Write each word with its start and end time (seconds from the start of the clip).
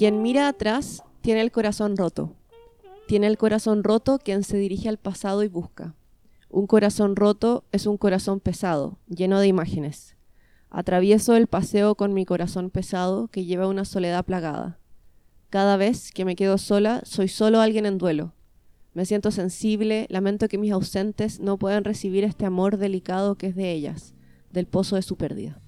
Quien 0.00 0.22
mira 0.22 0.48
atrás 0.48 1.02
tiene 1.20 1.42
el 1.42 1.52
corazón 1.52 1.94
roto. 1.94 2.32
Tiene 3.06 3.26
el 3.26 3.36
corazón 3.36 3.84
roto 3.84 4.18
quien 4.18 4.44
se 4.44 4.56
dirige 4.56 4.88
al 4.88 4.96
pasado 4.96 5.44
y 5.44 5.48
busca. 5.48 5.94
Un 6.48 6.66
corazón 6.66 7.16
roto 7.16 7.64
es 7.70 7.84
un 7.84 7.98
corazón 7.98 8.40
pesado, 8.40 8.96
lleno 9.14 9.40
de 9.40 9.48
imágenes. 9.48 10.16
Atravieso 10.70 11.36
el 11.36 11.48
paseo 11.48 11.96
con 11.96 12.14
mi 12.14 12.24
corazón 12.24 12.70
pesado 12.70 13.28
que 13.28 13.44
lleva 13.44 13.68
una 13.68 13.84
soledad 13.84 14.24
plagada. 14.24 14.78
Cada 15.50 15.76
vez 15.76 16.12
que 16.12 16.24
me 16.24 16.34
quedo 16.34 16.56
sola, 16.56 17.02
soy 17.04 17.28
solo 17.28 17.60
alguien 17.60 17.84
en 17.84 17.98
duelo. 17.98 18.32
Me 18.94 19.04
siento 19.04 19.30
sensible, 19.30 20.06
lamento 20.08 20.48
que 20.48 20.56
mis 20.56 20.72
ausentes 20.72 21.40
no 21.40 21.58
puedan 21.58 21.84
recibir 21.84 22.24
este 22.24 22.46
amor 22.46 22.78
delicado 22.78 23.34
que 23.34 23.48
es 23.48 23.54
de 23.54 23.70
ellas, 23.70 24.14
del 24.50 24.64
pozo 24.64 24.96
de 24.96 25.02
su 25.02 25.16
pérdida. 25.16 25.60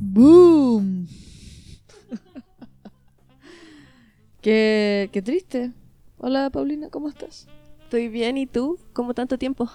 ¡Boom! 0.00 1.06
Qué, 4.46 5.10
qué 5.12 5.22
triste. 5.22 5.72
Hola 6.18 6.50
Paulina, 6.50 6.88
¿cómo 6.88 7.08
estás? 7.08 7.48
Estoy 7.82 8.06
bien, 8.06 8.36
¿y 8.36 8.46
tú? 8.46 8.78
¿Cómo 8.92 9.12
tanto 9.12 9.38
tiempo? 9.38 9.68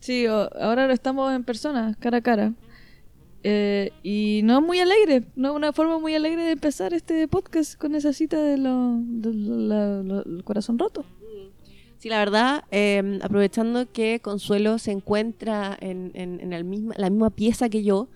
Sí, 0.00 0.24
ahora 0.24 0.90
estamos 0.94 1.30
en 1.34 1.44
persona, 1.44 1.94
cara 2.00 2.16
a 2.18 2.20
cara. 2.22 2.54
Eh, 3.42 3.90
y 4.02 4.40
no 4.44 4.62
muy 4.62 4.80
alegre, 4.80 5.24
no 5.36 5.52
una 5.52 5.74
forma 5.74 5.98
muy 5.98 6.14
alegre 6.14 6.42
de 6.42 6.52
empezar 6.52 6.94
este 6.94 7.28
podcast 7.28 7.76
con 7.78 7.94
esa 7.94 8.14
cita 8.14 8.40
de 8.42 8.56
lo, 8.56 8.96
de 9.02 10.42
corazón 10.42 10.78
roto. 10.78 11.04
Sí, 11.98 12.08
la 12.08 12.16
verdad, 12.18 12.64
eh, 12.70 13.18
aprovechando 13.22 13.92
que 13.92 14.20
Consuelo 14.20 14.78
se 14.78 14.90
encuentra 14.92 15.76
en, 15.78 16.12
en- 16.14 16.40
en 16.40 16.54
el 16.54 16.64
misma, 16.64 16.94
la 16.96 17.10
misma 17.10 17.28
pieza 17.28 17.68
que 17.68 17.84
yo, 17.84 18.08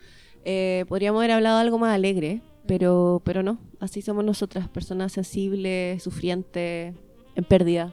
eh, 0.47 0.87
podríamos 0.89 1.19
haber 1.21 1.33
hablado 1.33 1.59
algo 1.59 1.79
más 1.79 1.95
alegre, 1.95 2.41
pero, 2.69 3.21
pero 3.25 3.43
no, 3.43 3.59
así 3.81 4.01
somos 4.03 4.25
nosotras, 4.25 4.69
personas 4.69 5.11
sensibles, 5.13 6.01
sufrientes, 6.03 6.95
en 7.35 7.45
pérdida. 7.45 7.93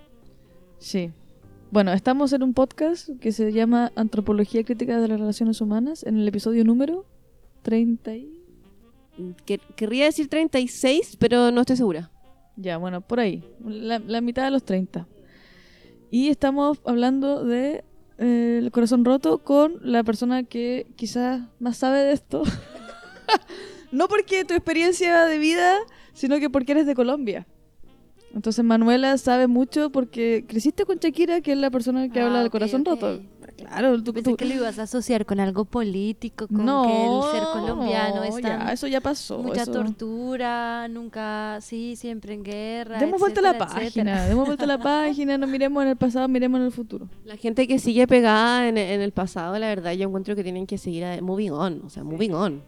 Sí. 0.78 1.10
Bueno, 1.72 1.92
estamos 1.94 2.32
en 2.34 2.44
un 2.44 2.54
podcast 2.54 3.10
que 3.20 3.32
se 3.32 3.52
llama 3.52 3.92
Antropología 3.96 4.64
Crítica 4.64 5.00
de 5.00 5.08
las 5.08 5.20
Relaciones 5.20 5.60
Humanas, 5.62 6.04
en 6.04 6.20
el 6.20 6.28
episodio 6.28 6.64
número 6.64 7.06
30 7.64 8.16
y... 8.16 8.32
Que- 9.46 9.62
querría 9.78 10.04
decir 10.06 10.28
36, 10.28 11.16
pero 11.20 11.50
no 11.52 11.62
estoy 11.62 11.78
segura. 11.78 12.12
Ya, 12.58 12.76
bueno, 12.78 13.00
por 13.02 13.20
ahí, 13.22 13.44
la, 13.66 14.00
la 14.00 14.20
mitad 14.22 14.44
de 14.44 14.52
los 14.52 14.64
30. 14.64 15.08
Y 16.12 16.28
estamos 16.28 16.80
hablando 16.86 17.44
de 17.46 17.84
eh, 18.18 18.60
el 18.62 18.72
corazón 18.72 19.06
roto 19.06 19.38
con 19.40 19.80
la 19.82 20.04
persona 20.04 20.44
que 20.44 20.86
quizás 20.98 21.42
más 21.60 21.78
sabe 21.78 22.00
de 22.00 22.12
esto. 22.12 22.44
no 23.96 24.08
porque 24.08 24.46
tu 24.46 24.54
experiencia 24.54 25.26
de 25.26 25.38
vida, 25.38 25.76
sino 26.14 26.40
que 26.40 26.50
porque 26.50 26.74
eres 26.74 26.86
de 26.86 26.96
Colombia. 26.96 27.48
Entonces 28.34 28.66
Manuela 28.66 29.18
sabe 29.18 29.48
mucho 29.48 29.92
porque 29.92 30.44
creciste 30.46 30.84
con 30.84 30.98
Shakira, 30.98 31.40
que 31.40 31.54
es 31.54 31.58
la 31.58 31.72
persona 31.72 32.10
que 32.10 32.20
Ah, 32.20 32.26
habla 32.26 32.40
del 32.40 32.48
ok, 32.48 32.52
corazón 32.52 32.82
ok. 32.82 32.88
roto. 32.90 33.22
Claro, 33.56 34.04
tú, 34.04 34.12
Pensé 34.14 34.32
tú- 34.32 34.36
que 34.36 34.44
lo 34.44 34.56
ibas 34.56 34.78
a 34.78 34.84
asociar 34.84 35.26
con 35.26 35.40
algo 35.40 35.64
político, 35.64 36.46
con 36.50 36.66
no, 36.66 36.84
que 36.84 37.06
el 37.06 37.32
ser 37.32 37.44
colombiano 37.54 38.16
no, 38.18 38.24
es 38.26 38.36
ya, 38.36 38.42
tan 38.42 38.70
eso 38.70 38.88
ya 38.88 39.00
pasó. 39.00 39.42
mucha 39.42 39.62
eso- 39.62 39.72
tortura, 39.72 40.90
nunca, 40.90 41.60
sí, 41.62 41.96
siempre 41.96 42.34
en 42.34 42.44
guerra. 42.44 43.00
Demos 43.00 43.22
vuelta 43.22 43.40
a 43.40 43.44
la 43.44 43.50
etcétera, 43.52 43.70
página, 43.74 43.86
etcétera. 44.12 44.26
demos 44.28 44.46
vuelta 44.48 44.64
a 44.66 44.68
la 44.68 44.78
página, 44.80 45.38
no 45.38 45.48
miremos 45.48 45.84
en 45.84 45.90
el 45.92 45.96
pasado, 45.96 46.28
miremos 46.28 46.60
en 46.60 46.66
el 46.66 46.72
futuro. 46.74 47.08
La 47.24 47.38
gente 47.38 47.66
que 47.68 47.80
sigue 47.80 48.06
pegada 48.08 48.68
en, 48.68 48.78
en 48.78 49.00
el 49.00 49.14
pasado, 49.14 49.58
la 49.58 49.68
verdad, 49.68 49.94
yo 49.94 50.08
encuentro 50.10 50.36
que 50.36 50.44
tienen 50.44 50.68
que 50.68 50.78
seguir 50.78 51.06
a- 51.06 51.22
moving 51.22 51.52
on, 51.52 51.82
o 51.86 51.90
sea, 51.90 52.04
moving 52.04 52.32
on. 52.34 52.62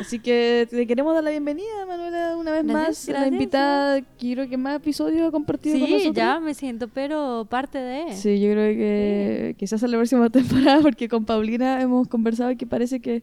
Así 0.00 0.18
que 0.18 0.66
te 0.70 0.86
queremos 0.86 1.14
dar 1.14 1.24
la 1.24 1.30
bienvenida, 1.30 1.86
Manuela, 1.86 2.36
una 2.36 2.52
vez 2.52 2.66
Gracias, 2.66 3.08
más. 3.08 3.20
La 3.20 3.26
invitada, 3.28 4.00
quiero 4.18 4.48
que 4.48 4.56
más 4.56 4.76
episodios 4.76 5.28
ha 5.28 5.30
compartido 5.30 5.78
con 5.78 5.86
Sí, 5.86 5.92
nosotros. 5.92 6.16
ya 6.16 6.40
me 6.40 6.54
siento, 6.54 6.88
pero 6.88 7.46
parte 7.48 7.78
de. 7.78 8.12
Sí, 8.14 8.40
yo 8.40 8.52
creo 8.52 8.74
que 8.76 9.54
quizás 9.58 9.82
en 9.82 9.90
la 9.92 9.98
próxima 9.98 10.28
temporada, 10.70 10.80
porque 10.82 11.08
con 11.08 11.24
Paulina 11.24 11.80
hemos 11.80 12.08
conversado 12.08 12.50
y 12.50 12.56
que 12.56 12.66
parece 12.66 13.00
que 13.00 13.22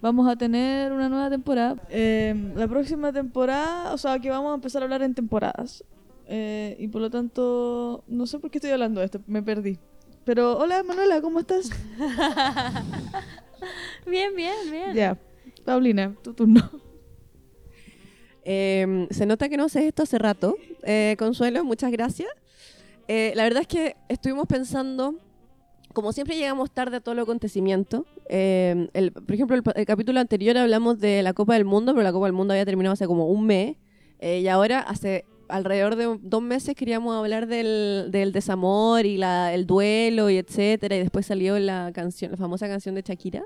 vamos 0.00 0.28
a 0.28 0.36
tener 0.36 0.92
una 0.92 1.08
nueva 1.08 1.30
temporada. 1.30 1.76
Eh, 1.90 2.52
la 2.56 2.68
próxima 2.68 3.12
temporada, 3.12 3.92
o 3.92 3.98
sea, 3.98 4.18
que 4.18 4.30
vamos 4.30 4.52
a 4.52 4.54
empezar 4.54 4.82
a 4.82 4.84
hablar 4.84 5.02
en 5.02 5.14
temporadas. 5.14 5.84
Eh, 6.26 6.76
y 6.78 6.88
por 6.88 7.02
lo 7.02 7.10
tanto, 7.10 8.02
no 8.08 8.26
sé 8.26 8.38
por 8.38 8.50
qué 8.50 8.58
estoy 8.58 8.70
hablando 8.70 9.00
de 9.00 9.06
esto, 9.06 9.20
me 9.26 9.42
perdí. 9.42 9.78
Pero 10.24 10.56
hola 10.56 10.82
Manuela, 10.82 11.20
¿cómo 11.20 11.40
estás? 11.40 11.68
Bien, 14.06 14.34
bien, 14.36 14.52
bien. 14.70 14.94
ya, 14.94 15.16
Paulina, 15.64 16.14
tu 16.22 16.34
turno. 16.34 16.70
Eh, 18.44 19.06
se 19.10 19.24
nota 19.26 19.48
que 19.48 19.56
no 19.56 19.68
sé 19.68 19.86
esto 19.86 20.02
hace 20.02 20.18
rato. 20.18 20.56
Eh, 20.82 21.16
Consuelo, 21.18 21.64
muchas 21.64 21.90
gracias. 21.90 22.28
Eh, 23.08 23.32
la 23.36 23.44
verdad 23.44 23.62
es 23.62 23.68
que 23.68 23.96
estuvimos 24.08 24.46
pensando, 24.46 25.14
como 25.92 26.12
siempre 26.12 26.36
llegamos 26.36 26.70
tarde 26.70 26.98
a 26.98 27.00
todo 27.00 27.12
el 27.14 27.20
acontecimiento. 27.20 28.06
eh, 28.28 28.88
el- 28.94 29.12
por 29.12 29.32
ejemplo, 29.34 29.56
el, 29.56 29.62
el 29.74 29.86
capítulo 29.86 30.20
anterior 30.20 30.56
hablamos 30.58 30.98
de 30.98 31.22
la 31.22 31.32
Copa 31.34 31.54
del 31.54 31.64
Mundo, 31.64 31.92
pero 31.92 32.02
la 32.02 32.12
Copa 32.12 32.26
del 32.26 32.32
Mundo 32.34 32.52
había 32.54 32.64
terminado 32.64 32.92
hace 32.94 33.06
como 33.06 33.26
un 33.28 33.46
mes. 33.46 33.76
eh, 34.20 34.40
y 34.40 34.48
ahora, 34.48 34.80
hace 34.80 35.24
alrededor 35.48 35.96
de 35.96 36.18
dos 36.22 36.42
meses, 36.42 36.74
queríamos 36.74 37.14
hablar 37.14 37.46
del, 37.46 38.08
del 38.10 38.32
desamor 38.32 39.04
y 39.04 39.18
la, 39.18 39.52
el 39.52 39.66
duelo 39.66 40.30
y 40.30 40.38
etcétera. 40.38 40.96
Y 40.96 41.00
después 41.00 41.26
salió 41.26 41.58
la 41.58 41.92
canción, 41.94 42.30
la 42.30 42.36
famosa 42.38 42.66
canción 42.68 42.94
de 42.94 43.02
Shakira. 43.02 43.42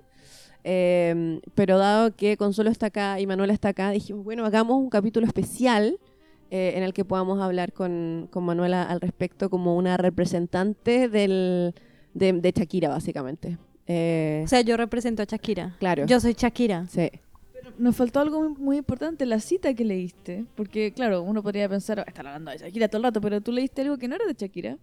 Eh, 0.64 1.40
pero 1.54 1.78
dado 1.78 2.14
que 2.14 2.36
Consuelo 2.36 2.70
está 2.70 2.86
acá 2.86 3.20
y 3.20 3.26
Manuela 3.26 3.52
está 3.52 3.68
acá, 3.68 3.90
dijimos, 3.90 4.24
bueno, 4.24 4.44
hagamos 4.44 4.76
un 4.76 4.90
capítulo 4.90 5.26
especial 5.26 5.98
eh, 6.50 6.72
en 6.76 6.82
el 6.82 6.92
que 6.92 7.04
podamos 7.04 7.40
hablar 7.40 7.72
con, 7.72 8.28
con 8.30 8.44
Manuela 8.44 8.82
al 8.82 9.00
respecto 9.00 9.50
como 9.50 9.76
una 9.76 9.96
representante 9.96 11.08
del, 11.08 11.74
de, 12.14 12.32
de 12.32 12.50
Shakira, 12.52 12.88
básicamente. 12.88 13.58
Eh, 13.86 14.42
O 14.44 14.48
sea, 14.48 14.60
yo 14.62 14.76
represento 14.76 15.22
a 15.22 15.26
Shakira. 15.26 15.76
claro. 15.78 16.04
Yo 16.06 16.20
soy 16.20 16.34
Shakira. 16.34 16.86
sí. 16.88 17.10
Nos 17.76 17.94
faltó 17.96 18.18
algo 18.20 18.48
muy, 18.50 18.78
importante, 18.78 19.24
la 19.26 19.38
cita 19.40 19.72
que 19.74 19.84
leíste. 19.84 20.46
Porque, 20.56 20.92
claro, 20.92 21.22
uno 21.22 21.42
podría 21.42 21.68
pensar, 21.68 22.00
"Ah, 22.00 22.04
está 22.08 22.22
hablando 22.22 22.50
de 22.50 22.58
Shakira 22.58 22.88
todo 22.88 22.96
el 22.98 23.02
rato, 23.04 23.20
pero 23.20 23.40
tú 23.40 23.52
leíste 23.52 23.82
algo 23.82 23.98
que 23.98 24.08
no 24.08 24.16
era 24.16 24.24
de 24.26 24.32
Shakira. 24.34 24.78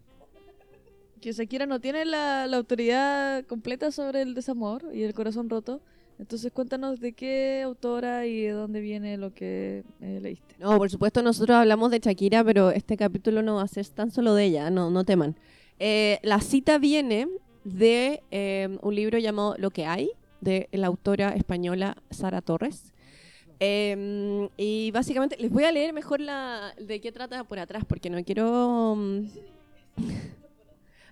Que 1.25 1.31
Shakira 1.31 1.65
no 1.65 1.79
tiene 1.79 2.05
la, 2.05 2.45
la 2.45 2.57
autoridad 2.57 3.43
completa 3.47 3.89
sobre 3.89 4.21
el 4.21 4.35
desamor 4.35 4.85
y 4.93 5.01
el 5.01 5.15
corazón 5.15 5.49
roto. 5.49 5.81
Entonces, 6.19 6.51
cuéntanos 6.51 6.99
de 6.99 7.13
qué 7.13 7.63
autora 7.65 8.27
y 8.27 8.43
de 8.43 8.51
dónde 8.51 8.79
viene 8.79 9.17
lo 9.17 9.33
que 9.33 9.83
eh, 10.01 10.19
leíste. 10.21 10.53
No, 10.59 10.77
por 10.77 10.87
supuesto, 10.91 11.23
nosotros 11.23 11.57
hablamos 11.57 11.89
de 11.89 11.97
Shakira, 11.97 12.43
pero 12.43 12.69
este 12.69 12.95
capítulo 12.95 13.41
no 13.41 13.55
va 13.55 13.63
a 13.63 13.67
ser 13.67 13.87
tan 13.87 14.11
solo 14.11 14.35
de 14.35 14.43
ella, 14.43 14.69
no, 14.69 14.91
no 14.91 15.03
teman. 15.03 15.35
Eh, 15.79 16.19
la 16.21 16.41
cita 16.41 16.77
viene 16.77 17.27
de 17.63 18.21
eh, 18.29 18.77
un 18.83 18.93
libro 18.93 19.17
llamado 19.17 19.55
Lo 19.57 19.71
que 19.71 19.87
hay, 19.87 20.11
de 20.41 20.69
la 20.73 20.85
autora 20.85 21.29
española 21.29 21.97
Sara 22.11 22.41
Torres. 22.41 22.93
Eh, 23.59 24.47
y 24.57 24.91
básicamente, 24.91 25.37
les 25.39 25.49
voy 25.49 25.63
a 25.63 25.71
leer 25.71 25.91
mejor 25.91 26.19
la, 26.19 26.75
de 26.79 27.01
qué 27.01 27.11
trata 27.11 27.43
por 27.45 27.57
atrás, 27.57 27.83
porque 27.83 28.11
no 28.11 28.23
quiero... 28.23 28.95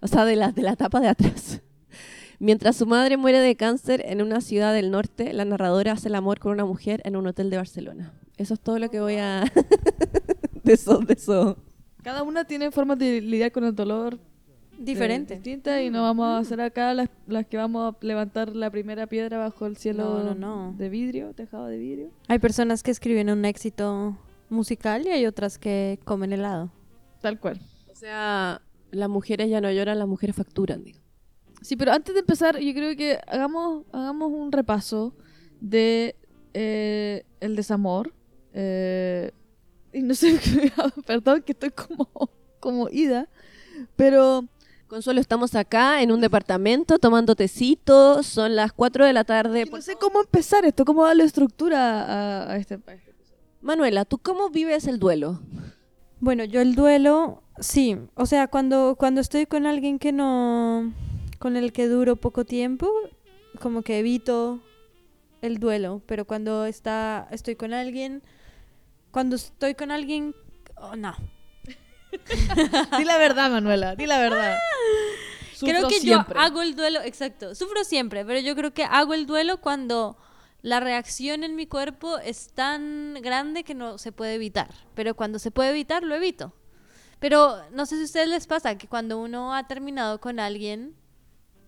o 0.04 0.08
sea, 0.08 0.26
de 0.26 0.36
la, 0.36 0.52
de 0.52 0.62
la 0.62 0.76
tapa 0.76 1.00
de 1.00 1.08
atrás. 1.08 1.62
Mientras 2.40 2.76
su 2.76 2.86
madre 2.86 3.16
muere 3.16 3.40
de 3.40 3.56
cáncer 3.56 4.04
en 4.06 4.22
una 4.22 4.42
ciudad 4.42 4.74
del 4.74 4.92
norte, 4.92 5.32
la 5.34 5.46
narradora 5.46 5.94
hace 5.94 6.10
el 6.10 6.16
amor 6.16 6.40
con 6.40 6.52
una 6.52 6.66
mujer 6.66 7.02
en 7.06 7.16
un 7.16 7.26
hotel 7.26 7.50
de 7.50 7.58
Barcelona. 7.58 8.14
Eso 8.38 8.54
es 8.56 8.60
todo 8.60 8.80
lo 8.80 8.90
que 8.90 9.00
voy 9.00 9.16
a... 9.16 9.46
de 10.64 10.74
eso, 10.74 10.98
de 11.00 11.14
eso. 11.14 11.58
Cada 12.04 12.24
una 12.24 12.44
tiene 12.46 12.70
formas 12.72 12.98
de 13.00 13.22
lidiar 13.22 13.52
con 13.54 13.64
el 13.64 13.74
dolor 13.74 14.16
eh, 14.16 14.76
Diferente. 14.78 15.36
distintas 15.36 15.82
y 15.82 15.90
no 15.90 16.02
vamos 16.04 16.26
a 16.26 16.38
hacer 16.40 16.60
acá 16.60 16.94
las, 16.94 17.08
las 17.28 17.46
que 17.46 17.56
vamos 17.56 17.94
a 17.94 18.06
levantar 18.06 18.54
la 18.56 18.70
primera 18.70 19.08
piedra 19.08 19.38
bajo 19.38 19.66
el 19.66 19.78
cielo 19.78 20.22
No, 20.24 20.34
no, 20.34 20.36
no. 20.36 20.76
de 20.78 20.90
vidrio, 20.90 21.34
tejado 21.34 21.68
de 21.68 21.78
vidrio. 21.78 22.10
Hay 22.28 22.40
personas 22.40 22.84
que 22.84 22.92
escriben 22.92 23.30
un 23.30 23.46
éxito 23.46 24.18
musical 24.50 25.06
y 25.08 25.12
hay 25.12 25.26
otras 25.28 25.58
que 25.58 25.98
comen 26.04 26.34
helado. 26.34 26.72
Tal 27.22 27.40
cual. 27.40 27.62
O 27.90 27.96
sea, 27.96 28.62
las 28.94 29.10
mujeres 29.10 29.50
ya 29.50 29.62
no 29.62 29.72
lloran, 29.72 30.00
las 30.00 30.08
mujeres 30.08 30.36
facturan, 30.36 30.84
digo. 30.84 31.00
Sí, 31.62 31.76
pero 31.76 31.94
antes 31.94 32.14
de 32.14 32.22
empezar, 32.22 32.60
yo 32.60 32.74
creo 32.74 32.96
que 32.96 33.20
hagamos, 33.28 33.86
hagamos 33.92 34.32
un 34.32 34.52
repaso 34.52 35.16
de 35.62 36.16
eh, 36.54 37.26
el 37.40 37.56
desamor. 37.56 38.14
Eh, 38.54 39.32
y 39.94 40.02
no 40.02 40.14
sé, 40.14 40.40
perdón 41.06 41.42
que 41.44 41.54
estoy 41.54 41.72
como, 41.72 42.10
como 42.60 42.90
ida, 42.90 43.30
pero 43.96 44.48
Consuelo, 44.88 45.22
estamos 45.22 45.56
acá 45.56 46.02
en 46.04 46.12
un 46.12 46.22
departamento 46.22 47.00
tomando 47.00 47.36
tecito, 47.36 48.22
son 48.22 48.56
las 48.56 48.74
4 48.74 49.06
de 49.06 49.14
la 49.14 49.24
tarde. 49.24 49.66
no 49.66 49.82
sé 49.82 49.96
cómo 49.96 50.22
empezar 50.22 50.66
esto, 50.66 50.86
cómo 50.86 51.06
darle 51.06 51.24
estructura 51.24 52.04
a, 52.04 52.52
a 52.52 52.58
este 52.58 52.78
país. 52.78 53.02
Manuela, 53.62 54.06
¿tú 54.06 54.18
cómo 54.18 54.50
vives 54.50 54.86
el 54.88 55.00
duelo? 55.00 55.40
Bueno, 56.20 56.44
yo 56.44 56.62
el 56.62 56.76
duelo, 56.76 57.43
sí. 57.60 57.98
O 58.16 58.26
sea, 58.26 58.48
cuando, 58.48 58.96
cuando 58.98 59.22
estoy 59.22 59.46
con 59.46 59.66
alguien 59.66 60.00
que 60.00 60.12
no. 60.12 60.94
con 61.40 61.58
el 61.58 61.74
que 61.74 61.88
duro 61.88 62.16
poco 62.16 62.46
tiempo, 62.46 62.90
como 63.60 63.82
que 63.82 64.00
evito 64.00 64.62
el 65.42 65.60
duelo, 65.60 66.02
pero 66.06 66.26
cuando 66.26 66.66
está, 66.66 67.28
estoy 67.32 67.56
con 67.56 67.74
alguien, 67.74 68.24
cuando 69.12 69.36
estoy 69.36 69.76
con 69.76 69.92
alguien, 69.92 70.36
oh, 70.76 70.96
no. 70.96 71.16
Di 72.98 73.04
la 73.04 73.18
verdad, 73.18 73.50
Manuela, 73.50 73.96
di 73.96 74.06
la 74.06 74.20
verdad. 74.20 74.58
creo 75.60 75.82
Sufro 75.82 75.88
que 75.90 76.00
siempre. 76.00 76.36
yo 76.36 76.42
hago 76.42 76.62
el 76.62 76.76
duelo, 76.76 77.02
exacto, 77.02 77.56
sufro 77.56 77.84
siempre, 77.84 78.24
pero 78.26 78.40
yo 78.40 78.56
creo 78.56 78.74
que 78.74 78.84
hago 78.84 79.14
el 79.14 79.26
duelo 79.26 79.60
cuando 79.60 80.18
la 80.62 80.80
reacción 80.80 81.44
en 81.44 81.56
mi 81.56 81.68
cuerpo 81.68 82.20
es 82.20 82.54
tan 82.54 83.16
grande 83.22 83.64
que 83.64 83.74
no 83.74 83.98
se 83.98 84.12
puede 84.12 84.36
evitar, 84.36 84.74
pero 84.96 85.16
cuando 85.16 85.40
se 85.40 85.52
puede 85.52 85.72
evitar, 85.72 86.04
lo 86.04 86.16
evito. 86.16 86.54
Pero 87.24 87.56
no 87.72 87.86
sé 87.86 87.96
si 87.96 88.02
a 88.02 88.04
ustedes 88.04 88.28
les 88.28 88.48
pasa 88.48 88.78
que 88.78 88.90
cuando 88.90 89.18
uno 89.18 89.56
ha 89.56 89.66
terminado 89.66 90.20
con 90.20 90.42
alguien, 90.42 90.94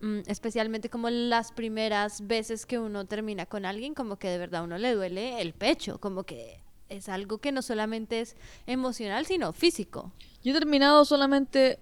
mm, 0.02 0.18
especialmente 0.26 0.90
como 0.90 1.08
las 1.08 1.50
primeras 1.50 2.26
veces 2.26 2.66
que 2.66 2.78
uno 2.78 3.06
termina 3.06 3.46
con 3.46 3.64
alguien, 3.64 3.94
como 3.94 4.18
que 4.18 4.28
de 4.28 4.36
verdad 4.36 4.60
a 4.60 4.64
uno 4.64 4.76
le 4.76 4.94
duele 4.94 5.40
el 5.40 5.54
pecho, 5.54 5.98
como 5.98 6.24
que 6.24 6.60
es 6.90 7.08
algo 7.08 7.38
que 7.38 7.52
no 7.52 7.62
solamente 7.62 8.20
es 8.20 8.36
emocional, 8.66 9.24
sino 9.24 9.54
físico. 9.54 10.12
Yo 10.44 10.50
he 10.50 10.58
terminado 10.58 11.06
solamente 11.06 11.78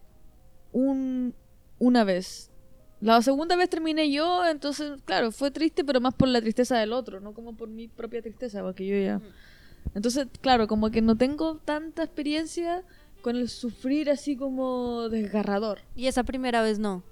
un, 0.71 1.35
una 1.81 2.05
vez. 2.05 2.53
La 3.01 3.23
segunda 3.23 3.57
vez 3.57 3.71
terminé 3.71 4.09
yo, 4.09 4.47
entonces, 4.47 5.03
claro, 5.05 5.33
fue 5.33 5.51
triste, 5.51 5.83
pero 5.83 6.01
más 6.01 6.15
por 6.15 6.29
la 6.29 6.41
tristeza 6.41 6.79
del 6.79 6.93
otro, 6.93 7.19
no 7.19 7.35
como 7.35 7.57
por 7.57 7.69
mi 7.69 7.89
propia 7.89 8.23
tristeza, 8.23 8.63
porque 8.63 8.87
yo 8.87 8.97
ya... 8.97 9.21
Entonces, 9.97 10.29
claro, 10.41 10.69
como 10.69 10.93
que 10.93 11.03
no 11.03 11.17
tengo 11.17 11.57
tanta 11.57 12.05
experiencia 12.05 12.85
con 13.25 13.37
el 13.37 13.49
sufrir 13.49 14.11
así 14.11 14.37
como 14.37 15.09
desgarrador. 15.09 15.81
Y 15.97 16.09
esa 16.09 16.25
primera 16.25 16.61
vez 16.61 16.79
no. 16.79 17.03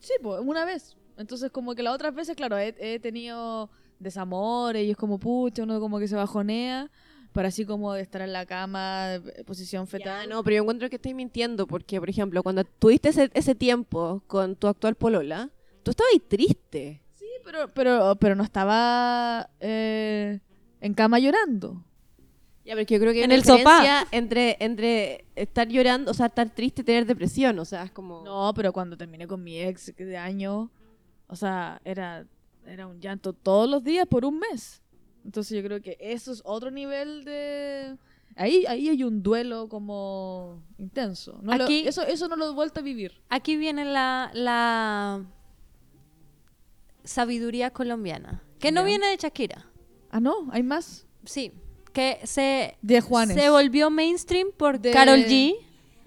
Sí, 0.00 0.14
pues, 0.20 0.40
una 0.44 0.64
vez. 0.64 0.96
Entonces, 1.16 1.52
como 1.52 1.76
que 1.76 1.84
las 1.84 1.94
otras 1.94 2.12
veces, 2.12 2.34
claro, 2.34 2.58
he, 2.58 2.74
he 2.80 2.98
tenido 2.98 3.70
desamores 4.00 4.84
y 4.84 4.90
es 4.90 4.96
como, 4.96 5.20
pucha, 5.20 5.62
uno 5.62 5.78
como 5.78 6.00
que 6.00 6.08
se 6.08 6.16
bajonea, 6.16 6.90
para 7.32 7.48
así 7.48 7.64
como 7.64 7.92
de 7.92 8.02
estar 8.02 8.20
en 8.20 8.32
la 8.32 8.46
cama, 8.46 9.14
eh, 9.14 9.44
posición 9.46 9.84
Ya, 9.84 9.90
fetal. 9.92 10.28
no, 10.28 10.42
pero 10.42 10.56
yo 10.56 10.62
encuentro 10.62 10.90
que 10.90 10.96
estáis 10.96 11.14
mintiendo 11.14 11.68
porque, 11.68 12.00
por 12.00 12.10
ejemplo, 12.10 12.42
cuando 12.42 12.64
tuviste 12.64 13.10
ese, 13.10 13.30
ese 13.32 13.54
tiempo 13.54 14.24
con 14.26 14.56
tu 14.56 14.66
actual 14.66 14.96
polola, 14.96 15.50
tú 15.84 15.92
estabas 15.92 16.10
ahí 16.14 16.18
triste. 16.18 17.00
Sí, 17.14 17.26
pero, 17.44 17.68
pero, 17.72 18.16
pero 18.16 18.34
no 18.34 18.42
estaba 18.42 19.48
eh, 19.60 20.40
en 20.80 20.94
cama 20.94 21.20
llorando. 21.20 21.84
Ya, 22.64 22.74
pero 22.74 22.86
yo 22.86 22.98
creo 23.00 23.12
que 23.12 23.18
hay 23.18 23.24
En 23.24 23.30
una 23.30 23.34
el 23.34 23.44
sofá. 23.44 24.06
entre, 24.12 24.56
entre 24.60 25.24
estar 25.34 25.66
llorando, 25.68 26.10
o 26.12 26.14
sea, 26.14 26.26
estar 26.26 26.48
triste 26.50 26.82
y 26.82 26.84
tener 26.84 27.06
depresión, 27.06 27.58
o 27.58 27.64
sea, 27.64 27.82
es 27.84 27.90
como... 27.90 28.22
No, 28.24 28.52
pero 28.54 28.72
cuando 28.72 28.96
terminé 28.96 29.26
con 29.26 29.42
mi 29.42 29.58
ex 29.60 29.92
de 29.96 30.16
año, 30.16 30.70
o 31.26 31.34
sea, 31.34 31.80
era, 31.84 32.24
era 32.64 32.86
un 32.86 33.00
llanto 33.00 33.32
todos 33.32 33.68
los 33.68 33.82
días 33.82 34.06
por 34.06 34.24
un 34.24 34.38
mes. 34.38 34.80
Entonces 35.24 35.56
yo 35.56 35.64
creo 35.66 35.80
que 35.82 35.96
eso 36.00 36.30
es 36.32 36.40
otro 36.44 36.70
nivel 36.70 37.24
de... 37.24 37.96
Ahí, 38.36 38.64
ahí 38.66 38.88
hay 38.88 39.02
un 39.02 39.22
duelo 39.22 39.68
como 39.68 40.62
intenso. 40.78 41.38
No 41.42 41.56
lo- 41.56 41.64
Aquí- 41.64 41.86
eso, 41.86 42.02
eso 42.02 42.28
no 42.28 42.36
lo 42.36 42.50
he 42.50 42.54
vuelto 42.54 42.78
a 42.80 42.82
vivir. 42.84 43.20
Aquí 43.28 43.56
viene 43.56 43.84
la, 43.84 44.30
la 44.34 45.24
sabiduría 47.04 47.70
colombiana, 47.70 48.42
que 48.58 48.70
no 48.72 48.84
viene 48.84 49.08
de 49.08 49.16
Shakira, 49.16 49.66
Ah, 50.10 50.20
no, 50.20 50.48
hay 50.52 50.62
más. 50.62 51.06
sí, 51.24 51.52
que 51.92 52.20
se, 52.24 52.76
De 52.82 53.00
Juanes. 53.00 53.36
se 53.36 53.50
volvió 53.50 53.90
mainstream 53.90 54.48
por 54.56 54.78
De- 54.80 54.90
Carol 54.90 55.20
G. 55.24 55.54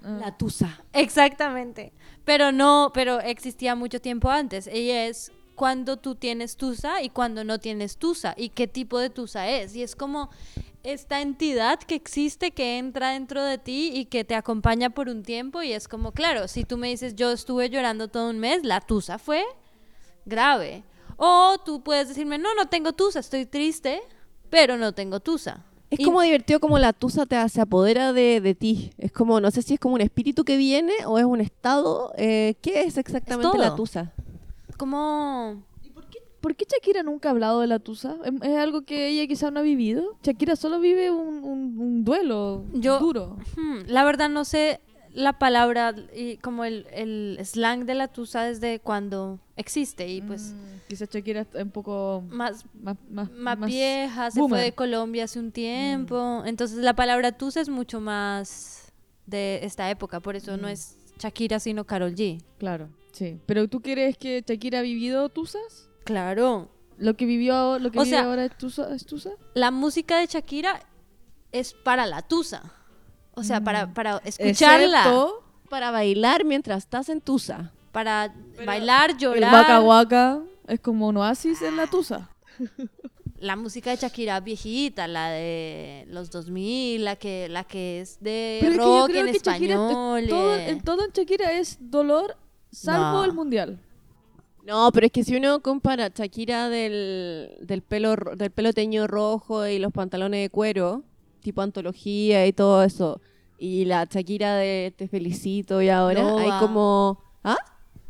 Ah. 0.03 0.17
La 0.21 0.37
tusa. 0.37 0.83
Exactamente. 0.93 1.93
Pero 2.23 2.51
no, 2.51 2.91
pero 2.93 3.19
existía 3.19 3.75
mucho 3.75 3.99
tiempo 4.01 4.29
antes. 4.29 4.67
Ella 4.67 5.05
es 5.05 5.31
cuando 5.55 5.97
tú 5.97 6.15
tienes 6.15 6.57
tusa 6.57 7.01
y 7.01 7.09
cuando 7.09 7.43
no 7.43 7.59
tienes 7.59 7.97
tusa 7.97 8.33
y 8.37 8.49
qué 8.49 8.67
tipo 8.67 8.99
de 8.99 9.09
tusa 9.09 9.49
es. 9.49 9.75
Y 9.75 9.83
es 9.83 9.95
como 9.95 10.29
esta 10.83 11.21
entidad 11.21 11.79
que 11.79 11.95
existe, 11.95 12.51
que 12.51 12.77
entra 12.77 13.11
dentro 13.11 13.43
de 13.43 13.57
ti 13.57 13.91
y 13.93 14.05
que 14.05 14.23
te 14.23 14.35
acompaña 14.35 14.89
por 14.91 15.07
un 15.09 15.23
tiempo 15.23 15.63
y 15.63 15.71
es 15.71 15.87
como, 15.87 16.11
claro, 16.11 16.47
si 16.47 16.63
tú 16.65 16.77
me 16.77 16.89
dices 16.89 17.15
yo 17.15 17.31
estuve 17.31 17.69
llorando 17.69 18.07
todo 18.07 18.29
un 18.29 18.39
mes, 18.39 18.63
la 18.63 18.81
tusa 18.81 19.17
fue 19.17 19.43
grave. 20.25 20.83
O 21.17 21.57
tú 21.65 21.81
puedes 21.83 22.09
decirme, 22.09 22.37
no, 22.37 22.53
no 22.55 22.67
tengo 22.67 22.93
tusa, 22.93 23.19
estoy 23.19 23.45
triste, 23.45 24.01
pero 24.49 24.77
no 24.77 24.93
tengo 24.93 25.19
tusa. 25.21 25.63
Es 25.95 25.99
Y- 26.01 26.03
como 26.03 26.21
divertido 26.21 26.59
como 26.59 26.77
la 26.77 26.93
tusa 26.93 27.25
te 27.25 27.49
se 27.49 27.61
apodera 27.61 28.13
de, 28.13 28.39
de 28.41 28.53
ti. 28.55 28.91
Es 28.97 29.11
como, 29.11 29.39
no 29.41 29.49
sé 29.51 29.61
si 29.61 29.73
es 29.75 29.79
como 29.79 29.95
un 29.95 30.01
espíritu 30.01 30.43
que 30.43 30.57
viene 30.57 30.93
o 31.05 31.17
es 31.17 31.25
un 31.25 31.41
estado. 31.41 32.11
eh, 32.17 32.55
¿Qué 32.61 32.83
es 32.83 32.97
exactamente 32.97 33.57
la 33.57 33.67
todo. 33.67 33.75
tusa? 33.77 34.11
como... 34.77 35.63
¿Por 36.41 36.55
qué 36.55 36.65
Shakira 36.71 37.01
nunca 37.01 37.29
ha 37.29 37.31
hablado 37.31 37.61
de 37.61 37.65
la 37.67 37.79
tusa? 37.79 38.17
¿Es, 38.23 38.31
es 38.47 38.57
algo 38.57 38.83
que 38.83 39.07
ella 39.07 39.25
quizá 39.25 39.49
no 39.49 39.61
ha 39.61 39.63
vivido? 39.63 40.15
Shakira 40.21 40.55
solo 40.55 40.79
vive 40.79 41.09
un, 41.09 41.43
un- 41.43 41.75
un 41.79 42.03
duelo 42.05 42.63
Yo- 42.73 42.99
duro. 42.99 43.37
Hmm, 43.57 43.79
la 43.87 44.03
verdad 44.03 44.29
no 44.29 44.45
sé 44.45 44.79
la 45.15 45.33
palabra 45.39 45.95
y 46.15 46.37
como 46.37 46.65
el, 46.65 46.85
el 46.91 47.39
slang 47.43 47.85
de 47.85 47.95
la 47.95 48.09
tusa 48.09 48.43
desde 48.43 48.79
cuando 48.79 49.39
existe 49.55 50.07
y 50.09 50.21
pues 50.21 50.53
Mm, 50.53 50.87
quizá 50.89 51.05
Shakira 51.05 51.41
está 51.41 51.63
un 51.63 51.71
poco 51.71 52.21
más, 52.29 52.65
más, 52.73 52.97
más, 53.09 53.31
más, 53.31 53.57
más 53.59 53.69
vieja, 53.69 54.29
se 54.29 54.39
boomer. 54.39 54.57
fue 54.59 54.65
de 54.65 54.71
Colombia 54.73 55.23
hace 55.23 55.39
un 55.39 55.51
tiempo. 55.51 56.43
Entonces 56.45 56.77
la 56.79 56.93
palabra 56.95 57.31
tusa 57.31 57.61
es 57.61 57.69
mucho 57.69 57.99
más 58.01 58.91
de 59.25 59.61
esta 59.63 59.89
época, 59.89 60.19
por 60.19 60.35
eso 60.35 60.57
no 60.57 60.67
es 60.67 60.97
Shakira 61.17 61.59
sino 61.59 61.85
Carol 61.85 62.13
G. 62.13 62.43
Claro, 62.57 62.89
sí. 63.13 63.39
Pero 63.45 63.67
¿tú 63.69 63.81
crees 63.81 64.17
que 64.17 64.43
Shakira 64.45 64.79
ha 64.79 64.83
vivido 64.83 65.29
tusas? 65.29 65.89
Claro. 66.03 66.69
¿Lo 66.97 67.15
que 67.15 67.25
vivió, 67.25 67.79
lo 67.79 67.89
que 67.91 67.99
O 67.99 68.03
vive 68.03 68.15
sea- 68.17 68.25
ahora 68.25 68.45
es 68.45 68.57
tusa? 68.57 68.93
¿Es 68.93 69.05
tusa? 69.05 69.31
La 69.53 69.71
música 69.71 70.19
de 70.19 70.27
Shakira 70.27 70.81
es 71.51 71.73
para 71.73 72.05
la 72.05 72.21
tusa. 72.21 72.73
O 73.35 73.43
sea, 73.43 73.61
para, 73.61 73.93
para 73.93 74.17
escucharla, 74.25 74.99
Excepto 74.99 75.43
Para 75.69 75.91
bailar 75.91 76.45
mientras 76.45 76.79
estás 76.83 77.09
en 77.09 77.21
tusa. 77.21 77.71
para 77.91 78.33
bailar, 78.65 79.11
el 79.11 79.17
llorar. 79.17 79.53
Waka 79.53 79.81
Waka 79.81 80.39
es 80.67 80.79
como 80.79 81.07
un 81.07 81.17
oasis 81.17 81.61
en 81.61 81.75
la 81.77 81.87
tusa. 81.87 82.29
la 83.37 83.55
música 83.55 83.89
de 83.91 83.97
Shakira 83.97 84.39
viejita, 84.39 85.07
la 85.07 85.29
de 85.29 86.05
los 86.09 86.31
2000, 86.31 87.03
la 87.03 87.15
que, 87.17 87.47
la 87.49 87.63
que 87.65 88.01
es 88.01 88.17
de 88.21 88.57
Pero 88.61 88.71
es 88.73 88.77
que 88.79 88.83
yo 88.83 88.99
rock 89.01 89.09
creo 89.09 89.25
en 89.25 89.31
que 89.33 89.39
Shakira, 89.39 89.73
español. 89.75 90.27
todo, 90.29 90.55
eh. 90.55 90.69
en 90.69 90.81
todo 90.81 91.03
en 91.05 91.11
Shakira 91.11 91.51
es 91.51 91.77
dolor, 91.79 92.37
salvo 92.71 93.17
No. 93.17 93.23
el 93.25 93.33
mundial. 93.33 93.79
No, 94.65 94.89
pero 94.93 95.05
es 95.05 95.11
que 95.11 95.23
si 95.23 95.35
uno 95.35 95.59
compara 95.61 96.07
Shakira 96.07 96.69
del, 96.69 97.55
del, 97.61 97.81
pelo, 97.83 98.15
ro- 98.15 98.35
del 98.35 98.49
pelo 98.49 98.73
teñido 98.73 99.05
rojo 99.05 99.67
y 99.67 99.77
los 99.77 99.91
pantalones 99.93 100.41
de 100.41 100.49
cuero, 100.49 101.03
tipo 101.45 101.61
antología 101.61 102.45
y 102.47 102.51
todo 102.53 102.83
eso, 102.83 103.21
y 103.57 103.85
la 103.85 104.05
Shakira 104.05 104.55
de 104.55 104.93
Te 104.97 105.07
felicito 105.07 105.81
y 105.81 105.89
ahora, 105.89 106.23
Loba. 106.23 106.41
hay 106.41 106.59
como... 106.59 107.19
¿Ah? 107.43 107.57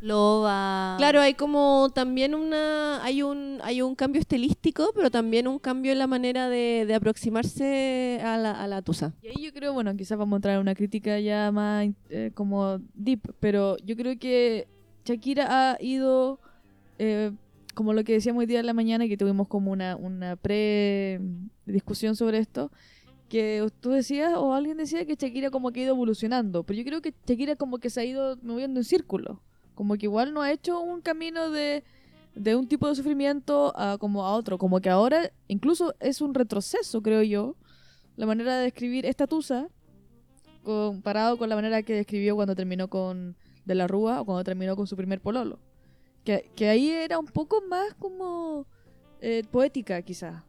Loba. 0.00 0.96
Claro, 0.98 1.20
hay 1.20 1.34
como 1.34 1.90
también 1.94 2.34
una... 2.34 3.02
Hay 3.04 3.22
un, 3.22 3.60
hay 3.62 3.80
un 3.82 3.94
cambio 3.94 4.20
estilístico, 4.20 4.90
pero 4.94 5.10
también 5.10 5.48
un 5.48 5.58
cambio 5.58 5.92
en 5.92 5.98
la 5.98 6.06
manera 6.06 6.48
de, 6.48 6.84
de 6.86 6.94
aproximarse 6.94 8.20
a 8.22 8.36
la, 8.36 8.52
a 8.52 8.66
la 8.68 8.82
tusa. 8.82 9.14
Y 9.22 9.28
ahí 9.28 9.44
yo 9.44 9.52
creo, 9.52 9.72
bueno, 9.72 9.94
quizás 9.96 10.18
vamos 10.18 10.34
a 10.34 10.38
entrar 10.38 10.54
en 10.54 10.60
una 10.60 10.74
crítica 10.74 11.18
ya 11.20 11.50
más 11.52 11.88
eh, 12.10 12.30
como 12.34 12.78
deep, 12.94 13.20
pero 13.40 13.76
yo 13.84 13.96
creo 13.96 14.18
que 14.18 14.68
Shakira 15.04 15.46
ha 15.48 15.76
ido, 15.80 16.40
eh, 16.98 17.32
como 17.74 17.92
lo 17.92 18.04
que 18.04 18.12
decíamos 18.12 18.40
hoy 18.40 18.46
día 18.46 18.60
en 18.60 18.66
la 18.66 18.74
mañana, 18.74 19.06
que 19.08 19.16
tuvimos 19.16 19.48
como 19.48 19.70
una, 19.72 19.96
una 19.96 20.36
pre-discusión 20.36 22.16
sobre 22.16 22.38
esto, 22.38 22.70
que 23.28 23.66
tú 23.80 23.90
decías 23.90 24.34
o 24.36 24.54
alguien 24.54 24.76
decía 24.76 25.04
que 25.04 25.16
Shakira 25.16 25.50
como 25.50 25.72
que 25.72 25.80
ha 25.80 25.84
ido 25.84 25.94
evolucionando, 25.94 26.62
pero 26.62 26.78
yo 26.78 26.84
creo 26.84 27.02
que 27.02 27.14
Shakira 27.26 27.56
como 27.56 27.78
que 27.78 27.90
se 27.90 28.00
ha 28.00 28.04
ido 28.04 28.36
moviendo 28.42 28.80
en 28.80 28.84
círculo, 28.84 29.40
como 29.74 29.94
que 29.96 30.06
igual 30.06 30.32
no 30.32 30.42
ha 30.42 30.52
hecho 30.52 30.80
un 30.80 31.00
camino 31.00 31.50
de, 31.50 31.84
de 32.34 32.54
un 32.54 32.68
tipo 32.68 32.88
de 32.88 32.94
sufrimiento 32.94 33.72
a 33.76 33.98
como 33.98 34.24
a 34.24 34.32
otro, 34.32 34.58
como 34.58 34.80
que 34.80 34.90
ahora 34.90 35.30
incluso 35.48 35.94
es 36.00 36.20
un 36.20 36.34
retroceso, 36.34 37.02
creo 37.02 37.22
yo, 37.22 37.56
la 38.16 38.26
manera 38.26 38.56
de 38.56 38.64
describir 38.64 39.06
esta 39.06 39.26
tusa 39.26 39.68
comparado 40.66 41.38
con 41.38 41.48
la 41.48 41.54
manera 41.54 41.82
que 41.82 41.94
describió 41.94 42.34
cuando 42.34 42.56
terminó 42.56 42.88
con 42.88 43.36
De 43.64 43.74
la 43.76 43.86
Rúa 43.86 44.20
o 44.20 44.24
cuando 44.24 44.42
terminó 44.42 44.74
con 44.74 44.86
su 44.88 44.96
primer 44.96 45.20
pololo. 45.20 45.60
Que, 46.24 46.50
que 46.56 46.68
ahí 46.68 46.90
era 46.90 47.20
un 47.20 47.26
poco 47.26 47.62
más 47.68 47.94
como 47.94 48.66
eh, 49.20 49.44
poética, 49.50 50.02
quizás. 50.02 50.42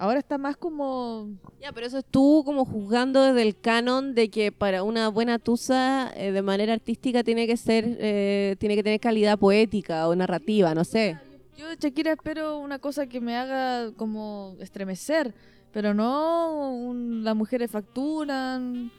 Ahora 0.00 0.18
está 0.18 0.38
más 0.38 0.56
como... 0.56 1.28
Ya, 1.60 1.72
pero 1.72 1.86
eso 1.86 1.98
es 1.98 2.06
tú 2.10 2.42
como 2.46 2.64
juzgando 2.64 3.22
desde 3.22 3.42
el 3.42 3.54
canon 3.60 4.14
de 4.14 4.30
que 4.30 4.50
para 4.50 4.82
una 4.82 5.08
buena 5.08 5.38
tusa 5.38 6.10
eh, 6.16 6.32
de 6.32 6.40
manera 6.40 6.72
artística 6.72 7.22
tiene 7.22 7.46
que 7.46 7.58
ser, 7.58 7.84
eh, 8.00 8.56
tiene 8.58 8.76
que 8.76 8.82
tener 8.82 8.98
calidad 8.98 9.38
poética 9.38 10.08
o 10.08 10.16
narrativa, 10.16 10.74
no 10.74 10.84
sé. 10.84 11.18
Yo 11.58 11.68
de 11.68 11.76
Shakira 11.78 12.12
espero 12.12 12.58
una 12.60 12.78
cosa 12.78 13.06
que 13.08 13.20
me 13.20 13.36
haga 13.36 13.92
como 13.92 14.56
estremecer, 14.60 15.34
pero 15.70 15.92
no 15.92 16.70
un- 16.72 17.22
las 17.22 17.36
mujeres 17.36 17.70
facturan, 17.70 18.90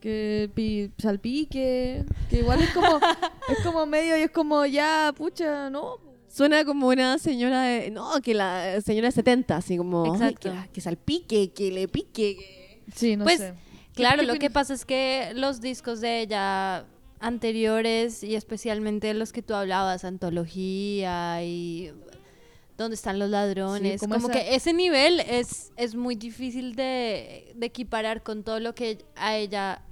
que 0.00 0.50
pi- 0.52 0.90
salpique, 0.98 2.04
que 2.28 2.38
igual 2.40 2.60
es 2.60 2.70
como, 2.70 2.98
es 3.48 3.60
como 3.64 3.86
medio 3.86 4.18
y 4.18 4.22
es 4.22 4.30
como 4.32 4.66
ya, 4.66 5.14
pucha, 5.16 5.70
no. 5.70 5.98
Suena 6.34 6.64
como 6.64 6.88
una 6.88 7.18
señora 7.18 7.62
de. 7.62 7.90
No, 7.90 8.20
que 8.20 8.34
la 8.34 8.80
señora 8.80 9.08
de 9.08 9.12
70, 9.12 9.56
así 9.56 9.76
como. 9.76 10.12
Exacto. 10.14 10.52
que, 10.72 10.80
salpique, 10.80 11.52
que 11.52 11.70
le 11.70 11.86
pique. 11.86 12.36
que- 12.36 12.82
Sí, 12.94 13.16
no 13.16 13.22
Pues, 13.24 13.38
sé. 13.38 13.54
Claro, 13.94 14.22
lo 14.24 14.34
que 14.34 14.50
pasa 14.50 14.74
es 14.74 14.84
que 14.84 15.30
los 15.36 15.60
discos 15.60 16.00
de 16.00 16.20
ella 16.22 16.86
anteriores 17.20 18.22
y 18.24 18.34
especialmente 18.34 19.14
los 19.14 19.32
que 19.32 19.42
tú 19.42 19.54
hablabas, 19.54 20.04
antología 20.04 21.42
y 21.44 21.92
dónde 22.76 22.96
están 22.96 23.18
los 23.20 23.30
ladrones, 23.30 24.00
como 24.00 24.16
como, 24.16 24.28
esa- 24.30 24.32
que 24.40 24.54
ese 24.56 24.72
nivel 24.72 25.20
es, 25.20 25.70
es 25.76 25.94
muy 25.94 26.16
difícil 26.16 26.74
de, 26.74 27.52
de 27.54 27.66
equiparar 27.66 28.22
con 28.24 28.42
todo 28.42 28.58
lo 28.60 28.74
que 28.74 28.98
a 29.14 29.36
ella 29.36 29.82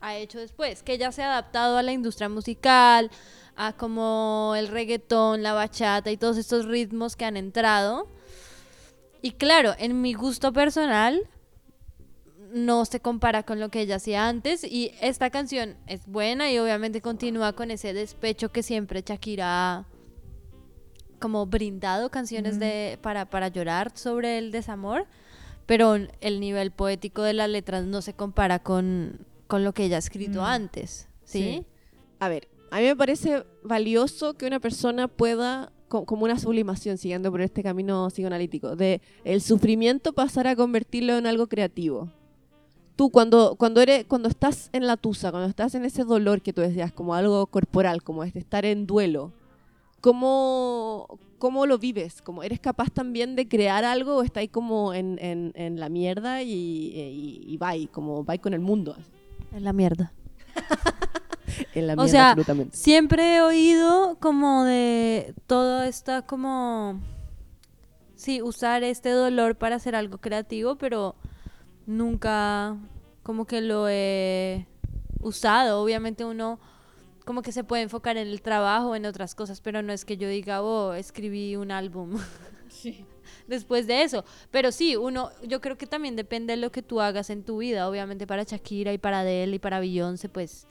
ha 0.00 0.16
hecho 0.16 0.38
después, 0.40 0.82
que 0.82 0.94
ella 0.94 1.12
se 1.12 1.22
ha 1.22 1.26
adaptado 1.32 1.78
a 1.78 1.82
la 1.82 1.92
industria 1.92 2.28
musical, 2.28 3.10
a 3.56 3.72
como 3.72 4.54
el 4.56 4.68
reggaetón, 4.68 5.42
la 5.42 5.52
bachata 5.52 6.10
y 6.10 6.16
todos 6.16 6.36
estos 6.36 6.66
ritmos 6.66 7.16
que 7.16 7.24
han 7.24 7.36
entrado. 7.36 8.08
Y 9.22 9.32
claro, 9.32 9.74
en 9.78 10.00
mi 10.02 10.12
gusto 10.14 10.52
personal, 10.52 11.22
no 12.52 12.84
se 12.84 13.00
compara 13.00 13.42
con 13.42 13.58
lo 13.58 13.68
que 13.68 13.80
ella 13.80 13.96
hacía 13.96 14.28
antes 14.28 14.62
y 14.62 14.92
esta 15.00 15.30
canción 15.30 15.76
es 15.88 16.06
buena 16.06 16.52
y 16.52 16.58
obviamente 16.58 17.00
continúa 17.00 17.52
con 17.52 17.70
ese 17.72 17.92
despecho 17.92 18.50
que 18.52 18.62
siempre 18.62 19.02
Shakira 19.04 19.46
ha 19.78 19.84
como 21.18 21.46
brindado 21.46 22.10
canciones 22.10 22.60
de 22.60 22.98
para, 23.02 23.24
para 23.24 23.48
llorar 23.48 23.90
sobre 23.96 24.38
el 24.38 24.52
desamor, 24.52 25.06
pero 25.66 25.96
el 25.96 26.38
nivel 26.38 26.70
poético 26.70 27.22
de 27.22 27.32
las 27.32 27.48
letras 27.48 27.84
no 27.86 28.02
se 28.02 28.12
compara 28.12 28.58
con, 28.58 29.26
con 29.46 29.64
lo 29.64 29.72
que 29.72 29.84
ella 29.84 29.96
ha 29.96 30.00
escrito 30.00 30.42
Mm. 30.42 30.44
antes, 30.44 31.08
¿sí? 31.24 31.38
Sí. 31.40 31.66
A 32.20 32.28
ver, 32.28 32.46
a 32.74 32.80
mí 32.80 32.86
me 32.86 32.96
parece 32.96 33.44
valioso 33.62 34.34
que 34.34 34.46
una 34.46 34.58
persona 34.58 35.06
pueda, 35.06 35.70
co- 35.88 36.04
como 36.04 36.24
una 36.24 36.38
sublimación, 36.38 36.98
siguiendo 36.98 37.30
por 37.30 37.40
este 37.40 37.62
camino 37.62 38.08
psicoanalítico, 38.10 38.74
de 38.74 39.00
el 39.24 39.40
sufrimiento 39.40 40.12
pasar 40.12 40.46
a 40.48 40.56
convertirlo 40.56 41.16
en 41.16 41.26
algo 41.26 41.46
creativo. 41.46 42.08
Tú 42.96 43.10
cuando, 43.10 43.54
cuando, 43.56 43.80
eres, 43.80 44.04
cuando 44.06 44.28
estás 44.28 44.70
en 44.72 44.86
la 44.86 44.96
tusa, 44.96 45.30
cuando 45.30 45.48
estás 45.48 45.74
en 45.76 45.84
ese 45.84 46.02
dolor 46.04 46.40
que 46.42 46.52
tú 46.52 46.60
decías, 46.62 46.92
como 46.92 47.14
algo 47.14 47.46
corporal, 47.46 48.02
como 48.02 48.24
este 48.24 48.38
estar 48.40 48.64
en 48.64 48.86
duelo, 48.86 49.30
¿cómo, 50.00 51.18
cómo 51.38 51.66
lo 51.66 51.78
vives? 51.78 52.22
Como, 52.22 52.42
¿Eres 52.42 52.58
capaz 52.60 52.90
también 52.90 53.36
de 53.36 53.46
crear 53.48 53.84
algo 53.84 54.16
o 54.16 54.22
estás 54.22 54.48
como 54.50 54.94
en, 54.94 55.18
en, 55.20 55.52
en 55.54 55.78
la 55.78 55.88
mierda 55.88 56.42
y, 56.42 56.50
y, 56.52 57.44
y 57.46 57.56
bye, 57.56 57.86
como 57.88 58.24
bye 58.24 58.38
con 58.40 58.52
el 58.54 58.60
mundo? 58.60 58.96
En 59.52 59.62
la 59.64 59.72
mierda. 59.72 60.12
En 61.74 61.86
la 61.86 61.94
O 61.94 62.08
sea, 62.08 62.30
absolutamente. 62.30 62.76
Siempre 62.76 63.36
he 63.36 63.42
oído 63.42 64.18
como 64.20 64.64
de 64.64 65.34
todo 65.46 65.82
esta 65.82 66.22
como 66.22 67.00
sí, 68.16 68.42
usar 68.42 68.84
este 68.84 69.10
dolor 69.10 69.56
para 69.56 69.76
hacer 69.76 69.94
algo 69.94 70.18
creativo, 70.18 70.76
pero 70.76 71.14
nunca 71.86 72.76
como 73.22 73.46
que 73.46 73.60
lo 73.60 73.88
he 73.88 74.66
usado. 75.20 75.82
Obviamente 75.82 76.24
uno 76.24 76.58
como 77.24 77.42
que 77.42 77.52
se 77.52 77.64
puede 77.64 77.82
enfocar 77.82 78.16
en 78.16 78.28
el 78.28 78.42
trabajo, 78.42 78.94
en 78.94 79.06
otras 79.06 79.34
cosas, 79.34 79.60
pero 79.60 79.82
no 79.82 79.92
es 79.92 80.04
que 80.04 80.16
yo 80.16 80.28
diga, 80.28 80.62
oh, 80.62 80.92
escribí 80.92 81.56
un 81.56 81.70
álbum 81.70 82.18
después 83.46 83.86
de 83.86 84.02
eso. 84.02 84.24
Pero 84.50 84.72
sí, 84.72 84.96
uno, 84.96 85.30
yo 85.42 85.60
creo 85.60 85.76
que 85.76 85.86
también 85.86 86.16
depende 86.16 86.52
de 86.52 86.58
lo 86.58 86.70
que 86.70 86.82
tú 86.82 87.00
hagas 87.00 87.30
en 87.30 87.42
tu 87.42 87.58
vida. 87.58 87.88
Obviamente 87.88 88.26
para 88.26 88.42
Shakira 88.44 88.92
y 88.92 88.98
para 88.98 89.20
Adele 89.20 89.56
y 89.56 89.58
para 89.58 89.80
Beyoncé, 89.80 90.28
pues 90.28 90.66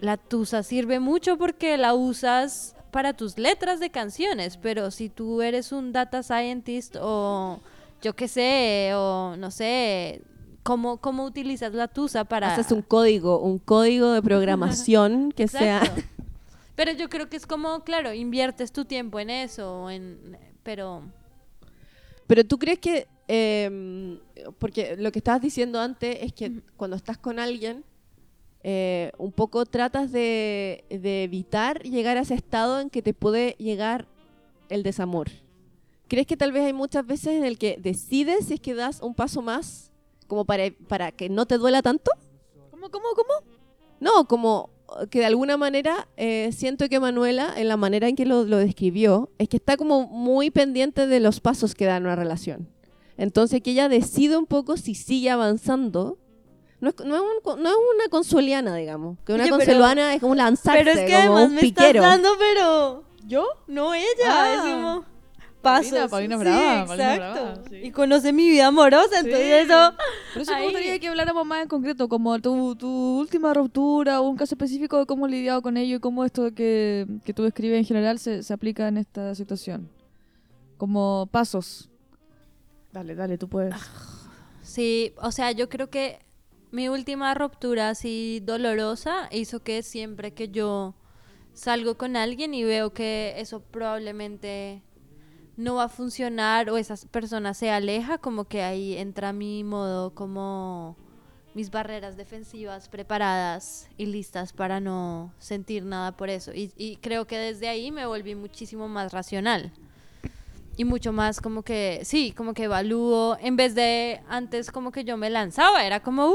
la 0.00 0.16
tusa 0.16 0.62
sirve 0.62 0.98
mucho 0.98 1.36
porque 1.36 1.76
la 1.76 1.94
usas 1.94 2.74
para 2.90 3.12
tus 3.12 3.38
letras 3.38 3.80
de 3.80 3.90
canciones, 3.90 4.56
pero 4.56 4.90
si 4.90 5.08
tú 5.08 5.42
eres 5.42 5.72
un 5.72 5.92
data 5.92 6.22
scientist 6.22 6.96
o 7.00 7.60
yo 8.02 8.14
qué 8.14 8.28
sé, 8.28 8.92
o 8.94 9.36
no 9.36 9.50
sé, 9.50 10.22
¿cómo, 10.62 10.96
cómo 10.98 11.24
utilizas 11.24 11.72
la 11.74 11.88
tusa 11.88 12.24
para... 12.24 12.54
Haces 12.54 12.72
un 12.72 12.82
código, 12.82 13.40
un 13.40 13.58
código 13.58 14.12
de 14.12 14.22
programación 14.22 15.32
que 15.36 15.48
sea... 15.48 15.82
Pero 16.74 16.92
yo 16.92 17.10
creo 17.10 17.28
que 17.28 17.36
es 17.36 17.46
como, 17.46 17.80
claro, 17.84 18.14
inviertes 18.14 18.72
tu 18.72 18.86
tiempo 18.86 19.20
en 19.20 19.28
eso, 19.28 19.90
en, 19.90 20.38
pero... 20.62 21.02
Pero 22.26 22.44
tú 22.44 22.58
crees 22.58 22.78
que, 22.78 23.06
eh, 23.28 24.18
porque 24.58 24.96
lo 24.96 25.12
que 25.12 25.18
estabas 25.18 25.42
diciendo 25.42 25.78
antes 25.78 26.18
es 26.22 26.32
que 26.32 26.62
cuando 26.76 26.96
estás 26.96 27.18
con 27.18 27.38
alguien, 27.38 27.84
eh, 28.62 29.12
un 29.18 29.32
poco 29.32 29.64
tratas 29.66 30.12
de, 30.12 30.84
de 30.90 31.24
evitar 31.24 31.82
llegar 31.82 32.16
a 32.16 32.20
ese 32.20 32.34
estado 32.34 32.80
en 32.80 32.90
que 32.90 33.02
te 33.02 33.14
puede 33.14 33.56
llegar 33.58 34.06
el 34.68 34.82
desamor. 34.82 35.28
¿Crees 36.08 36.26
que 36.26 36.36
tal 36.36 36.52
vez 36.52 36.64
hay 36.64 36.72
muchas 36.72 37.06
veces 37.06 37.34
en 37.34 37.44
el 37.44 37.56
que 37.56 37.78
decides 37.80 38.46
si 38.46 38.54
es 38.54 38.60
que 38.60 38.74
das 38.74 39.00
un 39.00 39.14
paso 39.14 39.42
más 39.42 39.92
como 40.26 40.44
para, 40.44 40.64
para 40.88 41.12
que 41.12 41.28
no 41.28 41.46
te 41.46 41.56
duela 41.56 41.82
tanto? 41.82 42.10
¿Cómo, 42.70 42.90
cómo, 42.90 43.06
cómo? 43.14 43.50
No, 44.00 44.26
como 44.26 44.70
que 45.10 45.20
de 45.20 45.26
alguna 45.26 45.56
manera 45.56 46.08
eh, 46.16 46.50
siento 46.52 46.88
que 46.88 47.00
Manuela, 47.00 47.54
en 47.56 47.68
la 47.68 47.76
manera 47.76 48.08
en 48.08 48.16
que 48.16 48.26
lo, 48.26 48.44
lo 48.44 48.56
describió, 48.56 49.30
es 49.38 49.48
que 49.48 49.56
está 49.56 49.76
como 49.76 50.06
muy 50.08 50.50
pendiente 50.50 51.06
de 51.06 51.20
los 51.20 51.40
pasos 51.40 51.74
que 51.74 51.84
da 51.84 51.96
en 51.96 52.04
una 52.04 52.16
relación. 52.16 52.68
Entonces 53.16 53.60
que 53.62 53.72
ella 53.72 53.88
decide 53.88 54.36
un 54.36 54.46
poco 54.46 54.76
si 54.76 54.94
sigue 54.94 55.30
avanzando. 55.30 56.18
No 56.80 56.88
es, 56.88 56.94
no 57.04 57.14
es, 57.16 57.20
un- 57.22 57.62
no 57.62 57.68
es 57.68 57.76
una 57.94 58.08
consueliana, 58.10 58.74
digamos. 58.76 59.18
Que 59.26 59.34
una 59.34 59.42
Oye, 59.44 59.52
pero- 59.52 59.64
consueliana 59.66 60.14
es 60.14 60.20
como 60.20 60.34
lanzarse, 60.34 60.78
Pero 60.84 60.90
es 60.98 61.06
que 61.10 61.26
como 61.26 61.38
además 61.38 61.50
me 61.62 61.68
estás 61.68 61.92
dando, 61.94 62.28
pero... 62.38 63.04
¿Yo? 63.26 63.46
No 63.66 63.94
ella, 63.94 64.06
Ah. 64.26 64.54
es 64.54 64.60
como... 64.62 65.04
Paulina, 65.62 65.90
Pasos. 65.98 66.10
Paulina 66.10 66.36
sí, 66.36 66.40
Brava, 66.42 66.86
Paulina 66.86 67.14
exacto. 67.14 67.42
Brava, 67.44 67.62
sí. 67.68 67.76
Y 67.84 67.90
conoce 67.90 68.32
mi 68.32 68.48
vida 68.48 68.66
amorosa, 68.68 69.18
entonces 69.18 69.40
Sí. 69.66 69.70
eso... 69.72 69.92
Por 70.32 70.42
eso 70.42 70.54
me 70.54 70.62
gustaría 70.64 70.98
que 70.98 71.08
habláramos 71.08 71.44
más 71.46 71.62
en 71.62 71.68
concreto, 71.68 72.08
como 72.08 72.38
tu, 72.40 72.74
tu 72.76 73.18
última 73.18 73.52
ruptura 73.52 74.22
o 74.22 74.28
un 74.30 74.36
caso 74.38 74.54
específico 74.54 74.98
de 74.98 75.04
cómo 75.04 75.26
has 75.26 75.30
lidiado 75.32 75.60
con 75.60 75.76
ello 75.76 75.96
y 75.96 76.00
cómo 76.00 76.24
esto 76.24 76.54
que, 76.54 77.06
que 77.26 77.34
tú 77.34 77.42
describes 77.44 77.76
en 77.78 77.84
general 77.84 78.18
se, 78.18 78.42
se 78.42 78.54
aplica 78.54 78.88
en 78.88 78.96
esta 78.96 79.34
situación. 79.34 79.90
Como 80.78 81.28
pasos. 81.30 81.90
Dale, 82.90 83.14
dale, 83.14 83.36
tú 83.36 83.46
puedes. 83.48 83.74
Sí, 84.62 85.12
o 85.20 85.30
sea, 85.30 85.52
yo 85.52 85.68
creo 85.68 85.90
que 85.90 86.20
mi 86.70 86.88
última 86.88 87.34
ruptura 87.34 87.90
así 87.90 88.40
dolorosa 88.44 89.28
hizo 89.32 89.60
que 89.60 89.82
siempre 89.82 90.32
que 90.32 90.48
yo 90.48 90.94
salgo 91.52 91.96
con 91.96 92.16
alguien 92.16 92.54
y 92.54 92.64
veo 92.64 92.92
que 92.92 93.34
eso 93.38 93.60
probablemente 93.60 94.82
no 95.56 95.74
va 95.74 95.84
a 95.84 95.88
funcionar 95.88 96.70
o 96.70 96.78
esa 96.78 96.94
persona 97.10 97.54
se 97.54 97.70
aleja, 97.70 98.18
como 98.18 98.44
que 98.44 98.62
ahí 98.62 98.96
entra 98.96 99.32
mi 99.32 99.62
modo 99.64 100.14
como 100.14 100.96
mis 101.54 101.70
barreras 101.70 102.16
defensivas 102.16 102.88
preparadas 102.88 103.88
y 103.98 104.06
listas 104.06 104.52
para 104.52 104.80
no 104.80 105.34
sentir 105.38 105.84
nada 105.84 106.16
por 106.16 106.30
eso. 106.30 106.54
Y, 106.54 106.72
y 106.76 106.96
creo 106.96 107.26
que 107.26 107.36
desde 107.36 107.68
ahí 107.68 107.90
me 107.90 108.06
volví 108.06 108.34
muchísimo 108.34 108.88
más 108.88 109.12
racional. 109.12 109.72
Y 110.76 110.84
mucho 110.84 111.12
más 111.12 111.40
como 111.40 111.62
que, 111.62 112.00
sí, 112.04 112.32
como 112.32 112.54
que 112.54 112.64
evalúo, 112.64 113.36
en 113.40 113.56
vez 113.56 113.74
de 113.74 114.20
antes 114.28 114.70
como 114.70 114.92
que 114.92 115.04
yo 115.04 115.16
me 115.16 115.28
lanzaba, 115.30 115.84
era 115.84 116.00
como, 116.00 116.28
uh, 116.30 116.34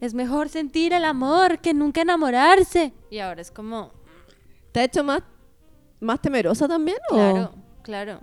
es 0.00 0.14
mejor 0.14 0.48
sentir 0.48 0.92
el 0.92 1.04
amor 1.04 1.58
que 1.60 1.74
nunca 1.74 2.02
enamorarse. 2.02 2.92
Y 3.10 3.18
ahora 3.18 3.40
es 3.40 3.50
como, 3.50 3.92
¿Te 4.72 4.80
ha 4.80 4.84
hecho 4.84 5.02
más, 5.04 5.22
más 6.00 6.20
temerosa 6.20 6.68
también? 6.68 6.98
o- 7.10 7.14
claro, 7.14 7.54
claro. 7.82 8.20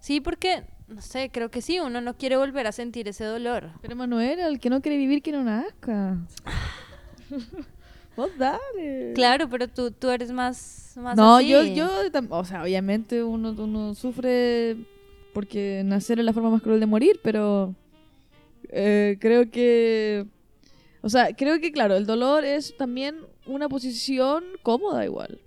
Sí, 0.00 0.20
porque, 0.20 0.64
no 0.88 1.00
sé, 1.00 1.30
creo 1.30 1.50
que 1.50 1.62
sí, 1.62 1.78
uno 1.80 2.00
no 2.00 2.16
quiere 2.16 2.36
volver 2.36 2.66
a 2.66 2.72
sentir 2.72 3.08
ese 3.08 3.24
dolor. 3.24 3.70
Pero 3.82 3.96
Manuel, 3.96 4.38
el 4.40 4.60
que 4.60 4.70
no 4.70 4.80
quiere 4.82 4.98
vivir, 4.98 5.22
que 5.22 5.32
no 5.32 5.42
nazca. 5.44 6.16
Vos 8.16 8.30
dale. 8.38 9.12
Claro, 9.14 9.48
pero 9.48 9.68
tú, 9.68 9.90
tú 9.90 10.10
eres 10.10 10.30
más, 10.30 10.92
más 10.96 11.16
No, 11.16 11.36
así. 11.36 11.48
yo, 11.48 11.62
yo, 11.64 11.88
o 12.30 12.44
sea, 12.44 12.62
obviamente 12.62 13.22
uno, 13.24 13.54
uno 13.58 13.94
sufre 13.94 14.76
porque 15.32 15.82
nacer 15.84 16.18
es 16.20 16.24
la 16.24 16.32
forma 16.32 16.50
más 16.50 16.62
cruel 16.62 16.80
de 16.80 16.86
morir, 16.86 17.20
pero 17.22 17.74
eh, 18.68 19.16
creo 19.20 19.50
que, 19.50 20.26
o 21.02 21.08
sea, 21.08 21.34
creo 21.34 21.60
que 21.60 21.72
claro, 21.72 21.96
el 21.96 22.06
dolor 22.06 22.44
es 22.44 22.76
también 22.76 23.16
una 23.46 23.68
posición 23.68 24.44
cómoda 24.62 25.04
igual. 25.04 25.40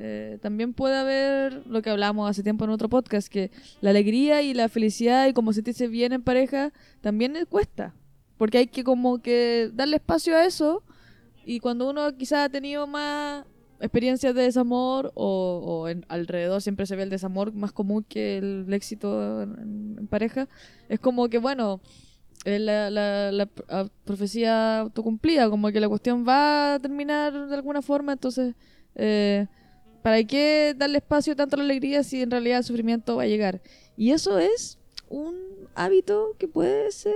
Eh, 0.00 0.38
también 0.42 0.74
puede 0.74 0.96
haber 0.96 1.66
lo 1.66 1.82
que 1.82 1.90
hablamos 1.90 2.30
hace 2.30 2.42
tiempo 2.42 2.64
en 2.64 2.70
otro 2.70 2.88
podcast, 2.88 3.28
que 3.28 3.50
la 3.80 3.90
alegría 3.90 4.42
y 4.42 4.54
la 4.54 4.68
felicidad 4.68 5.26
y 5.26 5.32
como 5.32 5.52
sentirse 5.52 5.88
bien 5.88 6.12
en 6.12 6.22
pareja 6.22 6.72
también 7.00 7.36
cuesta, 7.48 7.94
porque 8.36 8.58
hay 8.58 8.66
que 8.68 8.84
como 8.84 9.20
que 9.22 9.70
darle 9.72 9.96
espacio 9.96 10.36
a 10.36 10.44
eso 10.44 10.82
y 11.48 11.60
cuando 11.60 11.88
uno 11.88 12.14
quizás 12.14 12.44
ha 12.44 12.48
tenido 12.50 12.86
más 12.86 13.46
experiencias 13.80 14.34
de 14.34 14.42
desamor 14.42 15.12
o, 15.14 15.88
en- 15.88 16.04
alrededor 16.08 16.60
siempre 16.60 16.84
se 16.84 16.94
ve 16.94 17.04
el 17.04 17.08
desamor 17.08 17.54
más 17.54 17.72
común 17.72 18.04
que 18.06 18.36
el 18.36 18.70
éxito 18.70 19.42
en, 19.42 20.06
pareja, 20.10 20.46
es 20.90 21.00
como 21.00 21.30
que, 21.30 21.38
bueno, 21.38 21.80
la, 22.44 22.90
la, 22.90 23.48
profecía 24.04 24.80
autocumplida, 24.80 25.48
como 25.48 25.72
que 25.72 25.80
la 25.80 25.88
cuestión 25.88 26.26
va 26.28 26.74
a 26.74 26.78
terminar 26.80 27.48
de 27.48 27.54
alguna 27.54 27.80
forma, 27.80 28.12
entonces, 28.12 28.54
¿para 28.94 29.48
¿Para 30.02 30.24
qué 30.24 30.74
darle 30.76 30.98
espacio 30.98 31.34
tanto 31.34 31.56
a 31.56 31.58
la 31.58 31.64
alegría 31.64 32.02
si 32.02 32.20
en 32.20 32.30
realidad 32.30 32.58
el 32.58 32.64
sufrimiento 32.64 33.16
va 33.16 33.22
a 33.22 33.26
llegar? 33.26 33.62
Y 33.96 34.10
eso 34.10 34.38
es 34.38 34.78
un 35.08 35.34
hábito 35.74 36.36
que 36.38 36.46
puede 36.46 36.92
ser 36.92 37.14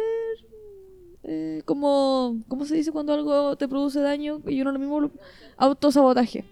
eh, 1.25 1.63
como, 1.65 2.37
¿cómo 2.49 2.65
se 2.65 2.75
dice 2.75 2.93
cuando 2.93 3.13
algo 3.13 3.57
te 3.57 3.69
produce 3.69 4.01
daño? 4.01 4.41
Y 4.47 4.61
uno 4.61 4.73
lo 4.73 4.79
mismo, 4.79 5.01
lo- 5.01 5.11
autosabotaje. 5.57 6.45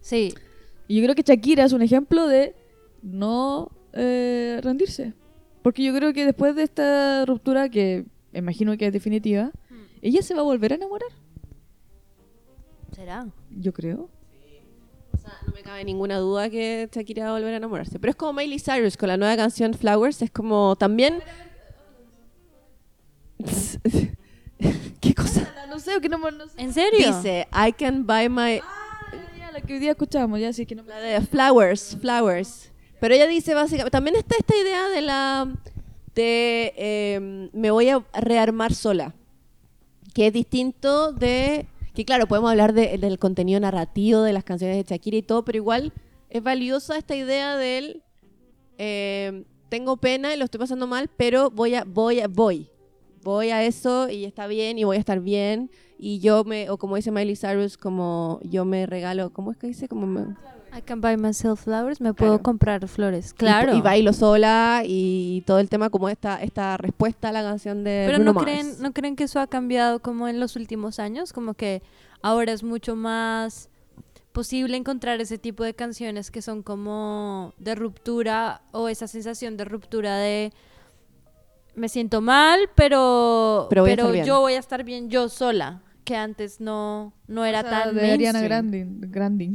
Sí. 0.00 0.32
Y 0.88 0.96
yo 0.96 1.02
creo 1.04 1.14
que 1.14 1.22
Shakira 1.22 1.64
es 1.64 1.72
un 1.72 1.82
ejemplo 1.82 2.26
de 2.26 2.54
no 3.02 3.70
eh, 3.92 4.60
rendirse. 4.62 5.14
Porque 5.62 5.84
yo 5.84 5.94
creo 5.94 6.12
que 6.12 6.24
después 6.24 6.54
de 6.56 6.62
esta 6.62 7.24
ruptura, 7.26 7.68
que 7.68 8.06
imagino 8.32 8.76
que 8.78 8.86
es 8.86 8.92
definitiva, 8.92 9.50
ella 10.02 10.22
se 10.22 10.34
va 10.34 10.40
a 10.40 10.44
volver 10.44 10.72
a 10.72 10.76
enamorar. 10.76 11.10
¿Será? 12.92 13.26
Yo 13.50 13.72
creo. 13.72 14.08
O 15.12 15.16
sea, 15.18 15.32
no 15.46 15.52
me 15.52 15.62
cabe 15.62 15.84
ninguna 15.84 16.18
duda 16.18 16.48
que 16.50 16.88
Shakira 16.90 17.24
va 17.24 17.30
a 17.30 17.38
volver 17.38 17.54
a 17.54 17.56
enamorarse. 17.58 17.98
Pero 17.98 18.10
es 18.10 18.16
como 18.16 18.32
Miley 18.32 18.58
Cyrus 18.58 18.96
con 18.96 19.08
la 19.08 19.16
nueva 19.16 19.36
canción 19.36 19.74
Flowers. 19.74 20.22
Es 20.22 20.30
como 20.30 20.76
también. 20.76 21.20
¿Qué 25.00 25.14
cosa? 25.14 25.52
No 25.68 25.78
sé, 25.78 26.00
que 26.00 26.08
no, 26.08 26.18
no 26.18 26.46
sé. 26.48 26.60
¿En 26.60 26.72
serio? 26.72 27.06
Dice, 27.16 27.46
I 27.52 27.72
can 27.72 28.06
buy 28.06 28.28
my. 28.28 28.60
Ah, 28.62 29.12
ya, 29.38 29.50
la 29.52 29.60
que 29.60 29.74
hoy 29.74 29.78
día 29.78 29.92
escuchamos, 29.92 30.38
ya 30.40 30.52
sí 30.52 30.66
que 30.66 30.74
no 30.74 30.82
me 30.82 30.90
La 30.90 30.98
de 30.98 31.20
Flowers, 31.22 31.96
Flowers. 32.00 32.70
Pero 33.00 33.14
ella 33.14 33.26
dice 33.26 33.54
básicamente, 33.54 33.90
también 33.90 34.16
está 34.16 34.36
esta 34.38 34.54
idea 34.56 34.88
de 34.90 35.00
la 35.00 35.48
de 36.14 36.74
eh, 36.76 37.48
me 37.54 37.70
voy 37.70 37.88
a 37.88 38.04
rearmar 38.12 38.74
sola, 38.74 39.14
que 40.12 40.26
es 40.26 40.32
distinto 40.32 41.12
de 41.12 41.66
que 41.94 42.04
claro 42.04 42.26
podemos 42.26 42.50
hablar 42.50 42.72
de- 42.74 42.98
del 42.98 43.18
contenido 43.18 43.58
narrativo 43.60 44.20
de 44.22 44.32
las 44.34 44.44
canciones 44.44 44.76
de 44.76 44.82
Shakira 44.94 45.16
y 45.16 45.22
todo, 45.22 45.44
pero 45.44 45.56
igual 45.56 45.92
es 46.28 46.42
valiosa 46.42 46.98
esta 46.98 47.14
idea 47.16 47.56
del 47.56 48.02
eh, 48.76 49.44
tengo 49.70 49.96
pena 49.96 50.34
y 50.34 50.36
lo 50.36 50.44
estoy 50.44 50.58
pasando 50.60 50.86
mal, 50.86 51.08
pero 51.16 51.50
voy 51.50 51.74
a 51.76 51.84
voy 51.84 52.20
a 52.20 52.28
voy 52.28 52.68
voy 53.22 53.50
a 53.50 53.62
eso 53.64 54.08
y 54.08 54.24
está 54.24 54.46
bien 54.46 54.78
y 54.78 54.84
voy 54.84 54.96
a 54.96 55.00
estar 55.00 55.20
bien 55.20 55.70
y 55.98 56.20
yo 56.20 56.44
me 56.44 56.70
o 56.70 56.78
como 56.78 56.96
dice 56.96 57.10
Miley 57.10 57.36
Cyrus 57.36 57.76
como 57.76 58.40
yo 58.42 58.64
me 58.64 58.86
regalo, 58.86 59.30
¿cómo 59.30 59.52
es 59.52 59.58
que 59.58 59.66
dice? 59.66 59.88
Como 59.88 60.06
me, 60.06 60.22
I 60.76 60.82
can 60.82 61.00
buy 61.00 61.16
myself 61.16 61.64
flowers. 61.64 62.00
Me 62.00 62.14
Claro. 62.14 62.32
puedo 62.34 62.42
comprar 62.42 62.86
flores. 62.88 63.32
Y- 63.32 63.34
Claro. 63.34 63.74
Y, 63.76 63.80
bailo 63.80 64.12
sola 64.12 64.82
y 64.86 65.42
todo 65.46 65.58
el 65.58 65.68
tema 65.68 65.90
como 65.90 66.08
esta, 66.08 66.40
esta 66.42 66.76
respuesta 66.76 67.28
a 67.30 67.32
la 67.32 67.42
canción 67.42 67.82
de 67.84 68.04
Pero 68.06 68.18
Bruno 68.18 68.32
no 68.32 68.34
Mars. 68.40 68.44
creen, 68.44 68.72
no 68.80 68.92
creen 68.92 69.16
que 69.16 69.24
eso 69.24 69.40
ha 69.40 69.46
cambiado 69.48 69.98
como 70.00 70.28
en 70.28 70.38
los 70.40 70.54
últimos 70.56 70.98
años, 71.00 71.32
como 71.32 71.54
que 71.54 71.82
ahora 72.22 72.52
es 72.52 72.62
mucho 72.62 72.94
más 72.96 73.68
posible 74.32 74.76
encontrar 74.76 75.20
ese 75.20 75.38
tipo 75.38 75.64
de 75.64 75.74
canciones 75.74 76.30
que 76.30 76.40
son 76.40 76.62
como 76.62 77.52
de 77.58 77.74
ruptura 77.74 78.62
o 78.70 78.88
esa 78.88 79.08
sensación 79.08 79.56
de 79.56 79.64
ruptura 79.64 80.18
de 80.18 80.52
me 81.74 81.88
siento 81.88 82.20
mal, 82.20 82.68
pero 82.74 83.66
Pero 83.70 83.82
voy 83.82 84.22
yo 84.24 84.40
voy 84.40 84.54
a 84.54 84.58
estar 84.58 84.84
bien 84.84 85.08
yo 85.10 85.28
sola, 85.28 85.82
que 86.04 86.16
antes 86.16 86.60
no 86.60 87.12
no 87.28 87.44
era 87.44 87.60
O 87.60 87.62
sea, 87.62 87.70
tan 87.84 87.94
de 87.94 88.10
Ariana 88.12 88.40
mainstream. 88.40 89.00
Grande. 89.00 89.54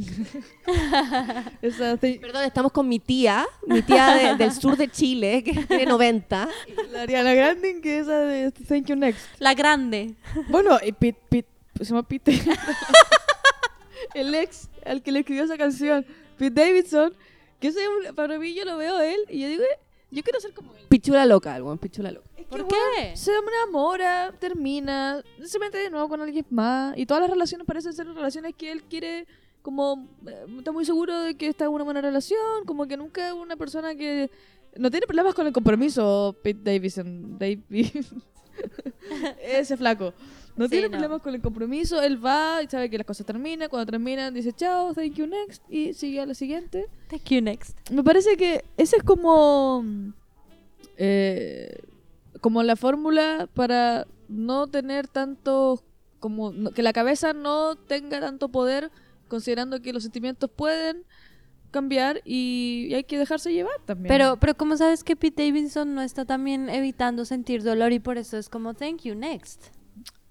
Esa 1.62 1.96
thi- 1.98 2.18
Perdón, 2.18 2.44
estamos 2.44 2.72
con 2.72 2.88
mi 2.88 2.98
tía, 2.98 3.44
mi 3.66 3.82
tía 3.82 4.14
de- 4.14 4.34
del 4.36 4.52
sur 4.52 4.76
de 4.76 4.88
Chile, 4.88 5.42
que 5.44 5.52
tiene 5.52 5.86
90. 5.86 6.48
la 6.92 7.02
Ariana 7.02 7.34
Granding, 7.34 7.80
que 7.80 7.96
es 7.98 8.02
esa 8.02 8.20
de 8.20 8.50
Thank 8.52 8.86
You 8.86 8.96
Next. 8.96 9.26
La 9.38 9.54
grande. 9.54 10.14
Bueno, 10.48 10.78
y 10.84 10.92
Pete, 10.92 11.20
Pete, 11.28 11.48
se 11.78 11.84
llama 11.84 12.02
Pete. 12.06 12.40
el 14.14 14.34
ex 14.34 14.68
al 14.84 15.02
que 15.02 15.12
le 15.12 15.20
escribió 15.20 15.44
esa 15.44 15.56
canción, 15.58 16.06
Pete 16.38 16.60
Davidson, 16.64 17.12
que 17.60 17.68
ese, 17.68 17.80
es 17.82 17.88
un- 18.08 18.14
para 18.14 18.38
mí 18.38 18.54
yo 18.54 18.64
lo 18.64 18.76
veo 18.76 18.96
a 18.96 19.06
él 19.06 19.18
y 19.28 19.40
yo 19.40 19.48
digo, 19.48 19.62
eh, 19.64 19.78
yo 20.16 20.22
quiero 20.22 20.40
ser 20.40 20.54
como 20.54 20.74
él. 20.74 20.86
Pichula 20.88 21.26
loca, 21.26 21.54
algo, 21.54 21.76
pichula 21.76 22.10
loca. 22.10 22.26
¿Por 22.48 22.66
que, 22.66 22.76
qué? 22.96 23.16
Se 23.16 23.32
enamora, 23.32 24.32
termina, 24.38 25.22
se 25.44 25.58
mete 25.58 25.78
de 25.78 25.90
nuevo 25.90 26.08
con 26.08 26.20
alguien 26.20 26.46
más 26.50 26.96
y 26.96 27.04
todas 27.04 27.22
las 27.22 27.30
relaciones 27.30 27.66
parecen 27.66 27.92
ser 27.92 28.06
relaciones 28.06 28.54
que 28.56 28.72
él 28.72 28.82
quiere 28.84 29.26
como 29.60 30.08
eh, 30.26 30.46
está 30.58 30.72
muy 30.72 30.84
seguro 30.84 31.18
de 31.20 31.36
que 31.36 31.48
está 31.48 31.64
en 31.64 31.72
una 31.72 31.84
buena 31.84 32.00
relación, 32.00 32.64
como 32.64 32.86
que 32.86 32.96
nunca 32.96 33.28
es 33.28 33.34
una 33.34 33.56
persona 33.56 33.94
que 33.94 34.30
no 34.76 34.90
tiene 34.90 35.06
problemas 35.06 35.34
con 35.34 35.46
el 35.46 35.52
compromiso, 35.52 36.36
Pete 36.42 36.72
Davidson, 36.72 37.38
David. 37.38 37.88
Ese 39.42 39.76
flaco. 39.76 40.14
No 40.56 40.68
tiene 40.68 40.88
problemas 40.90 41.20
con 41.22 41.34
el 41.34 41.42
compromiso, 41.42 42.00
él 42.02 42.24
va 42.24 42.62
y 42.62 42.66
sabe 42.68 42.88
que 42.88 42.96
las 42.98 43.06
cosas 43.06 43.26
terminan, 43.26 43.68
cuando 43.68 43.90
terminan 43.90 44.32
dice 44.34 44.52
chao, 44.52 44.94
thank 44.94 45.14
you 45.14 45.26
next 45.26 45.62
y 45.70 45.92
sigue 45.94 46.20
a 46.20 46.26
la 46.26 46.34
siguiente. 46.34 46.86
Thank 47.08 47.24
you 47.30 47.40
next. 47.42 47.76
Me 47.90 48.02
parece 48.02 48.36
que 48.36 48.64
ese 48.76 48.96
es 48.96 49.02
como. 49.02 49.84
eh, 50.96 51.78
como 52.40 52.62
la 52.62 52.76
fórmula 52.76 53.48
para 53.54 54.06
no 54.28 54.66
tener 54.66 55.08
tanto. 55.08 55.82
como 56.20 56.50
no- 56.52 56.70
que 56.72 56.82
la 56.82 56.92
cabeza 56.92 57.32
no 57.34 57.76
tenga 57.76 58.20
tanto 58.20 58.48
poder, 58.48 58.90
considerando 59.28 59.80
que 59.82 59.92
los 59.92 60.02
sentimientos 60.02 60.50
pueden 60.50 61.04
cambiar 61.70 62.22
y, 62.24 62.86
y 62.90 62.94
hay 62.94 63.04
que 63.04 63.18
dejarse 63.18 63.52
llevar 63.52 63.74
también. 63.84 64.08
Pero, 64.08 64.38
pero 64.38 64.56
¿cómo 64.56 64.76
sabes 64.76 65.04
que 65.04 65.14
Pete 65.14 65.46
Davidson 65.46 65.94
no 65.94 66.00
está 66.02 66.24
también 66.24 66.68
evitando 66.70 67.24
sentir 67.26 67.62
dolor 67.62 67.92
y 67.92 67.98
por 68.00 68.16
eso 68.18 68.38
es 68.38 68.48
como 68.48 68.72
thank 68.74 69.02
you 69.02 69.14
next? 69.14 69.66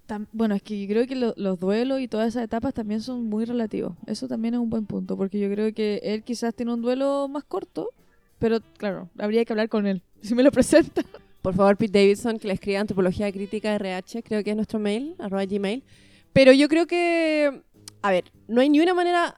Tam- 0.06 0.26
bueno, 0.32 0.54
es 0.54 0.62
que 0.62 0.80
yo 0.80 0.86
creo 0.88 1.06
que 1.06 1.16
lo- 1.16 1.34
los 1.36 1.58
duelos 1.58 2.00
y 2.00 2.06
todas 2.08 2.28
esas 2.28 2.44
etapas 2.44 2.72
también 2.74 3.00
son 3.00 3.24
muy 3.24 3.44
relativos. 3.44 3.94
Eso 4.06 4.28
también 4.28 4.54
es 4.54 4.60
un 4.60 4.70
buen 4.70 4.86
punto, 4.86 5.16
porque 5.16 5.38
yo 5.40 5.50
creo 5.50 5.72
que 5.74 6.00
él 6.04 6.22
quizás 6.22 6.54
tiene 6.54 6.72
un 6.72 6.80
duelo 6.82 7.26
más 7.28 7.44
corto, 7.44 7.90
pero 8.38 8.60
claro, 8.78 9.08
habría 9.18 9.44
que 9.44 9.52
hablar 9.52 9.68
con 9.68 9.86
él. 9.86 10.02
Si 10.22 10.34
me 10.34 10.42
lo 10.42 10.50
presenta. 10.52 11.02
Por 11.42 11.54
favor, 11.54 11.76
Pete 11.76 11.98
Davidson, 12.00 12.38
que 12.38 12.48
le 12.48 12.54
escriba 12.54 12.80
Antropología 12.80 13.30
Crítica 13.30 13.74
RH, 13.74 14.22
creo 14.24 14.42
que 14.42 14.50
es 14.50 14.56
nuestro 14.56 14.78
mail, 14.80 15.14
arroba 15.18 15.44
gmail. 15.44 15.84
Pero 16.32 16.52
yo 16.52 16.68
creo 16.68 16.86
que, 16.86 17.62
a 18.02 18.10
ver, 18.10 18.24
no 18.48 18.60
hay 18.60 18.68
ni 18.68 18.80
una 18.80 18.94
manera 18.94 19.36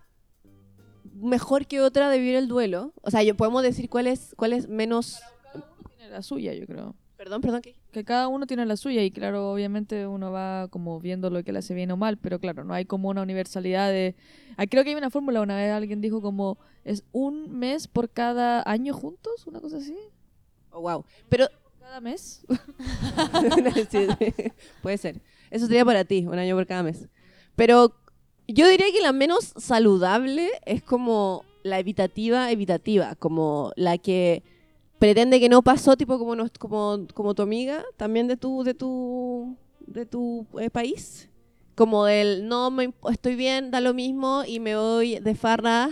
mejor 1.21 1.67
que 1.67 1.81
otra 1.81 2.09
de 2.11 2.19
vivir 2.19 2.37
el 2.37 2.49
duelo. 2.49 2.93
O 3.03 3.11
sea, 3.11 3.23
yo 3.23 3.37
podemos 3.37 3.63
decir 3.63 3.89
cuál 3.91 4.07
es, 4.07 4.35
cuál 4.37 4.53
es 4.55 4.69
menos... 4.69 5.21
Tiene 5.97 6.11
la 6.13 6.23
suya, 6.23 6.55
yo 6.55 6.67
creo. 6.67 6.95
Perdón, 7.19 7.43
perdón, 7.43 7.61
¿qué? 7.61 7.75
que 7.91 8.05
cada 8.05 8.29
uno 8.29 8.47
tiene 8.47 8.65
la 8.65 8.77
suya 8.77 9.03
y 9.03 9.11
claro, 9.11 9.51
obviamente 9.53 10.07
uno 10.07 10.33
va 10.33 10.69
como 10.69 11.01
viendo 11.01 11.29
lo 11.29 11.43
que 11.43 11.53
le 11.53 11.59
hace 11.59 11.75
bien 11.75 11.91
o 11.91 11.97
mal, 11.97 12.17
pero 12.17 12.39
claro, 12.39 12.65
no 12.65 12.73
hay 12.73 12.85
como 12.85 13.09
una 13.11 13.23
universalidad 13.23 13.91
de... 13.91 14.15
Ah, 14.57 14.67
creo 14.67 14.85
que 14.85 14.91
hay 14.91 14.97
una 14.97 15.11
fórmula, 15.11 15.43
una 15.43 15.57
vez 15.57 15.73
alguien 15.73 16.01
dijo 16.01 16.23
como 16.23 16.59
es 16.85 17.05
un 17.13 17.59
mes 17.59 17.89
por 17.89 18.09
cada 18.09 18.63
año 18.71 18.95
juntos, 18.95 19.47
una 19.47 19.61
cosa 19.61 19.79
así, 19.79 19.97
Oh, 20.71 20.81
wow. 20.81 21.05
Pero 21.29 21.49
cada 21.81 22.01
mes. 22.01 22.45
Sí, 23.91 24.07
sí, 24.19 24.35
puede 24.83 24.99
ser. 24.99 25.21
Eso 25.51 25.67
sería 25.67 25.85
para 25.85 26.05
ti, 26.05 26.27
un 26.27 26.39
año 26.39 26.55
por 26.55 26.67
cada 26.67 26.83
mes. 26.83 27.09
Pero 27.57 27.95
yo 28.47 28.69
diría 28.69 28.87
que 28.93 29.01
la 29.01 29.13
menos 29.13 29.55
saludable 29.57 30.51
es 30.67 30.83
como 30.83 31.45
la 31.63 31.79
evitativa, 31.79 32.51
evitativa, 32.51 33.15
como 33.17 33.73
la 33.77 33.99
que 33.99 34.43
pretende 34.99 35.41
que 35.41 35.49
no 35.49 35.63
pasó, 35.63 35.97
tipo 35.97 36.19
como, 36.19 36.35
como, 36.59 37.07
como 37.15 37.35
tu 37.35 37.43
amiga, 37.43 37.85
también 37.97 38.27
de 38.29 38.37
tu, 38.37 38.63
de 38.65 38.75
tu, 38.75 39.57
de 39.87 40.07
tu 40.07 40.47
eh, 40.61 40.71
país. 40.71 41.29
Como 41.75 42.05
del, 42.07 42.49
no, 42.49 42.71
me, 42.71 42.93
estoy 43.11 43.37
bien, 43.37 43.71
da 43.71 43.81
lo 43.81 43.95
mismo 43.95 44.43
y 44.47 44.59
me 44.61 44.77
voy 44.77 45.21
de 45.21 45.35
farra. 45.35 45.91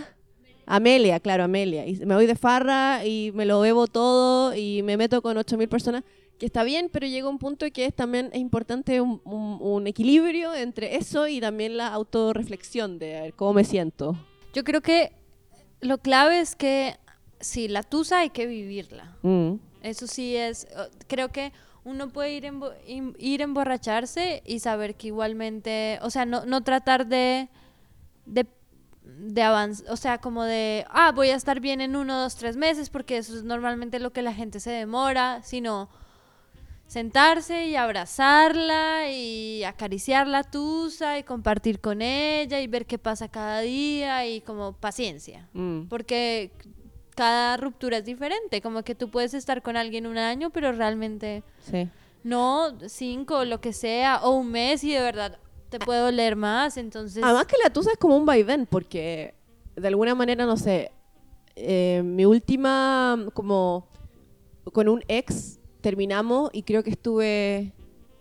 Amelia, 0.65 1.21
claro, 1.21 1.45
Amelia. 1.45 1.87
Y 1.87 1.95
me 2.05 2.13
voy 2.15 2.25
de 2.27 2.35
farra 2.35 3.05
y 3.05 3.31
me 3.33 3.45
lo 3.45 3.61
bebo 3.61 3.87
todo 3.87 4.53
y 4.53 4.83
me 4.83 4.97
meto 4.97 5.21
con 5.21 5.37
8.000 5.37 5.69
personas 5.69 6.03
que 6.37 6.45
está 6.45 6.63
bien, 6.65 6.89
pero 6.91 7.07
llega 7.07 7.29
un 7.29 7.39
punto 7.39 7.65
que 7.71 7.85
es 7.85 7.95
también 7.95 8.29
es 8.33 8.39
importante 8.39 8.99
un, 9.01 9.21
un- 9.23 9.57
un 9.61 9.87
equilibrio 9.87 10.53
entre 10.53 10.97
eso 10.97 11.27
y 11.27 11.39
también 11.39 11.77
la 11.77 11.87
autorreflexión 11.87 12.99
de 12.99 13.17
a 13.17 13.21
ver, 13.21 13.33
cómo 13.33 13.53
me 13.53 13.63
siento. 13.63 14.15
Yo 14.53 14.63
creo 14.65 14.81
que 14.81 15.13
lo 15.79 15.97
clave 15.99 16.41
es 16.41 16.55
que 16.57 16.95
sí, 17.47 17.67
la 17.67 17.83
tusa 17.83 18.19
hay 18.19 18.29
que 18.29 18.45
vivirla. 18.45 19.15
Mm. 19.23 19.53
Eso 19.81 20.07
sí 20.07 20.35
es, 20.35 20.65
eh, 20.65 20.89
creo 21.07 21.29
que 21.29 21.51
uno 21.83 22.09
puede 22.09 22.33
ir, 22.33 22.43
embo- 22.43 22.73
ir 23.17 23.41
a 23.41 23.43
emborracharse 23.45 24.43
y 24.45 24.59
saber 24.59 24.95
que 24.95 25.07
igualmente, 25.07 25.99
o 26.01 26.09
sea, 26.09 26.25
no, 26.25 26.45
no 26.45 26.61
tratar 26.61 27.07
de, 27.07 27.47
de, 28.25 28.45
de 29.03 29.41
avanzar, 29.41 29.89
o 29.89 29.95
sea, 29.95 30.17
como 30.17 30.43
de, 30.43 30.85
ah, 30.89 31.11
voy 31.13 31.29
a 31.29 31.35
estar 31.35 31.59
bien 31.61 31.79
en 31.79 31.95
uno, 31.95 32.19
dos, 32.23 32.35
tres 32.35 32.57
meses, 32.57 32.89
porque 32.89 33.17
eso 33.17 33.35
es 33.37 33.43
normalmente 33.43 33.99
lo 33.99 34.11
que 34.11 34.21
la 34.21 34.33
gente 34.33 34.59
se 34.59 34.71
demora, 34.71 35.41
sino 35.43 35.89
sentarse 36.87 37.67
y 37.67 37.75
abrazarla 37.75 39.09
y 39.11 39.63
acariciar 39.65 40.25
la 40.27 40.43
tusa 40.43 41.19
y 41.19 41.23
compartir 41.23 41.79
con 41.81 42.01
ella 42.01 42.61
y 42.61 42.67
ver 42.67 42.85
qué 42.85 42.97
pasa 42.97 43.27
cada 43.27 43.59
día 43.59 44.25
y 44.25 44.41
como 44.41 44.73
paciencia. 44.73 45.49
Mm. 45.53 45.83
Porque 45.89 46.51
cada 47.17 47.57
ruptura 47.57 47.97
es 47.97 48.05
diferente. 48.05 48.61
Como 48.61 48.83
que 48.83 48.95
tú 48.95 49.09
puedes 49.09 49.33
estar 49.33 49.61
con 49.61 49.75
alguien 49.75 50.07
un 50.07 50.17
año, 50.17 50.51
pero 50.51 50.71
realmente 50.71 51.43
Sí. 51.59 51.89
no, 52.23 52.77
cinco, 52.87 53.43
lo 53.43 53.59
que 53.59 53.73
sea, 53.73 54.21
o 54.23 54.31
un 54.37 54.51
mes 54.51 54.83
y 54.83 54.93
de 54.93 55.01
verdad 55.01 55.39
te 55.69 55.79
puede 55.79 55.99
doler 55.99 56.35
más. 56.37 56.77
Entonces, 56.77 57.23
Además 57.23 57.45
que 57.47 57.57
la 57.61 57.71
tusa 57.71 57.91
es 57.91 57.97
como 57.97 58.15
un 58.15 58.25
vaivén, 58.25 58.65
porque 58.67 59.33
de 59.75 59.87
alguna 59.87 60.15
manera, 60.15 60.45
no 60.45 60.55
sé, 60.55 60.91
eh, 61.55 62.01
mi 62.05 62.25
última, 62.25 63.17
como 63.33 63.87
con 64.71 64.87
un 64.87 65.03
ex, 65.07 65.59
terminamos 65.81 66.49
y 66.53 66.63
creo 66.63 66.83
que 66.83 66.91
estuve 66.91 67.73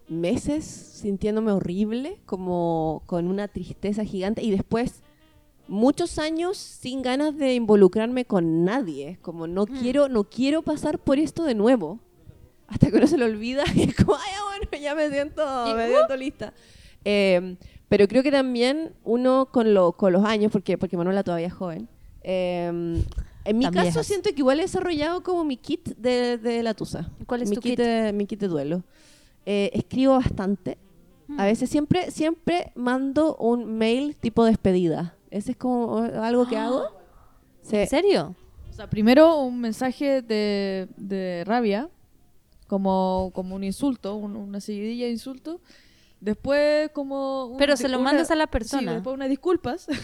meses 0.09 0.65
sintiéndome 0.65 1.53
horrible, 1.53 2.19
como 2.27 3.03
con 3.07 3.29
una 3.29 3.49
tristeza 3.49 4.05
gigante 4.05 4.43
y 4.43 4.51
después 4.53 5.03
muchos 5.69 6.19
años 6.19 6.57
sin 6.57 7.03
ganas 7.03 7.37
de 7.37 7.55
involucrarme 7.55 8.25
con 8.25 8.65
nadie, 8.65 9.19
como 9.23 9.47
no 9.47 9.67
quiero 9.67 10.09
no 10.09 10.25
quiero 10.25 10.63
pasar 10.63 10.99
por 10.99 11.19
esto 11.19 11.45
de 11.45 11.55
nuevo. 11.55 12.01
Hasta 12.69 12.91
que 12.91 12.97
uno 12.97 13.07
se 13.07 13.17
lo 13.17 13.27
olvida 13.27 13.63
y 13.75 13.83
es 13.85 13.95
como, 13.95 14.15
ay, 14.17 14.33
bueno, 14.49 14.83
ya 14.83 14.95
me 14.95 15.09
siento, 15.11 15.45
me 15.77 15.89
siento 15.89 16.17
lista. 16.17 16.53
Eh, 17.05 17.57
pero 17.89 18.09
creo 18.09 18.25
que 18.25 18.33
también 18.33 18.93
uno 19.05 19.49
con, 19.53 19.73
lo, 19.73 19.93
con 19.93 20.13
los 20.13 20.25
años, 20.25 20.51
porque, 20.51 20.77
porque 20.77 20.97
Manuela 20.97 21.23
todavía 21.23 21.47
es 21.47 21.53
joven, 21.53 21.89
eh, 22.23 22.67
en 23.45 23.59
mi 23.59 23.65
Tan 23.65 23.75
caso 23.75 23.85
viejas. 23.85 24.07
siento 24.09 24.31
que 24.31 24.41
igual 24.41 24.59
he 24.59 24.63
desarrollado 24.63 25.23
como 25.23 25.45
mi 25.45 25.57
kit 25.57 25.97
de, 25.97 26.37
de 26.37 26.65
la 26.65 26.75
tusa. 26.75 27.09
¿Cuál 27.27 27.43
es 27.43 27.51
mi 27.51 27.55
tu 27.55 27.63
kit? 27.63 27.79
De, 27.79 28.13
mi 28.13 28.27
kit 28.27 28.41
de 28.41 28.49
duelo. 28.49 28.83
Eh, 29.45 29.71
escribo 29.73 30.15
bastante. 30.15 30.79
Mm. 31.29 31.39
A 31.39 31.45
veces 31.45 31.71
siempre, 31.71 32.11
siempre 32.11 32.73
mando 32.75 33.37
un 33.37 33.79
mail 33.79 34.17
tipo 34.17 34.45
despedida. 34.45 35.16
Ese 35.37 35.53
es 35.53 35.57
como 35.57 35.99
algo 35.99 36.47
que 36.49 36.57
hago. 36.57 36.85
Sí. 37.63 37.77
¿En 37.77 37.87
serio? 37.89 38.35
O 38.71 38.73
sea, 38.73 38.89
primero 38.91 39.39
un 39.41 39.61
mensaje 39.61 40.23
de, 40.23 40.89
de 40.97 41.45
rabia, 41.47 41.89
como, 42.67 43.31
como 43.35 43.55
un 43.55 43.65
insulto, 43.65 44.17
un- 44.17 44.37
una 44.37 44.61
seguidilla 44.61 45.07
de 45.07 45.13
insulto. 45.13 45.61
Después 46.21 46.91
como... 46.93 47.47
un- 47.47 47.59
Pero 47.59 47.77
se 47.77 47.89
lo 47.89 47.99
una- 47.99 48.11
mandas 48.11 48.31
a 48.31 48.37
la 48.37 48.45
Sí, 48.45 48.51
persona. 48.51 48.95
después 48.95 49.15
unas 49.15 49.29
disculpas. 49.29 49.87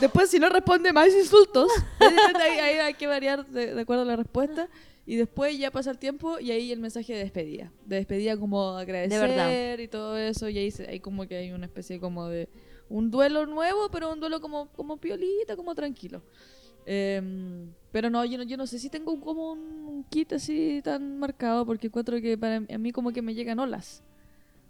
después 0.00 0.30
si 0.30 0.38
no 0.38 0.48
responde 0.48 0.92
más 0.92 1.08
insultos, 1.12 1.70
ahí, 2.40 2.58
ahí 2.58 2.78
hay 2.78 2.94
que 2.94 3.06
variar 3.06 3.46
de, 3.46 3.74
de 3.74 3.80
acuerdo 3.80 4.02
a 4.02 4.06
la 4.06 4.16
respuesta. 4.16 4.68
Y 5.04 5.16
después 5.16 5.58
ya 5.58 5.70
pasa 5.72 5.90
el 5.90 5.98
tiempo 5.98 6.38
y 6.38 6.52
ahí 6.52 6.70
el 6.70 6.78
mensaje 6.78 7.12
de 7.12 7.18
despedida. 7.20 7.72
De 7.86 7.96
despedida 7.96 8.36
como 8.36 8.70
agradecer 8.78 9.20
verdad. 9.28 9.78
y 9.78 9.88
todo 9.88 10.16
eso. 10.16 10.48
Y 10.48 10.58
ahí, 10.58 10.70
se- 10.70 10.88
ahí 10.88 11.00
como 11.00 11.26
que 11.26 11.36
hay 11.36 11.50
una 11.52 11.66
especie 11.66 11.98
como 11.98 12.28
de 12.28 12.48
un 12.88 13.10
duelo 13.10 13.46
nuevo, 13.46 13.90
pero 13.90 14.12
un 14.12 14.20
duelo 14.20 14.40
como, 14.40 14.68
como 14.72 14.98
piolita, 14.98 15.56
como 15.56 15.74
tranquilo. 15.74 16.22
Em, 16.86 17.72
pero 17.92 18.10
no 18.10 18.24
yo, 18.24 18.38
no, 18.38 18.44
yo 18.44 18.56
no 18.56 18.66
sé 18.66 18.78
si 18.78 18.90
tengo 18.90 19.18
como 19.20 19.52
un, 19.52 20.04
kit 20.10 20.32
así 20.32 20.80
tan 20.82 21.18
marcado, 21.18 21.64
porque 21.64 21.86
encuentro 21.88 22.20
que 22.20 22.36
para 22.36 22.60
mí- 22.60 22.66
a 22.72 22.78
mí 22.78 22.92
como 22.92 23.12
que 23.12 23.22
me 23.22 23.34
llegan 23.34 23.58
olas. 23.60 24.02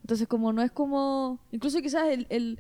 Entonces 0.03 0.27
como 0.29 0.53
no 0.53 0.63
es 0.63 0.71
como... 0.73 1.39
Incluso 1.53 1.81
quizás 1.81 2.09
el, 2.09 2.27
el, 2.29 2.59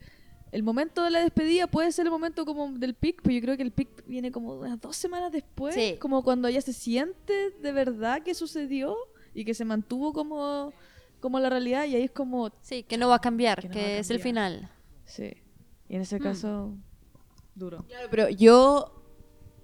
el 0.52 0.62
momento 0.62 1.02
de 1.02 1.10
la 1.10 1.20
despedida 1.20 1.66
puede 1.66 1.90
ser 1.92 2.04
el 2.06 2.12
momento 2.12 2.44
como 2.44 2.70
del 2.72 2.94
pic, 2.94 3.20
pero 3.22 3.34
yo 3.34 3.40
creo 3.40 3.56
que 3.56 3.62
el 3.64 3.72
pic 3.72 3.88
viene 4.06 4.30
como 4.30 4.54
unas 4.54 4.80
dos 4.80 4.94
semanas 4.96 5.32
después, 5.32 5.74
Sí. 5.74 5.96
como 5.98 6.22
cuando 6.22 6.48
ya 6.48 6.60
se 6.60 6.72
siente 6.72 7.50
de 7.60 7.72
verdad 7.72 8.22
que 8.22 8.34
sucedió 8.34 8.94
y 9.34 9.44
que 9.44 9.54
se 9.54 9.64
mantuvo 9.64 10.12
como, 10.12 10.72
como 11.20 11.40
la 11.40 11.48
realidad 11.50 11.86
y 11.86 11.96
ahí 11.96 12.02
es 12.04 12.10
como... 12.10 12.50
Sí, 12.60 12.82
que 12.82 12.98
no 12.98 13.08
va 13.08 13.16
a 13.16 13.20
cambiar, 13.20 13.62
Que 13.62 13.68
no 13.68 13.80
es 13.80 14.10
el 14.10 14.20
final. 14.20 14.70
Sí. 15.06 15.32
Y 15.88 15.96
en 15.96 16.02
ese 16.02 16.18
Hmm. 16.18 16.22
caso, 16.22 16.74
duro. 17.54 17.84
Claro, 17.88 18.08
pero 18.10 18.28
yo. 18.28 18.98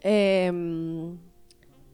em, 0.01 1.19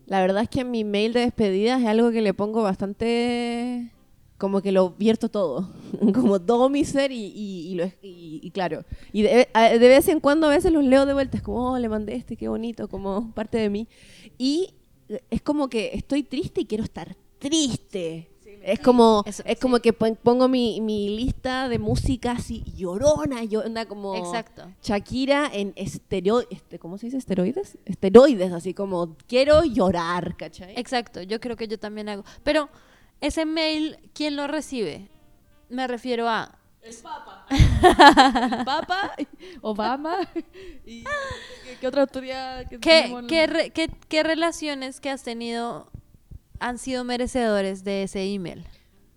la 0.06 0.20
verdad 0.20 0.42
es 0.42 0.48
que 0.50 0.60
en 0.60 0.70
mi 0.70 0.84
mail 0.84 1.12
de 1.14 1.20
despedida 1.20 1.78
es 1.78 1.86
algo 1.86 2.10
que 2.10 2.20
le 2.20 2.34
pongo 2.34 2.62
bastante. 2.62 3.90
Como 4.38 4.60
que 4.62 4.72
lo 4.72 4.90
vierto 4.90 5.28
todo. 5.28 5.70
como 6.14 6.40
todo 6.40 6.68
mi 6.68 6.84
ser 6.84 7.12
y, 7.12 7.24
y- 7.26 7.68
y 7.70 7.74
lo 7.76 7.90
y- 8.02 8.50
claro. 8.52 8.84
Y 9.12 9.22
de, 9.22 9.48
de 9.54 9.78
vez 9.88 10.08
en 10.08 10.20
cuando 10.20 10.48
a 10.48 10.50
veces 10.50 10.72
los 10.72 10.84
leo 10.84 11.06
de 11.06 11.14
vuelta. 11.14 11.36
Es 11.36 11.42
como, 11.42 11.72
oh, 11.72 11.78
le 11.78 11.88
mandé 11.88 12.14
este, 12.16 12.36
qué 12.36 12.48
bonito, 12.48 12.88
como 12.88 13.30
parte 13.32 13.58
de 13.58 13.70
mí. 13.70 13.88
Y 14.38 14.74
es 15.30 15.42
como 15.42 15.68
que 15.68 15.90
estoy 15.94 16.22
triste 16.24 16.62
y 16.62 16.64
quiero 16.66 16.82
estar 16.84 17.16
triste. 17.38 18.28
Es 18.62 18.80
como, 18.80 19.22
Eso, 19.26 19.42
es 19.44 19.60
como 19.60 19.78
que 19.80 19.92
pon- 19.92 20.16
pongo 20.22 20.48
mi, 20.48 20.80
mi 20.80 21.14
lista 21.14 21.68
de 21.68 21.78
música 21.78 22.32
así 22.32 22.64
llorona, 22.74 23.40
anda 23.62 23.84
como 23.84 24.14
Exacto. 24.16 24.62
Shakira 24.82 25.50
en 25.52 25.74
estereo, 25.76 26.40
este, 26.50 26.78
¿cómo 26.78 26.96
se 26.96 27.06
dice? 27.08 27.18
¿Esteroides? 27.18 27.76
Esteroides, 27.84 28.52
así 28.52 28.72
como 28.72 29.16
quiero 29.26 29.64
llorar, 29.64 30.34
¿cachai? 30.38 30.72
Exacto, 30.78 31.20
yo 31.20 31.40
creo 31.40 31.56
que 31.56 31.68
yo 31.68 31.78
también 31.78 32.08
hago. 32.08 32.24
Pero 32.42 32.70
ese 33.26 33.44
mail, 33.46 33.98
¿quién 34.14 34.36
lo 34.36 34.46
recibe? 34.46 35.08
Me 35.68 35.86
refiero 35.86 36.28
a... 36.28 36.58
El 36.82 36.94
Papa, 38.64 39.14
Obama 39.62 40.16
y 40.84 41.04
¿qué, 41.80 41.86
otra 41.88 42.02
autoridad 42.02 42.68
que 42.68 42.78
¿Qué, 42.78 43.16
qué, 43.28 43.46
re- 43.46 43.70
qué- 43.70 43.90
qué 44.08 44.22
relaciones 44.22 45.00
que 45.00 45.08
has 45.10 45.22
tenido 45.22 45.90
han 46.60 46.76
sido 46.78 47.04
merecedores 47.04 47.84
de 47.84 48.02
ese 48.02 48.22
email? 48.24 48.66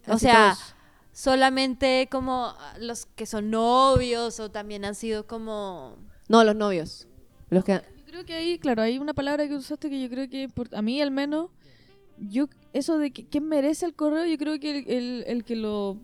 O 0.07 0.17
sea, 0.17 0.53
todos. 0.55 0.75
solamente 1.11 2.07
como 2.09 2.53
los 2.79 3.05
que 3.05 3.25
son 3.25 3.49
novios 3.51 4.39
o 4.39 4.49
también 4.49 4.85
han 4.85 4.95
sido 4.95 5.27
como... 5.27 5.97
No, 6.29 6.43
los 6.45 6.55
novios. 6.55 7.07
Los 7.49 7.63
que 7.65 7.73
Yo 7.73 8.05
creo 8.05 8.25
que 8.25 8.33
ahí, 8.33 8.59
claro, 8.59 8.81
hay 8.81 8.97
una 8.97 9.13
palabra 9.13 9.47
que 9.47 9.55
usaste 9.55 9.89
que 9.89 10.01
yo 10.01 10.09
creo 10.09 10.29
que 10.29 10.47
por- 10.49 10.73
a 10.73 10.81
mí 10.81 11.01
al 11.01 11.11
menos, 11.11 11.49
yo 12.19 12.47
eso 12.73 12.97
de 12.97 13.11
que, 13.11 13.25
quién 13.25 13.47
merece 13.47 13.85
el 13.85 13.93
correo, 13.93 14.25
yo 14.25 14.37
creo 14.37 14.59
que 14.59 14.79
el, 14.79 14.89
el- 14.89 15.23
el 15.27 15.43
que 15.43 15.55
lo 15.55 15.97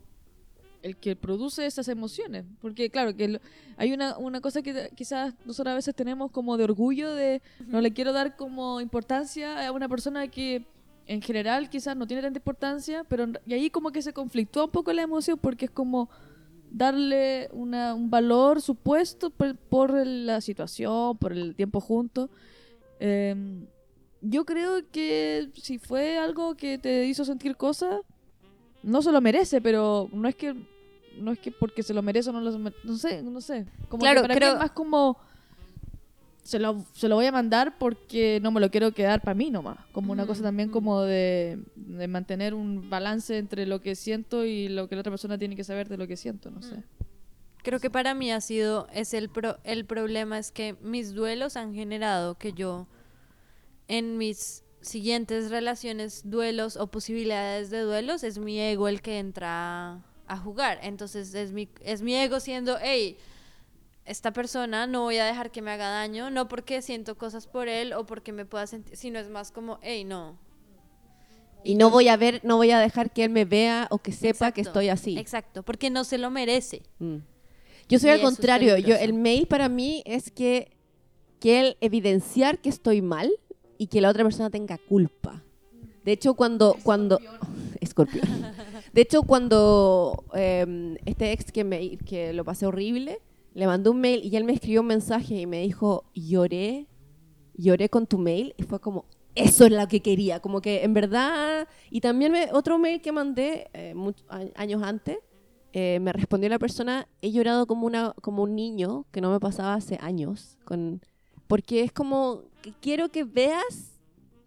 el 0.82 0.98
que 0.98 1.16
produce 1.16 1.66
esas 1.66 1.88
emociones, 1.88 2.44
porque 2.60 2.90
claro 2.90 3.16
que 3.16 3.28
lo- 3.30 3.40
hay 3.78 3.94
una, 3.94 4.18
una 4.18 4.42
cosa 4.42 4.62
que 4.62 4.90
quizás 4.96 5.34
nosotros 5.46 5.72
a 5.72 5.76
veces 5.76 5.96
tenemos 5.96 6.30
como 6.32 6.58
de 6.58 6.66
orgullo 6.66 7.14
de 7.16 7.42
no 7.68 7.80
le 7.80 7.92
quiero 7.94 8.12
dar 8.12 8.36
como 8.36 8.82
importancia 8.82 9.66
a 9.66 9.72
una 9.72 9.88
persona 9.88 10.28
que 10.28 10.66
en 11.08 11.22
general 11.22 11.70
quizás 11.70 11.96
no 11.96 12.06
tiene 12.06 12.22
tanta 12.22 12.40
importancia, 12.40 13.06
pero 13.06 13.28
y 13.46 13.54
ahí 13.54 13.70
como 13.70 13.92
que 13.94 14.02
se 14.02 14.12
conflictúa 14.12 14.66
un 14.66 14.72
poco 14.72 14.92
la 14.92 15.04
emoción 15.04 15.40
porque 15.42 15.66
es 15.66 15.72
como 15.72 16.10
darle 16.70 17.50
una- 17.54 17.94
un 17.94 18.10
valor 18.10 18.62
supuesto 18.62 19.30
por, 19.30 19.56
por 19.56 20.06
la 20.06 20.42
situación, 20.42 21.18
por 21.18 21.32
el 21.32 21.56
tiempo 21.56 21.80
juntos. 21.80 22.30
Em, 23.00 23.68
yo 24.24 24.46
creo 24.46 24.82
que 24.92 25.50
si 25.56 25.78
fue 25.78 26.18
algo 26.18 26.56
que 26.56 26.78
te 26.78 27.06
hizo 27.06 27.24
sentir 27.26 27.56
cosas, 27.58 28.02
no 28.82 29.02
se 29.02 29.12
lo 29.12 29.22
merece, 29.22 29.62
pero 29.62 30.10
no 30.14 30.28
es 30.28 30.36
que 30.36 30.56
no 31.20 31.32
es 31.32 31.38
que 31.40 31.52
porque 31.52 31.84
se 31.84 31.94
lo 31.94 32.02
merece 32.02 32.32
o 32.32 32.34
no 32.34 32.42
lo 32.42 32.58
no 32.58 32.98
sé, 32.98 33.22
no 33.22 33.40
sé. 33.42 33.66
Como 33.90 34.02
Claro, 34.02 34.22
que 34.22 34.28
para 34.30 34.34
mí 34.34 34.40
creo- 34.40 34.54
es 34.54 34.60
más 34.60 34.72
como 34.72 35.18
se 36.44 36.60
lo, 36.60 36.84
se 36.94 37.08
lo 37.08 37.16
voy 37.16 37.26
a 37.26 37.32
mandar 37.32 37.78
porque 37.78 38.40
no 38.42 38.52
me 38.52 38.60
lo 38.60 38.70
quiero 38.70 38.92
quedar 38.92 39.22
para 39.22 39.34
mí 39.34 39.50
nomás. 39.50 39.78
Como 39.94 40.12
una 40.12 40.26
cosa 40.26 40.42
Mm, 40.42 40.44
también 40.44 40.70
mm. 40.70 40.72
como 40.72 41.02
de, 41.02 41.60
de 41.76 42.08
mantener 42.08 42.54
un 42.54 42.90
balance 42.90 43.38
entre 43.38 43.66
lo 43.66 43.82
que 43.82 43.96
siento 43.96 44.44
y 44.44 44.68
lo 44.68 44.90
que 44.90 44.96
la 44.96 45.02
otra 45.02 45.12
persona 45.12 45.38
tiene 45.38 45.56
que 45.56 45.64
saber 45.64 45.88
de 45.88 45.98
lo 45.98 46.06
que 46.08 46.18
siento, 46.18 46.52
no 46.52 46.62
sé. 46.62 46.84
Creo 47.64 47.80
que 47.80 47.90
para 47.90 48.14
mí 48.14 48.30
ha 48.32 48.42
sido, 48.42 48.88
es 48.94 49.14
el, 49.14 49.30
pro- 49.30 49.58
el 49.64 49.86
problema 49.86 50.38
es 50.38 50.52
que 50.52 50.76
mis 50.82 51.14
duelos 51.14 51.56
han 51.56 51.74
generado 51.74 52.36
que 52.36 52.52
yo 52.52 52.88
en 53.94 54.18
mis 54.18 54.64
siguientes 54.82 55.52
relaciones, 55.52 56.24
duelos 56.26 56.78
o 56.78 56.88
posibilidades 56.88 57.70
de 57.70 57.82
duelos, 57.82 58.24
es 58.24 58.40
mi 58.40 58.60
ego 58.60 58.88
el 58.88 59.04
que 59.04 59.20
entra 59.20 60.04
a, 60.26 60.38
jugar. 60.38 60.80
Entonces 60.82 61.36
es 61.36 61.52
mi, 61.52 61.70
es 61.82 62.02
mi 62.02 62.16
ego 62.16 62.40
siendo, 62.40 62.78
hey, 62.82 63.18
esta 64.06 64.34
persona 64.34 64.88
no 64.88 65.04
voy 65.04 65.20
a 65.20 65.26
dejar 65.26 65.52
que 65.52 65.62
me 65.62 65.70
haga 65.70 65.90
daño, 65.90 66.32
no 66.32 66.48
porque 66.48 66.82
siento 66.82 67.16
cosas 67.20 67.46
por 67.46 67.68
él 67.68 67.94
o 67.94 68.08
porque 68.08 68.32
me 68.32 68.46
pueda 68.46 68.66
sentir, 68.66 68.98
sino 68.98 69.20
es 69.20 69.30
más 69.30 69.52
como, 69.52 69.78
hey, 69.84 70.06
no. 70.06 70.40
y 71.64 71.76
no 71.76 71.92
voy 71.92 72.08
a 72.08 72.18
ver, 72.18 72.42
no 72.44 72.58
voy 72.58 72.72
a 72.72 72.80
dejar 72.80 73.12
que 73.12 73.26
él 73.26 73.30
me 73.30 73.46
vea 73.46 73.88
o 73.92 74.00
que 74.00 74.12
sepa 74.12 74.54
que 74.54 74.62
estoy 74.62 74.90
así. 74.90 75.20
Exacto, 75.20 75.62
porque 75.62 75.92
no 75.92 76.04
se 76.04 76.18
lo 76.18 76.32
merece. 76.32 76.82
Mm. 76.98 77.18
Yo 77.90 78.00
soy 78.00 78.10
Y 78.10 78.14
al 78.14 78.22
contrario, 78.22 78.76
yo 78.80 78.96
el 78.96 79.14
mail 79.14 79.46
para 79.46 79.70
mí 79.70 80.02
es 80.08 80.32
que 80.32 80.74
que 81.44 81.60
él 81.60 81.78
evidenciar 81.82 82.60
que 82.60 82.70
estoy 82.70 83.02
mal 83.02 83.30
y 83.78 83.88
que 83.88 84.02
la 84.02 84.10
otra 84.10 84.24
persona 84.24 84.50
tenga 84.50 84.78
culpa. 84.78 85.44
De 86.06 86.12
hecho, 86.12 86.34
cuando 86.34 86.76
cuando 86.84 87.20
escorpión. 87.82 88.24
De 88.94 89.02
hecho, 89.02 89.24
cuando 89.24 90.24
eh, 90.36 90.98
este 91.06 91.32
ex 91.32 91.52
que 91.52 91.64
me 91.64 91.98
que 91.98 92.34
lo 92.34 92.44
pasé 92.46 92.66
horrible, 92.66 93.20
le 93.54 93.66
mandé 93.68 93.90
un 93.90 94.00
mail 94.02 94.22
y 94.24 94.36
él 94.36 94.44
me 94.44 94.54
escribió 94.54 94.82
un 94.82 94.88
mensaje 94.88 95.36
y 95.36 95.46
me 95.48 95.62
dijo, 95.62 96.04
"Lloré, 96.14 96.88
lloré 97.56 97.90
con 97.90 98.06
tu 98.08 98.18
mail" 98.18 98.54
y 98.58 98.64
fue 98.64 98.80
como 98.80 99.06
eso 99.36 99.66
es 99.66 99.72
lo 99.72 99.88
que 99.88 100.02
quería, 100.02 100.40
como 100.42 100.62
que 100.62 100.84
en 100.84 100.94
verdad 100.94 101.68
y 101.90 102.02
también 102.02 102.32
me- 102.32 102.52
otro 102.54 102.78
mail 102.78 103.02
que 103.02 103.12
mandé 103.12 103.68
eh, 103.74 103.94
much- 103.96 104.24
a- 104.30 104.44
años 104.62 104.84
antes 104.84 105.18
eh, 105.76 105.98
me 106.00 106.14
respondió 106.14 106.50
la 106.50 106.60
persona, 106.60 107.08
he 107.24 107.32
llorado 107.32 107.66
como, 107.66 107.88
una, 107.88 108.14
como 108.22 108.44
un 108.44 108.54
niño, 108.56 109.08
que 109.12 109.22
no 109.22 109.32
me 109.32 109.40
pasaba 109.40 109.74
hace 109.74 109.98
años, 110.02 110.60
con, 110.66 111.02
porque 111.54 111.84
es 111.84 111.92
como, 111.92 112.42
que 112.64 112.74
quiero 112.82 113.10
que 113.10 113.24
veas 113.26 113.92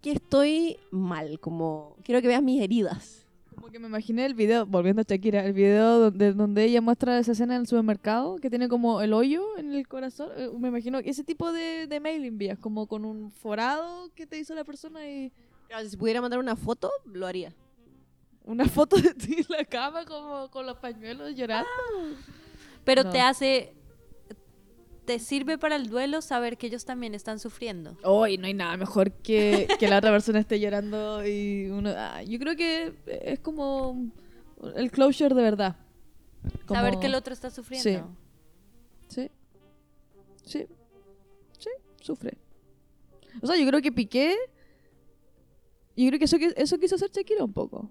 que 0.01 0.11
estoy 0.11 0.75
mal, 0.91 1.39
como, 1.39 1.95
quiero 2.03 2.21
que 2.21 2.27
veas 2.27 2.43
mis 2.43 2.61
heridas. 2.61 3.25
Como 3.55 3.69
que 3.69 3.79
me 3.79 3.87
imaginé 3.87 4.25
el 4.25 4.33
video, 4.33 4.65
volviendo 4.65 5.01
a 5.03 5.05
Shakira, 5.07 5.45
el 5.45 5.53
video 5.53 5.99
donde, 5.99 6.33
donde 6.33 6.65
ella 6.65 6.81
muestra 6.81 7.17
esa 7.17 7.31
escena 7.31 7.55
en 7.55 7.61
el 7.61 7.67
supermercado, 7.67 8.35
que 8.35 8.49
tiene 8.49 8.67
como 8.67 8.99
el 9.01 9.13
hoyo 9.13 9.57
en 9.57 9.73
el 9.73 9.87
corazón. 9.87 10.31
Eh, 10.35 10.49
Me 10.59 10.67
imagino 10.67 10.99
ese 10.99 11.23
tipo 11.23 11.53
de, 11.53 11.87
de 11.87 11.99
mail 12.01 12.25
envías, 12.25 12.59
como 12.59 12.87
con 12.87 13.05
un 13.05 13.31
forado 13.31 14.09
que 14.13 14.27
te 14.27 14.37
hizo 14.37 14.53
la 14.53 14.65
persona 14.65 15.09
y 15.09 15.31
Claro, 15.69 15.87
si 15.87 15.95
pudiera 15.95 16.19
mandar 16.19 16.39
una 16.41 16.57
foto, 16.57 16.91
lo 17.05 17.25
haría. 17.25 17.53
una 18.43 18.65
foto 18.67 18.97
de 18.97 19.13
ti 19.13 19.35
en 19.37 19.45
la 19.47 19.63
cama 19.63 20.03
como 20.03 20.49
con 20.51 20.65
los 20.65 20.75
pañuelos 20.77 21.33
llorando. 21.35 21.69
Pero 22.83 23.05
No. 23.05 23.11
te 23.11 23.21
hace. 23.21 23.76
Te 25.07 25.19
sirve 25.19 25.57
para 25.57 25.77
el 25.77 25.87
duelo 25.87 26.21
saber 26.21 26.57
que 26.57 26.67
ellos 26.67 26.83
también 26.83 27.15
están 27.15 27.39
sufriendo. 27.39 27.95
Hoy 28.03 28.37
no 28.37 28.45
hay 28.45 28.53
nada 28.53 28.75
mejor 28.75 29.13
que, 29.13 29.65
que 29.79 29.87
la 29.87 29.99
otra 29.99 30.11
persona 30.11 30.39
esté 30.39 30.59
llorando 30.59 31.25
y 31.25 31.69
uno... 31.71 31.93
ah, 31.95 32.21
yo 32.23 32.37
creo 32.37 32.57
que 32.57 32.93
es 33.07 33.39
como 33.39 34.11
el 34.75 34.91
closure 34.91 35.33
de 35.33 35.41
verdad. 35.41 35.77
Como- 36.65 36.81
Saber 36.81 36.99
que 36.99 37.05
el 37.05 37.15
otro 37.15 37.33
está 37.33 37.49
sufriendo. 37.49 38.13
Sí. 39.07 39.31
Sí. 40.43 40.67
Sí, 41.57 41.69
sufre. 42.01 42.37
O 43.41 43.47
sea, 43.47 43.55
yo 43.57 43.65
creo 43.65 43.81
que 43.81 43.93
Piqué. 43.93 44.35
Yo 45.95 46.07
creo 46.09 46.19
que 46.19 46.25
eso, 46.25 46.35
eso 46.57 46.77
quiso 46.79 46.95
hacer 46.95 47.11
Shakira 47.11 47.45
un 47.45 47.53
poco. 47.53 47.89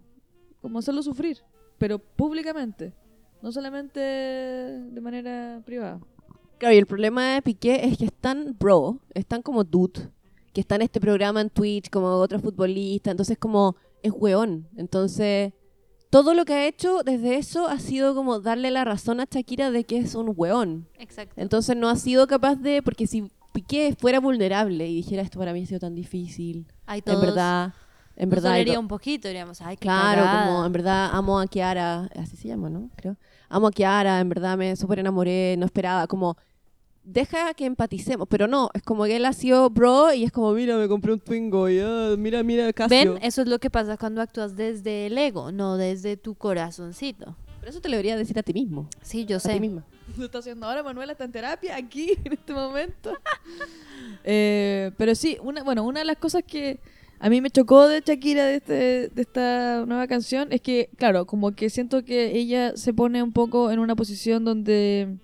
Como 0.60 0.78
hacerlo 0.80 1.02
sufrir. 1.02 1.38
Pero 1.78 1.98
públicamente. 1.98 2.92
No 3.40 3.50
solamente 3.52 4.00
de 4.00 5.00
manera 5.00 5.62
privada. 5.64 5.98
Claro, 6.58 6.74
y 6.74 6.78
el 6.78 6.86
problema 6.86 7.34
de 7.34 7.42
Piqué 7.42 7.84
es 7.86 7.98
que 7.98 8.06
es 8.06 8.12
tan 8.12 8.56
bro, 8.58 9.00
es 9.14 9.26
tan 9.26 9.42
como 9.42 9.64
dude, 9.64 10.08
que 10.52 10.60
está 10.60 10.76
en 10.76 10.82
este 10.82 11.00
programa 11.00 11.40
en 11.40 11.50
Twitch 11.50 11.90
como 11.90 12.08
otro 12.08 12.40
futbolista, 12.40 13.10
entonces 13.10 13.36
como 13.38 13.76
es 14.02 14.12
weón. 14.14 14.66
Entonces, 14.76 15.52
todo 16.10 16.32
lo 16.32 16.44
que 16.44 16.54
ha 16.54 16.66
hecho 16.66 17.02
desde 17.04 17.36
eso 17.36 17.68
ha 17.68 17.78
sido 17.78 18.14
como 18.14 18.40
darle 18.40 18.70
la 18.70 18.84
razón 18.84 19.20
a 19.20 19.26
Shakira 19.30 19.70
de 19.70 19.84
que 19.84 19.98
es 19.98 20.14
un 20.14 20.32
weón. 20.34 20.88
Exacto. 20.98 21.34
Entonces 21.36 21.76
no 21.76 21.88
ha 21.88 21.96
sido 21.96 22.26
capaz 22.26 22.56
de, 22.56 22.82
porque 22.82 23.06
si 23.06 23.30
Piqué 23.52 23.94
fuera 23.98 24.20
vulnerable 24.20 24.86
y 24.86 24.96
dijera 24.96 25.22
esto 25.22 25.38
para 25.38 25.52
mí 25.52 25.62
ha 25.62 25.66
sido 25.66 25.80
tan 25.80 25.94
difícil, 25.94 26.66
Hay 26.86 27.02
en 27.04 27.20
verdad, 27.20 27.74
en 28.16 28.30
verdad... 28.30 28.78
un 28.78 28.88
poquito, 28.88 29.28
diríamos, 29.28 29.60
ay, 29.60 29.76
qué 29.76 29.82
Claro, 29.82 30.22
como 30.22 30.64
en 30.64 30.72
verdad 30.72 31.10
amo 31.12 31.38
a 31.40 31.46
Kiara, 31.46 32.08
así 32.16 32.36
se 32.36 32.48
llama, 32.48 32.70
¿no? 32.70 32.90
Creo. 32.96 33.16
Amo 33.48 33.68
a 33.68 33.70
Kiara, 33.70 34.20
en 34.20 34.28
verdad 34.28 34.56
me 34.56 34.74
súper 34.76 34.98
enamoré, 34.98 35.56
no 35.58 35.66
esperaba, 35.66 36.06
como 36.06 36.36
deja 37.04 37.54
que 37.54 37.64
empaticemos, 37.66 38.26
pero 38.28 38.48
no, 38.48 38.70
es 38.74 38.82
como 38.82 39.04
que 39.04 39.14
él 39.16 39.24
ha 39.24 39.32
sido 39.32 39.70
bro 39.70 40.12
y 40.12 40.24
es 40.24 40.32
como, 40.32 40.52
mira, 40.52 40.76
me 40.76 40.88
compré 40.88 41.12
un 41.12 41.20
Twingo 41.20 41.68
y 41.68 41.78
ah, 41.78 42.14
mira, 42.18 42.42
mira, 42.42 42.72
Casio. 42.72 43.14
Ven, 43.14 43.22
eso 43.22 43.42
es 43.42 43.48
lo 43.48 43.58
que 43.60 43.70
pasa 43.70 43.96
cuando 43.96 44.20
actúas 44.20 44.56
desde 44.56 45.06
el 45.06 45.16
ego, 45.16 45.52
no 45.52 45.76
desde 45.76 46.16
tu 46.16 46.34
corazoncito. 46.34 47.36
Pero 47.60 47.70
eso 47.70 47.80
te 47.80 47.88
lo 47.88 47.92
debería 47.92 48.16
decir 48.16 48.38
a 48.38 48.42
ti 48.42 48.52
mismo, 48.52 48.88
Sí, 49.02 49.24
yo 49.24 49.36
a 49.36 49.40
ti 49.40 49.48
sé. 49.48 49.60
misma. 49.60 49.84
Lo 50.16 50.24
está 50.24 50.38
haciendo 50.38 50.66
ahora, 50.66 50.82
Manuela 50.82 51.12
está 51.12 51.24
en 51.24 51.32
terapia 51.32 51.76
aquí, 51.76 52.12
en 52.24 52.32
este 52.32 52.52
momento. 52.52 53.12
Eh, 54.28 54.90
pero 54.96 55.14
sí, 55.14 55.38
una, 55.40 55.62
bueno, 55.62 55.84
una 55.84 56.00
de 56.00 56.04
las 56.04 56.16
cosas 56.16 56.42
que 56.44 56.80
a 57.18 57.30
mí 57.30 57.40
me 57.40 57.50
chocó 57.50 57.88
de 57.88 58.02
Shakira 58.04 58.44
de, 58.44 58.56
este, 58.56 59.08
de 59.08 59.22
esta 59.22 59.84
nueva 59.86 60.06
canción 60.06 60.52
es 60.52 60.60
que, 60.60 60.90
claro, 60.96 61.26
como 61.26 61.52
que 61.52 61.70
siento 61.70 62.04
que 62.04 62.36
ella 62.36 62.76
se 62.76 62.92
pone 62.92 63.22
un 63.22 63.32
poco 63.32 63.70
en 63.70 63.78
una 63.78 63.96
posición 63.96 64.44
donde, 64.44 65.16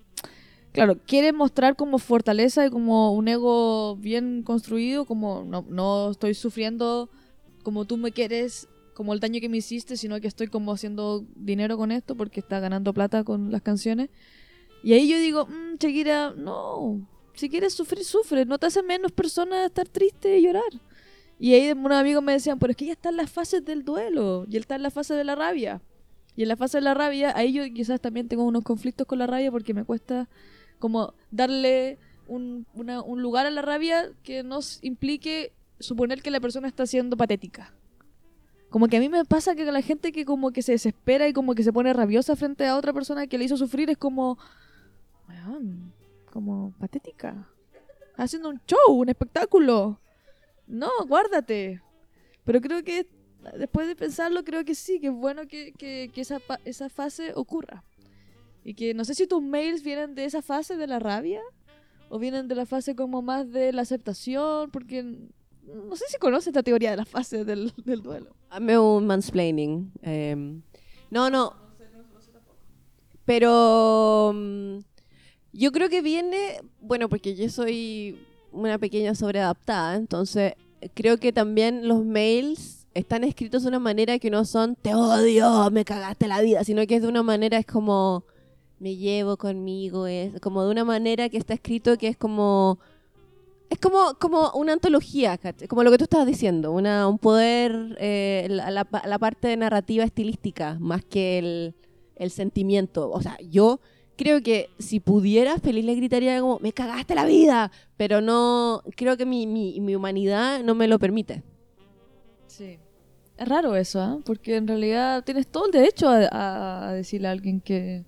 claro, 0.71 0.97
quiere 1.05 1.33
mostrar 1.33 1.75
como 1.75 1.99
fortaleza 1.99 2.65
y 2.65 2.69
como 2.71 3.13
un 3.13 3.27
ego 3.27 3.95
bien 3.97 4.41
construido, 4.43 5.05
como 5.05 5.43
no, 5.43 5.65
no 5.69 6.11
estoy 6.11 6.33
sufriendo 6.33 7.09
como 7.63 7.85
tú 7.85 7.97
me 7.97 8.11
quieres, 8.11 8.67
como 8.93 9.13
el 9.13 9.19
daño 9.19 9.39
que 9.39 9.49
me 9.49 9.57
hiciste, 9.57 9.95
sino 9.95 10.19
que 10.19 10.27
estoy 10.27 10.47
como 10.47 10.73
haciendo 10.73 11.25
dinero 11.35 11.77
con 11.77 11.91
esto 11.91 12.15
porque 12.15 12.39
está 12.39 12.59
ganando 12.59 12.93
plata 12.93 13.23
con 13.23 13.51
las 13.51 13.61
canciones. 13.61 14.09
Y 14.83 14.93
ahí 14.93 15.07
yo 15.07 15.17
digo, 15.17 15.45
mmm, 15.45 15.77
Shakira, 15.79 16.33
no, 16.35 17.07
si 17.35 17.49
quieres 17.49 17.73
sufrir, 17.73 18.03
sufre, 18.03 18.45
no 18.45 18.57
te 18.57 18.65
hace 18.67 18.83
menos 18.83 19.11
persona 19.11 19.65
estar 19.65 19.87
triste 19.87 20.37
y 20.39 20.43
llorar. 20.43 20.63
Y 21.43 21.55
ahí 21.55 21.73
unos 21.73 21.91
amigos 21.91 22.23
me 22.23 22.31
decían, 22.31 22.57
pero 22.57 22.71
es 22.71 22.77
que 22.77 22.85
ella 22.85 22.93
está 22.93 23.09
en 23.09 23.17
las 23.17 23.29
fases 23.29 23.65
del 23.65 23.83
duelo 23.83 24.45
y 24.47 24.55
él 24.55 24.61
está 24.61 24.75
en 24.75 24.81
la 24.81 24.91
fase 24.91 25.13
de 25.13 25.25
la 25.25 25.35
rabia. 25.35 25.81
Y 26.37 26.43
en 26.43 26.47
la 26.47 26.55
fase 26.55 26.77
de 26.77 26.83
la 26.83 26.93
rabia, 26.93 27.33
ahí 27.35 27.51
yo 27.51 27.63
quizás 27.65 27.99
también 27.99 28.29
tengo 28.29 28.45
unos 28.45 28.63
conflictos 28.63 29.05
con 29.05 29.19
la 29.19 29.27
rabia 29.27 29.51
porque 29.51 29.73
me 29.73 29.83
cuesta 29.83 30.29
como 30.79 31.13
darle 31.31 31.97
un, 32.29 32.65
un 32.73 33.21
lugar 33.21 33.45
a 33.45 33.51
la 33.51 33.61
rabia 33.61 34.09
que 34.23 34.41
nos 34.41 34.81
implique 34.85 35.51
suponer 35.81 36.21
que 36.21 36.31
la 36.31 36.39
persona 36.39 36.69
está 36.69 36.85
siendo 36.85 37.17
patética. 37.17 37.73
Como 38.69 38.87
que 38.87 38.95
a 38.95 39.01
mí 39.01 39.09
me 39.09 39.25
pasa 39.25 39.53
que 39.53 39.65
la 39.65 39.81
gente 39.81 40.13
que 40.13 40.23
como 40.23 40.51
que 40.51 40.61
se 40.61 40.71
desespera 40.71 41.27
y 41.27 41.33
como 41.33 41.55
que 41.55 41.63
se 41.63 41.73
pone 41.73 41.91
rabiosa 41.91 42.37
frente 42.37 42.67
a 42.67 42.77
otra 42.77 42.93
persona 42.93 43.27
que 43.27 43.37
le 43.37 43.43
hizo 43.43 43.57
sufrir 43.57 43.89
es 43.89 43.97
como... 43.97 44.37
como 46.31 46.73
patética. 46.79 47.49
Haciendo 48.15 48.47
un 48.47 48.61
show, 48.65 48.93
un 48.93 49.09
espectáculo. 49.09 49.99
No, 50.67 50.89
guárdate. 51.07 51.81
Pero 52.43 52.61
creo 52.61 52.83
que 52.83 53.07
después 53.57 53.87
de 53.87 53.95
pensarlo, 53.95 54.43
creo 54.43 54.63
que 54.65 54.75
sí, 54.75 54.99
que 54.99 55.07
es 55.07 55.13
bueno 55.13 55.47
que, 55.47 55.73
que- 55.73 56.09
esa, 56.15 56.39
esa 56.65 56.89
fase 56.89 57.33
ocurra. 57.35 57.83
Y 58.63 58.73
que 58.75 58.93
no 58.93 59.03
sé 59.05 59.13
si 59.15 59.27
tus 59.27 59.41
mails 59.41 59.83
vienen 59.83 60.15
de 60.15 60.25
esa 60.25 60.41
fase 60.41 60.77
de 60.77 60.87
la 60.87 60.99
rabia 60.99 61.41
o 62.09 62.17
vienen 62.19 62.47
de 62.47 62.55
la 62.55 62.65
fase 62.65 62.95
como 62.95 63.21
más 63.21 63.51
de 63.51 63.73
la 63.73 63.81
aceptación, 63.81 64.71
porque 64.71 65.03
no 65.03 65.95
sé 65.95 66.05
si 66.07 66.17
conoces 66.17 66.47
esta 66.47 66.63
teoría 66.63 66.91
de 66.91 66.97
la 66.97 67.05
fase 67.05 67.43
del, 67.43 67.73
del 67.83 68.01
duelo. 68.01 68.35
Hazme 68.49 68.77
un 68.79 69.05
mansplaining. 69.07 69.91
eh, 70.01 70.35
no, 71.09 71.29
no. 71.29 71.61
Pero 73.25 74.31
mm, 74.33 74.77
yo 75.53 75.71
creo 75.71 75.89
que 75.89 76.01
viene, 76.01 76.61
bueno, 76.81 77.07
porque 77.09 77.35
yo 77.35 77.49
soy 77.49 78.17
una 78.53 78.77
pequeña 78.77 79.15
sobreadaptada, 79.15 79.95
entonces 79.95 80.53
creo 80.93 81.17
que 81.17 81.33
también 81.33 81.87
los 81.87 82.05
mails 82.05 82.85
están 82.93 83.23
escritos 83.23 83.63
de 83.63 83.69
una 83.69 83.79
manera 83.79 84.19
que 84.19 84.29
no 84.29 84.45
son 84.45 84.75
te 84.75 84.93
odio, 84.95 85.69
me 85.71 85.83
cagaste 85.83 86.27
la 86.27 86.41
vida, 86.41 86.63
sino 86.63 86.85
que 86.85 86.95
es 86.95 87.01
de 87.01 87.07
una 87.07 87.23
manera 87.23 87.57
es 87.57 87.65
como 87.65 88.23
me 88.79 88.95
llevo 88.95 89.37
conmigo, 89.37 90.07
es 90.07 90.39
como 90.41 90.63
de 90.63 90.71
una 90.71 90.83
manera 90.83 91.29
que 91.29 91.37
está 91.37 91.53
escrito 91.53 91.97
que 91.97 92.09
es 92.09 92.17
como 92.17 92.79
es 93.69 93.79
como, 93.79 94.13
como 94.19 94.51
una 94.51 94.73
antología, 94.73 95.39
como 95.67 95.83
lo 95.83 95.89
que 95.89 95.97
tú 95.97 96.03
estabas 96.03 96.27
diciendo, 96.27 96.71
una, 96.71 97.07
un 97.07 97.17
poder, 97.17 97.97
eh, 97.99 98.45
la, 98.49 98.69
la 98.69 98.83
pa- 98.85 99.01
la 99.07 99.17
parte 99.17 99.57
narrativa 99.57 100.03
estilística, 100.03 100.77
más 100.79 101.03
que 101.03 101.39
el, 101.39 101.73
el 102.15 102.29
sentimiento. 102.29 103.09
O 103.09 103.19
sea, 103.19 103.35
yo 103.49 103.79
creo 104.17 104.41
que 104.41 104.69
si 104.79 104.99
pudiera, 104.99 105.57
feliz 105.59 105.85
le 105.85 105.95
gritaría 105.95 106.39
como, 106.39 106.59
me 106.59 106.73
cagaste 106.73 107.15
la 107.15 107.25
vida, 107.25 107.71
pero 107.97 108.21
no, 108.21 108.83
creo 108.95 109.17
que 109.17 109.25
mi, 109.25 109.47
mi, 109.47 109.79
mi 109.79 109.95
humanidad 109.95 110.63
no 110.63 110.75
me 110.75 110.87
lo 110.87 110.99
permite. 110.99 111.43
Sí. 112.47 112.79
Es 113.37 113.47
raro 113.47 113.75
eso, 113.75 113.99
¿ah? 113.99 114.19
Porque 114.23 114.57
en 114.57 114.67
realidad 114.67 115.23
tienes 115.23 115.47
todo 115.47 115.65
el 115.65 115.71
derecho 115.71 116.07
a, 116.07 116.91
decirle 116.93 117.27
a 117.27 117.31
alguien 117.31 117.59
que 117.59 118.05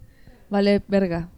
vale 0.50 0.84
verga. 0.88 1.30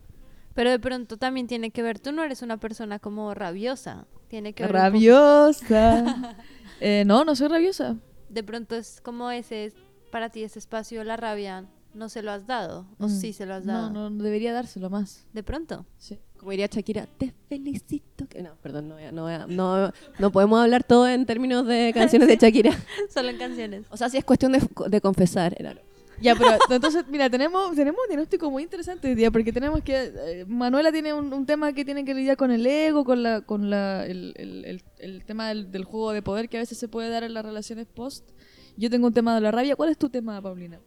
Pero 0.53 0.71
de 0.71 0.79
pronto 0.79 1.17
también 1.17 1.47
tiene 1.47 1.71
que 1.71 1.83
ver, 1.83 1.99
tú 1.99 2.11
no 2.11 2.23
eres 2.23 2.41
una 2.41 2.57
persona 2.57 2.99
como 2.99 3.33
rabiosa. 3.33 4.05
Tiene 4.27 4.53
que 4.53 4.63
ver 4.63 4.73
Rabiosa. 4.73 6.35
Eh, 6.79 7.05
no, 7.07 7.25
no 7.25 7.35
soy 7.35 7.47
rabiosa. 7.47 7.95
De 8.29 8.43
pronto 8.43 8.75
es 8.75 9.01
como 9.01 9.31
ese, 9.31 9.73
para 10.11 10.29
ti 10.29 10.43
ese 10.43 10.59
espacio 10.59 11.03
la 11.03 11.17
rabia, 11.17 11.65
no 11.97 12.07
se 12.09 12.21
lo 12.21 12.31
has 12.31 12.47
dado. 12.47 12.87
O 12.99 13.07
Mm. 13.07 13.09
sí 13.09 13.33
se 13.33 13.45
lo 13.45 13.55
has 13.55 13.65
dado. 13.65 13.89
No, 13.89 14.09
no 14.09 14.23
debería 14.23 14.53
dárselo 14.53 14.89
más. 14.89 15.25
De 15.33 15.43
pronto. 15.43 15.85
Sí. 15.97 16.19
Como 16.37 16.51
diría 16.51 16.67
Shakira, 16.67 17.07
te 17.17 17.33
felicito. 17.49 18.27
Que... 18.27 18.41
No, 18.43 18.51
perdón, 18.61 18.87
no, 18.89 18.95
voy 18.95 19.03
a- 19.05 19.11
no, 19.11 19.23
voy 19.23 19.33
a- 19.33 19.47
no, 19.47 19.91
no 20.19 20.31
podemos 20.31 20.61
hablar 20.61 20.83
todo 20.83 21.07
en 21.07 21.25
términos 21.25 21.65
de 21.65 21.91
canciones 21.95 22.27
de 22.27 22.37
Shakira. 22.37 22.71
Solo 23.09 23.29
en 23.29 23.37
canciones. 23.37 23.85
O 23.89 23.97
sea, 23.97 24.09
si 24.09 24.17
es 24.17 24.23
cuestión 24.23 24.51
de, 24.51 24.61
de 24.89 25.01
confesar. 25.01 25.55
era- 25.59 25.75
Ya, 26.21 26.35
pero 26.35 26.51
entonces, 26.69 27.05
mira, 27.09 27.27
tenemos, 27.29 27.75
tenemos 27.75 27.99
un 28.03 28.07
diagnóstico 28.09 28.49
muy 28.51 28.63
interesante 28.63 29.07
hoy 29.07 29.15
día, 29.15 29.31
porque 29.31 29.51
tenemos 29.51 29.81
que. 29.81 30.11
eh, 30.15 30.45
Manuela 30.47 30.91
tiene 30.91 31.11
un, 31.13 31.33
un 31.33 31.45
tema 31.45 31.73
que 31.73 31.83
tiene 31.85 32.05
que 32.05 32.13
lidiar 32.13 32.37
con 32.37 32.51
el 32.51 32.65
ego, 32.65 33.03
con 33.03 33.23
la 33.23 33.41
con 33.41 33.69
la, 33.71 34.05
el, 34.05 34.33
el- 34.37 34.65
el- 34.65 34.83
el 34.99 35.25
tema 35.25 35.47
del, 35.49 35.71
del 35.71 35.83
juego 35.85 36.11
de 36.11 36.21
poder 36.21 36.49
que 36.49 36.57
a 36.57 36.59
veces 36.59 36.77
se 36.77 36.87
puede 36.87 37.09
dar 37.09 37.23
en 37.23 37.33
las 37.33 37.43
relaciones 37.45 37.87
post. 37.87 38.29
Yo 38.77 38.89
tengo 38.91 39.07
un 39.07 39.13
tema 39.13 39.33
de 39.33 39.41
la 39.41 39.49
rabia. 39.51 39.75
¿Cuál 39.75 39.89
es 39.89 39.97
tu 39.97 40.07
tema, 40.09 40.39
Paulina? 40.39 40.79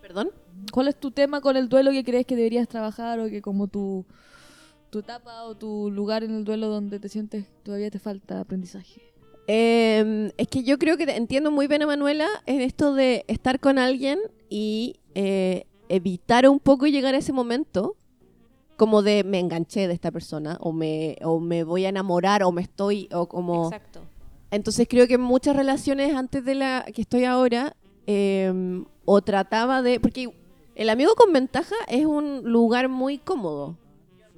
¿Perdón? 0.00 0.30
¿Cuál 0.72 0.88
es 0.88 0.96
tu 0.98 1.10
tema 1.10 1.40
con 1.40 1.56
el 1.56 1.68
duelo 1.68 1.90
que 1.90 2.04
crees 2.04 2.26
que 2.26 2.36
deberías 2.36 2.68
trabajar 2.68 3.18
o 3.20 3.28
que 3.28 3.40
como 3.42 3.66
tu, 3.68 4.04
tu 4.90 4.98
etapa 5.00 5.44
o 5.44 5.54
tu 5.54 5.90
lugar 5.90 6.22
en 6.24 6.34
el 6.34 6.44
duelo 6.44 6.68
donde 6.68 6.98
te 7.00 7.08
sientes 7.08 7.46
todavía 7.62 7.90
te 7.90 7.98
falta 7.98 8.40
aprendizaje? 8.40 9.02
Eh, 9.48 10.32
es 10.36 10.48
que 10.48 10.64
yo 10.64 10.78
creo 10.78 10.96
que 10.96 11.06
te- 11.06 11.16
entiendo 11.16 11.50
muy 11.50 11.66
bien 11.68 11.82
a 11.82 11.86
Manuela 11.86 12.26
en 12.46 12.60
esto 12.60 12.94
de 12.94 13.24
estar 13.28 13.60
con 13.60 13.78
alguien 13.78 14.18
y 14.50 14.96
eh, 15.14 15.66
evitar 15.88 16.48
un 16.48 16.58
poco 16.58 16.86
llegar 16.86 17.14
a 17.14 17.18
ese 17.18 17.32
momento 17.32 17.96
como 18.76 19.02
de 19.02 19.22
me 19.24 19.38
enganché 19.38 19.86
de 19.86 19.94
esta 19.94 20.10
persona 20.10 20.58
o 20.60 20.72
me, 20.72 21.16
o 21.22 21.38
me 21.40 21.62
voy 21.64 21.84
a 21.86 21.90
enamorar 21.90 22.42
o 22.42 22.50
me 22.52 22.60
estoy 22.62 23.08
o 23.12 23.26
como 23.28 23.66
Exacto. 23.66 24.00
entonces 24.50 24.86
creo 24.90 25.06
que 25.06 25.14
en 25.14 25.20
muchas 25.22 25.54
relaciones 25.56 26.14
antes 26.14 26.44
de 26.44 26.54
la 26.56 26.84
que 26.92 27.00
estoy 27.02 27.24
ahora 27.24 27.76
eh, 28.08 28.52
o 29.04 29.22
trataba 29.22 29.80
de... 29.82 30.00
Porque 30.00 30.28
el 30.76 30.90
amigo 30.90 31.14
con 31.14 31.32
ventaja 31.32 31.74
es 31.88 32.04
un 32.04 32.42
lugar 32.44 32.88
muy 32.88 33.16
cómodo. 33.16 33.78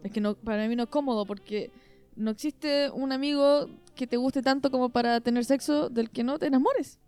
Es 0.05 0.13
que 0.13 0.21
no, 0.21 0.37
para 0.37 0.69
mí 0.69 0.77
no 0.77 0.85
es 0.85 0.89
cómodo 0.89 1.27
porque 1.27 1.73
no 2.15 2.31
existe 2.31 2.91
un 2.91 3.11
amigo 3.11 3.69
que 3.97 4.07
te 4.07 4.17
guste 4.17 4.41
tanto 4.41 4.71
como 4.71 4.91
para 4.91 5.21
tener 5.21 5.45
sexo 5.45 5.91
del 5.91 6.11
que 6.11 6.23
no 6.23 6.39
te 6.39 6.47
enamores. 6.47 7.01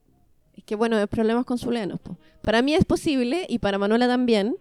Es 0.57 0.64
que 0.64 0.75
bueno, 0.75 0.99
es 0.99 1.07
problemas 1.07 1.45
con 1.45 1.59
zuleanos. 1.59 2.01
po. 2.01 2.16
Para 2.43 2.61
mí 2.61 2.75
es 2.75 2.85
posible, 2.85 3.47
y 3.49 3.61
para 3.61 3.79
Manuela 3.79 4.09
también, 4.09 4.57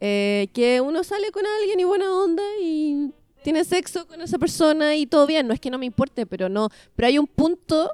eh, 0.00 0.48
que 0.52 0.80
uno 0.80 1.04
sale 1.04 1.30
con 1.30 1.44
alguien 1.46 1.78
y 1.78 1.84
buena 1.84 2.12
onda 2.12 2.42
y 2.60 3.12
tiene 3.44 3.64
sexo 3.64 4.08
con 4.08 4.20
esa 4.20 4.38
persona 4.38 4.96
y 4.96 5.06
todo 5.06 5.28
bien. 5.28 5.46
No 5.46 5.54
es 5.54 5.60
que 5.60 5.70
no 5.70 5.78
me 5.78 5.86
importe, 5.86 6.26
pero 6.26 6.48
no. 6.48 6.70
Pero 6.96 7.06
hay 7.06 7.18
un 7.18 7.28
punto 7.28 7.92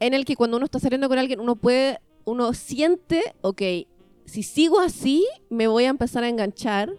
en 0.00 0.14
el 0.14 0.24
que 0.24 0.34
cuando 0.34 0.56
uno 0.56 0.64
está 0.64 0.80
saliendo 0.80 1.08
con 1.08 1.18
alguien, 1.18 1.38
uno 1.38 1.54
puede, 1.54 2.00
uno 2.24 2.54
siente, 2.54 3.22
ok, 3.42 3.62
si 4.30 4.42
sigo 4.42 4.80
así, 4.80 5.26
me 5.50 5.66
voy 5.66 5.84
a 5.84 5.88
empezar 5.88 6.24
a 6.24 6.28
enganchar. 6.28 6.90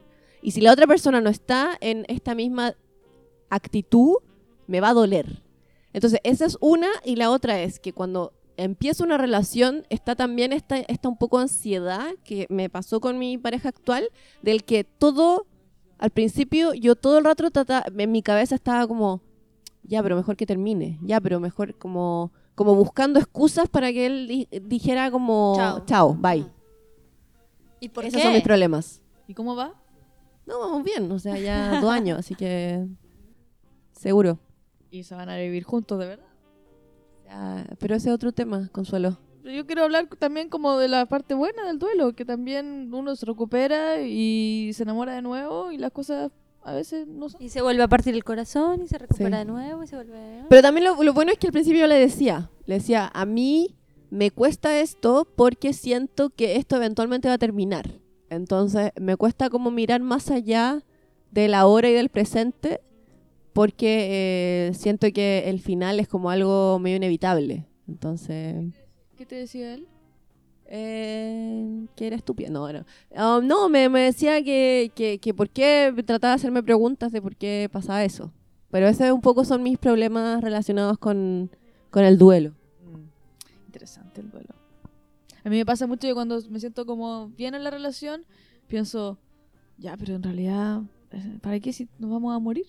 Y 0.41 0.51
si 0.51 0.61
la 0.61 0.71
otra 0.71 0.87
persona 0.87 1.21
no 1.21 1.29
está 1.29 1.77
en 1.81 2.05
esta 2.07 2.35
misma 2.35 2.75
actitud, 3.49 4.15
me 4.67 4.79
va 4.81 4.89
a 4.89 4.93
doler. 4.93 5.41
Entonces, 5.93 6.19
esa 6.23 6.45
es 6.45 6.57
una 6.61 6.87
y 7.03 7.15
la 7.15 7.29
otra 7.31 7.61
es 7.61 7.79
que 7.79 7.93
cuando 7.93 8.33
empieza 8.57 9.03
una 9.03 9.17
relación 9.17 9.85
está 9.89 10.15
también 10.15 10.53
esta, 10.53 10.77
esta 10.77 11.09
un 11.09 11.17
poco 11.17 11.37
ansiedad 11.39 12.11
que 12.23 12.47
me 12.49 12.69
pasó 12.69 12.99
con 13.01 13.17
mi 13.19 13.37
pareja 13.37 13.69
actual, 13.69 14.07
del 14.41 14.63
que 14.63 14.83
todo, 14.83 15.45
al 15.97 16.11
principio 16.11 16.73
yo 16.73 16.95
todo 16.95 17.17
el 17.17 17.25
rato 17.25 17.49
trataba, 17.51 17.85
en 17.97 18.11
mi 18.11 18.21
cabeza 18.21 18.55
estaba 18.55 18.87
como, 18.87 19.21
ya, 19.83 20.01
pero 20.01 20.15
mejor 20.15 20.35
que 20.37 20.45
termine, 20.45 20.97
ya, 21.01 21.19
pero 21.19 21.39
mejor 21.39 21.75
como, 21.77 22.31
como 22.55 22.75
buscando 22.75 23.19
excusas 23.19 23.67
para 23.67 23.91
que 23.91 24.05
él 24.05 24.27
di- 24.27 24.47
dijera 24.61 25.11
como, 25.11 25.53
Chao. 25.55 25.83
chao, 25.85 26.13
bye. 26.13 26.45
¿Y 27.81 27.89
por 27.89 28.05
Esos 28.05 28.17
qué? 28.19 28.23
son 28.23 28.33
mis 28.33 28.43
problemas. 28.43 29.01
¿Y 29.27 29.33
cómo 29.33 29.55
va? 29.57 29.73
No, 30.45 30.59
vamos 30.59 30.83
bien, 30.83 31.11
o 31.11 31.19
sea, 31.19 31.37
ya 31.37 31.79
dos 31.81 31.91
años, 31.91 32.17
así 32.19 32.35
que 32.35 32.87
seguro. 33.91 34.39
Y 34.89 35.03
se 35.03 35.15
van 35.15 35.29
a 35.29 35.35
vivir 35.37 35.63
juntos, 35.63 35.99
de 35.99 36.05
verdad. 36.07 36.25
Ya, 37.25 37.65
pero 37.79 37.95
ese 37.95 38.09
es 38.09 38.15
otro 38.15 38.31
tema, 38.31 38.69
Consuelo. 38.71 39.17
Yo 39.43 39.65
quiero 39.65 39.83
hablar 39.83 40.07
también 40.19 40.49
como 40.49 40.77
de 40.77 40.87
la 40.87 41.05
parte 41.07 41.33
buena 41.33 41.65
del 41.65 41.79
duelo, 41.79 42.13
que 42.13 42.25
también 42.25 42.93
uno 42.93 43.15
se 43.15 43.25
recupera 43.25 44.01
y 44.01 44.71
se 44.73 44.83
enamora 44.83 45.13
de 45.15 45.21
nuevo 45.23 45.71
y 45.71 45.77
las 45.77 45.91
cosas 45.91 46.31
a 46.63 46.73
veces 46.73 47.07
no 47.07 47.29
son. 47.29 47.41
Y 47.41 47.49
se 47.49 47.61
vuelve 47.63 47.81
a 47.81 47.87
partir 47.87 48.13
el 48.13 48.23
corazón 48.23 48.83
y 48.83 48.87
se 48.87 48.99
recupera 48.99 49.37
Sí. 49.41 49.45
de 49.45 49.45
nuevo 49.51 49.81
y 49.83 49.87
se 49.87 49.95
vuelve... 49.95 50.43
Pero 50.47 50.61
también 50.61 50.85
lo, 50.85 51.01
lo 51.01 51.13
bueno 51.13 51.31
es 51.31 51.39
que 51.39 51.47
al 51.47 51.53
principio 51.53 51.81
yo 51.81 51.87
le 51.87 51.95
decía, 51.95 52.51
le 52.65 52.75
decía, 52.75 53.09
a 53.11 53.25
mí 53.25 53.75
me 54.11 54.29
cuesta 54.29 54.79
esto 54.79 55.25
porque 55.35 55.73
siento 55.73 56.29
que 56.29 56.57
esto 56.57 56.75
eventualmente 56.75 57.29
va 57.29 57.35
a 57.35 57.39
terminar. 57.39 57.99
Entonces 58.29 58.91
me 58.99 59.17
cuesta 59.17 59.49
como 59.49 59.71
mirar 59.71 60.01
más 60.01 60.29
allá 60.29 60.83
de 61.31 61.47
la 61.47 61.65
hora 61.65 61.89
y 61.89 61.93
del 61.93 62.09
presente 62.09 62.81
porque 63.53 64.67
eh, 64.69 64.73
siento 64.73 65.07
que 65.13 65.49
el 65.49 65.59
final 65.59 65.99
es 65.99 66.07
como 66.07 66.29
algo 66.29 66.77
medio 66.77 66.97
inevitable. 66.97 67.65
Entonces... 67.87 68.73
¿Qué 69.17 69.25
te 69.25 69.35
decía 69.35 69.73
él? 69.73 69.87
Eh, 70.65 71.85
que 71.95 72.07
era 72.07 72.15
estúpido. 72.15 72.51
No, 72.51 72.71
no. 72.71 72.85
Um, 73.11 73.47
no, 73.47 73.69
me, 73.69 73.87
me 73.89 74.01
decía 74.01 74.43
que, 74.43 74.91
que, 74.93 75.19
que 75.19 75.33
por 75.33 75.49
qué 75.49 75.93
trataba 76.05 76.33
de 76.33 76.35
hacerme 76.35 76.63
preguntas 76.63 77.11
de 77.11 77.21
por 77.21 77.35
qué 77.35 77.69
pasaba 77.71 78.03
eso. 78.03 78.33
Pero 78.71 78.87
ese 78.87 79.11
un 79.11 79.21
poco 79.21 79.45
son 79.45 79.63
mis 79.63 79.77
problemas 79.77 80.41
relacionados 80.41 80.97
con, 80.97 81.49
con 81.89 82.03
el 82.03 82.17
duelo. 82.17 82.53
Interesante 83.71 84.19
el 84.19 84.29
duelo. 84.29 84.53
A 85.45 85.49
mí 85.49 85.55
me 85.55 85.65
pasa 85.65 85.87
mucho 85.87 86.05
que 86.05 86.13
cuando 86.13 86.41
me 86.49 86.59
siento 86.59 86.85
como 86.85 87.29
bien 87.29 87.55
en 87.55 87.63
la 87.63 87.71
relación, 87.71 88.25
pienso, 88.67 89.17
ya, 89.77 89.95
pero 89.95 90.15
en 90.15 90.23
realidad, 90.23 90.81
eh, 91.11 91.37
¿para 91.41 91.57
qué 91.61 91.71
si 91.71 91.87
nos 91.97 92.11
vamos 92.11 92.35
a 92.35 92.39
morir? 92.39 92.65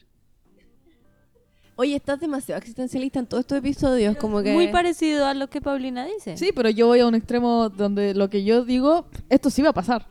Oye, 1.74 1.96
estás 1.96 2.20
demasiado 2.20 2.60
existencialista 2.60 3.18
en 3.18 3.26
todos 3.26 3.40
estos 3.40 3.58
episodios. 3.58 4.16
Como 4.16 4.42
que... 4.42 4.52
Muy 4.52 4.68
parecido 4.68 5.26
a 5.26 5.34
lo 5.34 5.50
que 5.50 5.60
Paulina 5.60 6.06
dice. 6.06 6.36
Sí, 6.36 6.52
pero 6.54 6.70
yo 6.70 6.86
voy 6.86 7.00
a 7.00 7.08
un 7.08 7.16
extremo 7.16 7.68
donde 7.68 8.14
lo 8.14 8.30
que 8.30 8.44
yo 8.44 8.64
digo, 8.64 9.06
esto 9.28 9.50
sí 9.50 9.60
va 9.60 9.70
a 9.70 9.74
pasar. 9.74 10.06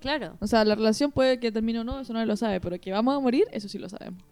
Claro. 0.00 0.36
O 0.40 0.46
sea, 0.46 0.62
la 0.66 0.74
relación 0.74 1.10
puede 1.10 1.40
que 1.40 1.50
termine 1.50 1.80
o 1.80 1.84
no, 1.84 2.00
eso 2.00 2.12
nadie 2.12 2.26
lo 2.26 2.36
sabe, 2.36 2.60
pero 2.60 2.78
que 2.78 2.92
vamos 2.92 3.16
a 3.16 3.20
morir, 3.20 3.46
eso 3.50 3.66
sí 3.70 3.78
lo 3.78 3.88
sabemos. 3.88 4.22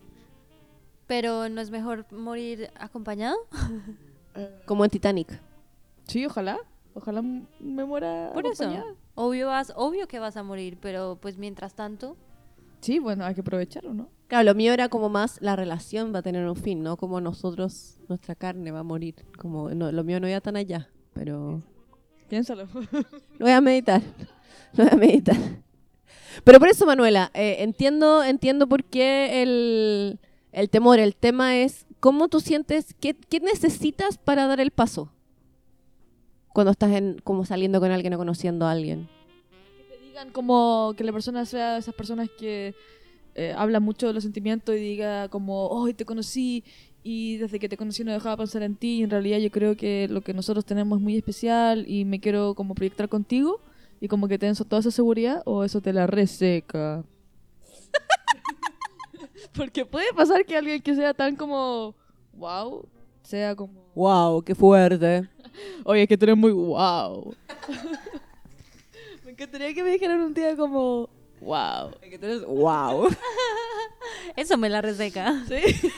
Pero 1.06 1.48
¿no 1.48 1.62
es 1.62 1.70
mejor 1.70 2.04
morir 2.12 2.70
acompañado? 2.78 3.36
Como 4.66 4.84
en 4.84 4.90
Titanic. 4.90 5.40
Sí, 6.12 6.26
ojalá. 6.26 6.58
Ojalá 6.94 7.22
me 7.22 7.84
muera 7.84 8.30
Por 8.34 8.46
eso. 8.46 8.70
Obvio, 9.14 9.46
vas, 9.46 9.72
obvio 9.76 10.06
que 10.06 10.18
vas 10.18 10.36
a 10.36 10.42
morir, 10.42 10.78
pero 10.80 11.18
pues 11.20 11.38
mientras 11.38 11.74
tanto... 11.74 12.16
Sí, 12.80 12.98
bueno, 12.98 13.24
hay 13.24 13.34
que 13.34 13.40
aprovecharlo, 13.40 13.94
¿no? 13.94 14.08
Claro, 14.28 14.44
lo 14.44 14.54
mío 14.54 14.72
era 14.72 14.88
como 14.88 15.08
más 15.08 15.40
la 15.40 15.56
relación 15.56 16.12
va 16.14 16.18
a 16.18 16.22
tener 16.22 16.46
un 16.46 16.56
fin, 16.56 16.82
¿no? 16.82 16.96
Como 16.96 17.20
nosotros, 17.20 17.98
nuestra 18.08 18.34
carne 18.34 18.70
va 18.72 18.80
a 18.80 18.82
morir. 18.82 19.14
Como 19.38 19.70
no, 19.70 19.92
lo 19.92 20.04
mío 20.04 20.20
no 20.20 20.28
iba 20.28 20.40
tan 20.40 20.56
allá, 20.56 20.88
pero 21.14 21.62
Piénsalo. 22.32 22.66
Lo 23.38 23.44
voy 23.44 23.50
a 23.50 23.60
meditar. 23.60 24.00
Lo 24.72 24.84
voy 24.84 24.92
a 24.94 24.96
meditar. 24.96 25.36
Pero 26.44 26.58
por 26.58 26.68
eso, 26.68 26.86
Manuela, 26.86 27.30
eh, 27.34 27.56
entiendo, 27.58 28.24
entiendo 28.24 28.66
por 28.66 28.84
qué 28.84 29.42
el, 29.42 30.18
el 30.52 30.70
temor. 30.70 30.98
El 30.98 31.14
tema 31.14 31.58
es 31.58 31.84
cómo 32.00 32.28
tú 32.28 32.40
sientes, 32.40 32.94
qué, 32.98 33.14
qué 33.14 33.40
necesitas 33.40 34.16
para 34.16 34.46
dar 34.46 34.60
el 34.60 34.70
paso. 34.70 35.12
Cuando 36.52 36.72
estás 36.72 36.92
en, 36.92 37.20
como 37.24 37.44
saliendo 37.44 37.80
con 37.80 37.90
alguien 37.90 38.14
o 38.14 38.18
conociendo 38.18 38.66
a 38.66 38.72
alguien. 38.72 39.08
que 39.88 39.98
digan 40.06 40.30
como 40.30 40.94
que 40.96 41.04
la 41.04 41.12
persona 41.12 41.44
sea 41.46 41.74
de 41.74 41.78
esas 41.78 41.94
personas 41.94 42.28
que 42.38 42.74
eh, 43.34 43.54
habla 43.56 43.80
mucho 43.80 44.06
de 44.06 44.12
los 44.12 44.22
sentimientos 44.22 44.74
y 44.76 44.78
diga 44.78 45.28
como, 45.28 45.68
hoy 45.68 45.94
te 45.94 46.04
conocí 46.04 46.64
y 47.02 47.38
desde 47.38 47.58
que 47.58 47.68
te 47.68 47.76
conocí 47.76 48.04
no 48.04 48.12
dejaba 48.12 48.36
pensar 48.36 48.62
en 48.62 48.76
ti 48.76 49.00
y 49.00 49.02
en 49.02 49.10
realidad 49.10 49.38
yo 49.38 49.50
creo 49.50 49.76
que 49.76 50.06
lo 50.08 50.20
que 50.20 50.34
nosotros 50.34 50.64
tenemos 50.64 50.98
es 50.98 51.02
muy 51.02 51.16
especial 51.16 51.84
y 51.88 52.04
me 52.04 52.20
quiero 52.20 52.54
como 52.54 52.74
proyectar 52.74 53.08
contigo 53.08 53.60
y 54.00 54.08
como 54.08 54.28
que 54.28 54.38
tengas 54.38 54.58
toda 54.58 54.80
esa 54.80 54.90
seguridad 54.90 55.42
o 55.46 55.64
eso 55.64 55.80
te 55.80 55.92
la 55.92 56.06
reseca. 56.06 57.04
Porque 59.54 59.86
puede 59.86 60.12
pasar 60.14 60.44
que 60.44 60.56
alguien 60.56 60.82
que 60.82 60.94
sea 60.94 61.14
tan 61.14 61.36
como, 61.36 61.94
wow, 62.34 62.86
sea 63.22 63.56
como, 63.56 63.82
¡Wow! 63.94 64.42
¡Qué 64.42 64.54
fuerte! 64.54 65.28
Oye, 65.84 66.02
es 66.02 66.08
que 66.08 66.18
tú 66.18 66.24
eres 66.24 66.36
muy 66.36 66.52
wow. 66.52 67.34
me 69.24 69.30
encantaría 69.32 69.74
que 69.74 69.82
me 69.82 69.90
dijeran 69.90 70.20
un 70.20 70.34
día 70.34 70.56
como, 70.56 71.08
wow. 71.40 71.90
¡Wow! 72.46 73.08
Eso 74.36 74.56
me 74.56 74.68
la 74.68 74.80
reseca. 74.80 75.44
Sí. 75.48 75.56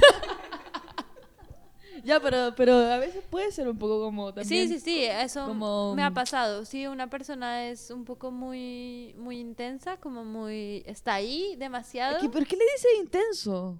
ya, 2.05 2.21
pero, 2.21 2.55
pero 2.57 2.75
a 2.75 2.99
veces 2.99 3.23
puede 3.31 3.51
ser 3.53 3.69
un 3.69 3.79
poco 3.79 4.01
como 4.01 4.33
también. 4.33 4.69
Sí, 4.69 4.75
sí, 4.75 4.81
sí, 4.81 5.05
eso 5.05 5.47
como- 5.47 5.95
me 5.95 6.03
ha 6.03 6.11
pasado. 6.11 6.65
Si 6.65 6.87
una 6.87 7.09
persona 7.09 7.69
es 7.69 7.91
un 7.91 8.05
poco 8.05 8.31
muy, 8.31 9.15
muy 9.19 9.39
intensa, 9.39 9.97
como 9.97 10.25
muy... 10.25 10.83
Está 10.87 11.15
ahí 11.15 11.57
demasiado. 11.57 12.17
Es 12.17 12.23
que, 12.23 12.29
¿Pero 12.29 12.47
qué 12.47 12.57
le 12.57 12.65
dice 12.65 12.89
intenso? 13.01 13.79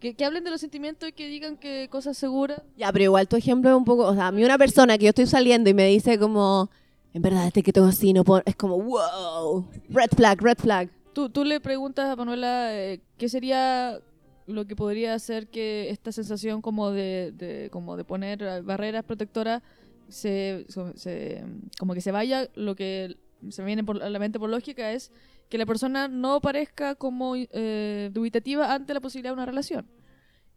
Que, 0.00 0.14
que 0.14 0.24
hablen 0.24 0.44
de 0.44 0.50
los 0.50 0.60
sentimientos 0.60 1.08
y 1.08 1.12
que 1.12 1.26
digan 1.28 1.56
que 1.56 1.88
cosas 1.90 2.16
seguras. 2.16 2.62
Ya, 2.76 2.92
pero 2.92 3.04
igual 3.04 3.26
tu 3.26 3.36
ejemplo 3.36 3.68
es 3.70 3.76
un 3.76 3.84
poco, 3.84 4.06
o 4.06 4.14
sea, 4.14 4.28
a 4.28 4.32
mí 4.32 4.44
una 4.44 4.56
persona 4.58 4.96
que 4.96 5.04
yo 5.04 5.08
estoy 5.10 5.26
saliendo 5.26 5.68
y 5.70 5.74
me 5.74 5.86
dice 5.86 6.18
como, 6.18 6.70
en 7.12 7.22
verdad, 7.22 7.46
este 7.48 7.62
que 7.64 7.72
tengo 7.72 7.88
así, 7.88 8.12
no 8.12 8.22
puedo-", 8.24 8.42
es 8.46 8.54
como, 8.54 8.80
wow, 8.80 9.68
red 9.88 10.10
flag, 10.16 10.40
red 10.40 10.56
flag. 10.58 10.88
Tú, 11.14 11.28
tú 11.30 11.44
le 11.44 11.58
preguntas 11.60 12.08
a 12.08 12.14
Manuela 12.14 12.68
eh, 12.76 13.00
qué 13.16 13.28
sería 13.28 13.98
lo 14.46 14.66
que 14.66 14.76
podría 14.76 15.14
hacer 15.14 15.48
que 15.48 15.90
esta 15.90 16.12
sensación 16.12 16.62
como 16.62 16.90
de, 16.92 17.32
de- 17.36 17.68
como 17.70 17.96
de 17.96 18.04
poner 18.04 18.62
barreras 18.62 19.02
protectoras 19.04 19.62
se, 20.08 20.64
se- 20.94 21.44
como 21.78 21.92
que 21.94 22.00
se 22.00 22.12
vaya, 22.12 22.48
lo 22.54 22.76
que 22.76 23.16
se 23.50 23.62
me 23.62 23.66
viene 23.66 23.82
por, 23.84 23.96
la 23.96 24.18
mente 24.20 24.38
por 24.38 24.48
lógica 24.48 24.92
es 24.92 25.10
que 25.48 25.58
la 25.58 25.66
persona 25.66 26.08
no 26.08 26.40
parezca 26.40 26.94
como 26.94 27.34
eh, 27.36 28.10
dubitativa 28.12 28.72
ante 28.72 28.94
la 28.94 29.00
posibilidad 29.00 29.30
de 29.30 29.34
una 29.34 29.46
relación. 29.46 29.86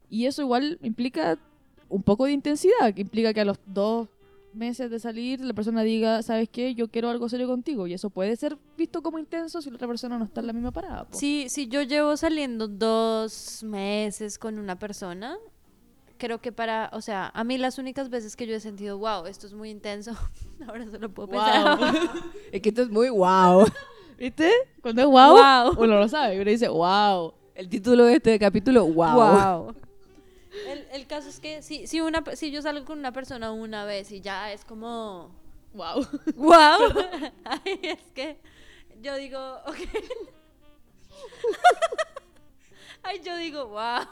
Y 0.10 0.26
eso 0.26 0.42
igual 0.42 0.78
implica 0.82 1.38
un 1.90 2.04
poco 2.04 2.26
de 2.26 2.34
intensidad, 2.34 2.94
que 2.94 3.02
implica 3.02 3.34
que 3.34 3.42
a 3.42 3.46
los 3.46 3.60
dos 3.66 4.10
meses 4.54 4.92
de 4.92 5.00
salir 5.00 5.40
la 5.40 5.54
persona 5.54 5.82
diga, 5.84 6.22
¿sabes 6.24 6.50
qué? 6.50 6.76
Yo 6.76 6.90
quiero 6.90 7.10
algo 7.10 7.30
serio 7.30 7.48
contigo. 7.48 7.88
Y 7.88 7.94
eso 7.94 8.10
puede 8.10 8.36
ser 8.36 8.58
visto 8.78 9.02
como 9.02 9.20
intenso 9.20 9.62
si 9.62 9.70
la 9.70 9.76
otra 9.76 9.88
persona 9.88 10.18
no 10.18 10.26
está 10.26 10.42
en 10.42 10.48
la 10.48 10.54
misma 10.54 10.72
parada. 10.72 11.06
po. 11.06 11.18
Si 11.18 11.48
yo 11.70 11.82
llevo 11.84 12.18
saliendo 12.18 12.68
dos 12.68 13.64
meses 13.64 14.38
con 14.38 14.60
una 14.60 14.78
persona, 14.78 15.38
creo 16.18 16.40
que 16.40 16.52
para, 16.52 16.90
o 16.94 17.02
sea, 17.02 17.32
a 17.34 17.44
mí 17.44 17.58
las 17.58 17.78
únicas 17.78 18.10
veces 18.10 18.36
que 18.36 18.46
yo 18.46 18.56
he 18.56 18.60
sentido, 18.60 18.98
wow, 18.98 19.26
esto 19.26 19.48
es 19.48 19.54
muy 19.54 19.70
intenso, 19.70 20.12
ahora 20.68 20.90
solo 20.90 21.10
puedo 21.10 21.30
pensar. 21.30 21.80
Wow. 21.80 21.88
Es 22.52 22.62
que 22.62 22.70
esto 22.70 22.84
es 22.84 22.90
muy 22.90 23.10
wow. 23.10 23.66
¿Viste? 24.22 24.52
Cuando 24.84 25.02
es 25.02 25.08
wow, 25.08 25.36
Wow. 25.36 25.84
uno 25.84 26.00
lo 26.00 26.08
sabe. 26.08 26.40
Uno 26.40 26.52
dice, 26.52 26.68
wow. 26.68 27.34
El 27.56 27.68
título 27.68 28.06
de 28.06 28.18
este 28.18 28.38
capítulo, 28.38 28.86
wow. 28.86 29.16
Wow. 29.16 29.76
El, 30.68 30.86
el 30.92 31.08
caso 31.08 31.30
es 31.30 31.40
que 31.40 31.62
si, 31.62 31.88
si, 31.88 32.02
una, 32.02 32.24
si 32.36 32.52
yo 32.52 32.62
salgo 32.62 32.84
con 32.86 33.00
una 33.00 33.14
persona 33.14 33.52
una 33.52 33.86
vez 33.86 34.12
y 34.12 34.20
ya 34.22 34.52
es 34.52 34.64
como 34.66 35.32
Wow. 35.74 36.06
¡Wow! 36.36 36.52
Ay, 37.46 37.80
es 37.82 38.00
que 38.14 38.38
yo 39.02 39.16
digo, 39.16 39.40
ok. 39.66 39.78
Ay, 43.04 43.22
yo 43.24 43.36
digo, 43.38 43.70
wow. 43.70 44.06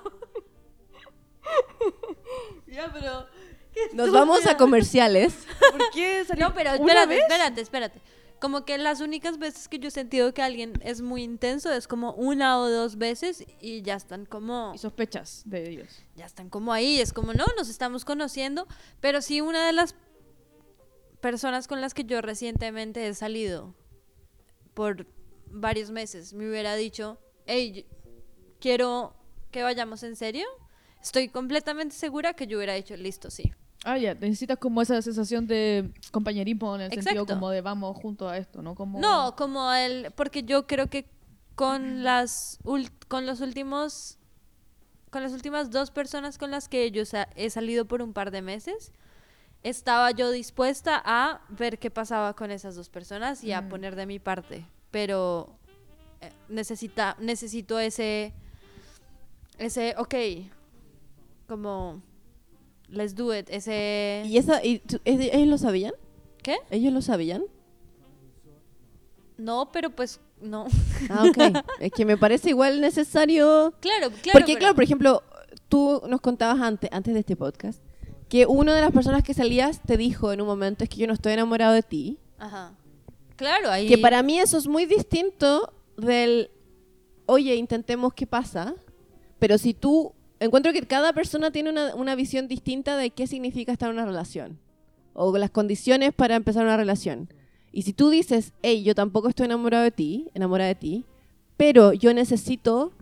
ya, 2.67 2.91
pero. 2.91 3.27
Nos 3.93 4.11
vamos 4.11 4.47
a 4.47 4.57
comerciales. 4.57 5.45
¿Por 5.71 5.91
qué 5.91 6.25
salió 6.25 6.47
No, 6.47 6.53
pero 6.55 6.71
espérate, 6.71 7.17
espérate, 7.17 7.61
espérate. 7.61 8.01
Como 8.39 8.63
que 8.63 8.77
las 8.77 9.01
únicas 9.01 9.37
veces 9.37 9.67
que 9.67 9.79
yo 9.79 9.89
he 9.89 9.91
sentido 9.91 10.33
que 10.33 10.41
alguien 10.41 10.73
es 10.81 11.01
muy 11.01 11.23
intenso 11.23 11.71
es 11.71 11.87
como 11.87 12.13
una 12.13 12.59
o 12.59 12.69
dos 12.69 12.97
veces 12.97 13.43
y 13.59 13.81
ya 13.81 13.95
están 13.95 14.25
como 14.25 14.71
Y 14.73 14.77
sospechas 14.77 15.43
de 15.45 15.69
ellos. 15.69 16.03
ya 16.15 16.25
están 16.25 16.49
como 16.49 16.71
ahí, 16.71 17.01
es 17.01 17.11
como 17.11 17.33
no, 17.33 17.45
nos 17.57 17.69
estamos 17.69 18.05
conociendo, 18.05 18.67
pero 19.01 19.21
sí 19.21 19.41
una 19.41 19.65
de 19.65 19.73
las 19.73 19.93
personas 21.19 21.67
con 21.67 21.81
las 21.81 21.93
que 21.93 22.05
yo 22.05 22.21
recientemente 22.21 23.05
he 23.07 23.13
salido 23.13 23.75
por 24.73 25.05
varios 25.51 25.91
meses 25.91 26.33
me 26.33 26.49
hubiera 26.49 26.75
dicho, 26.75 27.19
hey, 27.45 27.85
quiero 28.59 29.15
que 29.51 29.63
vayamos 29.63 30.03
en 30.03 30.15
serio, 30.15 30.47
estoy 31.01 31.29
completamente 31.29 31.95
segura 31.95 32.33
que 32.33 32.47
yo 32.47 32.57
hubiera 32.57 32.73
dicho, 32.73 32.95
listo, 32.95 33.29
sí. 33.31 33.51
Ah, 33.85 33.97
ya, 33.97 34.13
necesitas 34.13 34.57
como 34.57 34.81
esa 34.81 35.01
sensación 35.01 35.47
de 35.47 35.91
compañerismo 36.11 36.75
en 36.75 36.81
el 36.81 36.91
sentido 36.91 37.23
Exacto. 37.23 37.33
como 37.33 37.49
de 37.49 37.61
vamos 37.61 37.95
junto 37.97 38.27
a 38.27 38.37
esto, 38.37 38.61
¿no? 38.61 38.75
Como... 38.75 38.99
No, 38.99 39.35
como 39.37 39.71
el, 39.73 40.11
porque 40.11 40.43
yo 40.43 40.67
creo 40.67 40.87
que 40.87 41.09
con 41.55 42.03
las 42.03 42.59
con 43.07 43.25
los 43.25 43.41
últimos 43.41 44.17
con 45.09 45.23
las 45.23 45.33
últimas 45.33 45.71
dos 45.71 45.91
personas 45.91 46.37
con 46.37 46.51
las 46.51 46.69
que 46.69 46.91
yo 46.91 47.03
he 47.35 47.49
salido 47.49 47.85
por 47.85 48.01
un 48.01 48.13
par 48.13 48.31
de 48.31 48.41
meses, 48.41 48.91
estaba 49.63 50.11
yo 50.11 50.29
dispuesta 50.31 51.01
a 51.03 51.41
ver 51.49 51.79
qué 51.79 51.89
pasaba 51.89 52.35
con 52.35 52.51
esas 52.51 52.75
dos 52.75 52.89
personas 52.89 53.43
y 53.43 53.51
a 53.53 53.61
Mm. 53.61 53.69
poner 53.69 53.95
de 53.95 54.05
mi 54.05 54.19
parte, 54.19 54.65
pero 54.91 55.57
eh, 56.21 56.31
necesita 56.49 57.15
necesito 57.19 57.79
ese 57.79 58.33
ese 59.57 59.95
ok, 59.97 60.15
como 61.47 62.01
let's 62.91 63.15
do 63.15 63.35
it, 63.35 63.47
ese 63.49 64.23
¿Y, 64.25 64.37
esa, 64.37 64.63
y 64.63 64.79
tú- 64.79 64.99
¿es- 65.05 65.33
¿Ellos 65.33 65.47
lo 65.47 65.57
sabían? 65.57 65.93
¿qué? 66.43 66.57
¿Ellos 66.71 66.93
lo 66.93 67.01
sabían? 67.01 67.43
No, 69.37 69.71
pero 69.71 69.89
pues 69.89 70.19
no. 70.41 70.67
Ah, 71.09 71.23
ok. 71.29 71.37
es 71.79 71.91
que 71.91 72.05
me 72.05 72.17
parece 72.17 72.49
igual 72.49 72.81
necesario. 72.81 73.73
claro, 73.79 74.09
claro. 74.21 74.31
Porque, 74.33 74.53
pero- 74.53 74.59
claro, 74.59 74.75
por 74.75 74.83
ejemplo, 74.83 75.23
tú 75.69 76.01
nos 76.07 76.21
contabas 76.21 76.61
antes, 76.61 76.89
antes 76.93 77.13
de 77.13 77.21
este 77.21 77.35
podcast 77.35 77.81
que 78.27 78.45
una 78.45 78.75
de 78.75 78.81
las 78.81 78.91
personas 78.91 79.23
que 79.23 79.33
salías 79.33 79.81
te 79.81 79.97
dijo 79.97 80.31
en 80.31 80.39
un 80.41 80.45
momento 80.47 80.83
es 80.83 80.89
que 80.89 80.97
yo 80.97 81.07
no 81.07 81.13
estoy 81.13 81.33
enamorado 81.33 81.73
de 81.73 81.81
ti. 81.81 82.19
Ajá. 82.37 82.75
Claro, 83.35 83.71
ahí. 83.71 83.87
Que 83.87 83.97
para 83.97 84.21
mí 84.21 84.37
eso 84.39 84.57
es 84.59 84.67
muy 84.67 84.85
distinto 84.85 85.73
del, 85.97 86.51
oye, 87.25 87.55
intentemos 87.55 88.13
qué 88.13 88.27
pasa. 88.27 88.75
Pero 89.39 89.57
si 89.57 89.73
tú, 89.73 90.13
encuentro 90.39 90.73
que 90.73 90.81
cada 90.81 91.13
persona 91.13 91.51
tiene 91.51 91.69
una, 91.69 91.95
una 91.95 92.15
visión 92.15 92.47
distinta 92.47 92.97
de 92.97 93.11
qué 93.11 93.27
significa 93.27 93.71
estar 93.71 93.89
en 93.89 93.95
una 93.95 94.05
relación. 94.05 94.59
O 95.13 95.37
las 95.37 95.49
condiciones 95.49 96.13
para 96.13 96.35
empezar 96.35 96.63
una 96.63 96.77
relación. 96.77 97.29
Y 97.71 97.83
si 97.83 97.93
tú 97.93 98.09
dices, 98.09 98.53
hey, 98.61 98.83
yo 98.83 98.95
tampoco 98.95 99.29
estoy 99.29 99.45
enamorado 99.45 99.83
de 99.83 99.91
ti, 99.91 100.29
enamorada 100.33 100.69
de 100.69 100.75
ti, 100.75 101.05
pero 101.57 101.93
yo 101.93 102.13
necesito 102.13 102.93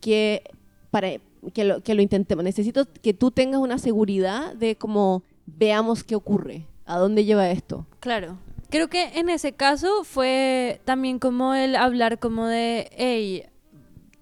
que, 0.00 0.42
para, 0.90 1.10
que, 1.52 1.64
lo, 1.64 1.82
que 1.82 1.94
lo 1.94 2.02
intentemos, 2.02 2.44
necesito 2.44 2.86
que 3.02 3.14
tú 3.14 3.30
tengas 3.30 3.60
una 3.60 3.78
seguridad 3.78 4.54
de 4.54 4.76
cómo 4.76 5.22
veamos 5.46 6.02
qué 6.02 6.14
ocurre, 6.14 6.66
a 6.86 6.98
dónde 6.98 7.24
lleva 7.24 7.50
esto. 7.50 7.86
Claro. 8.00 8.38
Creo 8.70 8.88
que 8.88 9.18
en 9.18 9.28
ese 9.28 9.52
caso 9.52 10.02
fue 10.02 10.80
también 10.84 11.18
como 11.18 11.54
el 11.54 11.76
hablar 11.76 12.18
como 12.18 12.46
de, 12.46 12.90
hey, 12.96 13.44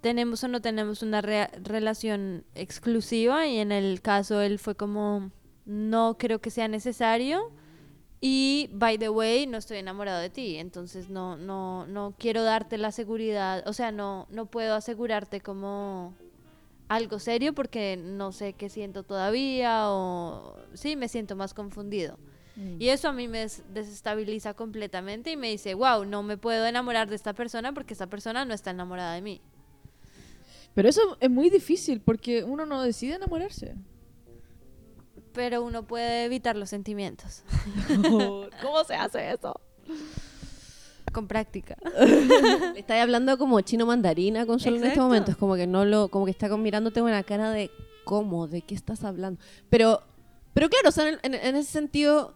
tenemos 0.00 0.42
o 0.44 0.48
no 0.48 0.60
tenemos 0.60 1.02
una 1.02 1.20
rea- 1.20 1.50
relación 1.62 2.44
exclusiva 2.54 3.46
y 3.46 3.58
en 3.58 3.72
el 3.72 4.00
caso 4.00 4.40
él 4.40 4.58
fue 4.58 4.74
como, 4.74 5.30
no 5.66 6.16
creo 6.18 6.40
que 6.40 6.50
sea 6.50 6.68
necesario 6.68 7.50
y, 8.20 8.68
by 8.72 8.98
the 8.98 9.08
way, 9.08 9.46
no 9.46 9.56
estoy 9.58 9.78
enamorado 9.78 10.20
de 10.20 10.30
ti, 10.30 10.56
entonces 10.56 11.08
no, 11.08 11.36
no, 11.36 11.86
no 11.86 12.14
quiero 12.18 12.42
darte 12.44 12.76
la 12.78 12.92
seguridad, 12.92 13.62
o 13.66 13.72
sea, 13.72 13.92
no, 13.92 14.26
no 14.30 14.46
puedo 14.46 14.74
asegurarte 14.74 15.40
como 15.40 16.14
algo 16.88 17.18
serio 17.18 17.54
porque 17.54 17.96
no 17.96 18.32
sé 18.32 18.52
qué 18.52 18.68
siento 18.68 19.04
todavía 19.04 19.88
o 19.90 20.56
sí, 20.74 20.96
me 20.96 21.08
siento 21.08 21.36
más 21.36 21.54
confundido. 21.54 22.18
Mm. 22.56 22.80
Y 22.82 22.88
eso 22.88 23.08
a 23.08 23.12
mí 23.12 23.28
me 23.28 23.38
des- 23.38 23.62
desestabiliza 23.72 24.54
completamente 24.54 25.30
y 25.30 25.36
me 25.36 25.48
dice, 25.50 25.74
wow, 25.74 26.04
no 26.04 26.22
me 26.24 26.36
puedo 26.36 26.66
enamorar 26.66 27.08
de 27.08 27.14
esta 27.14 27.32
persona 27.32 27.72
porque 27.72 27.92
esta 27.94 28.08
persona 28.08 28.44
no 28.44 28.52
está 28.54 28.70
enamorada 28.72 29.14
de 29.14 29.22
mí. 29.22 29.40
Pero 30.74 30.88
eso 30.88 31.16
es 31.20 31.30
muy 31.30 31.50
difícil 31.50 32.00
porque 32.00 32.44
uno 32.44 32.64
no 32.66 32.82
decide 32.82 33.14
enamorarse. 33.14 33.74
Pero 35.32 35.62
uno 35.62 35.84
puede 35.86 36.24
evitar 36.24 36.56
los 36.56 36.68
sentimientos 36.70 37.44
¿Cómo 38.62 38.84
se 38.86 38.94
hace 38.94 39.32
eso? 39.32 39.60
con 41.12 41.26
práctica. 41.26 41.76
Le 42.72 42.78
estáis 42.80 43.02
hablando 43.02 43.36
como 43.36 43.60
chino 43.62 43.84
mandarina 43.84 44.46
con 44.46 44.60
solo 44.60 44.76
en 44.76 44.84
este 44.84 45.00
momento. 45.00 45.32
Es 45.32 45.36
como 45.36 45.56
que 45.56 45.66
no 45.66 45.84
lo, 45.84 46.08
como 46.08 46.24
que 46.24 46.30
está 46.30 46.48
con- 46.48 46.62
mirándote 46.62 47.00
con 47.00 47.08
una 47.08 47.24
cara 47.24 47.50
de 47.50 47.68
cómo, 48.04 48.46
de 48.46 48.62
qué 48.62 48.76
estás 48.76 49.02
hablando. 49.02 49.40
Pero, 49.68 50.02
pero 50.54 50.68
claro, 50.68 50.88
o 50.90 50.92
sea, 50.92 51.08
en, 51.08 51.18
en- 51.24 51.34
en 51.34 51.56
ese 51.56 51.68
sentido, 51.72 52.34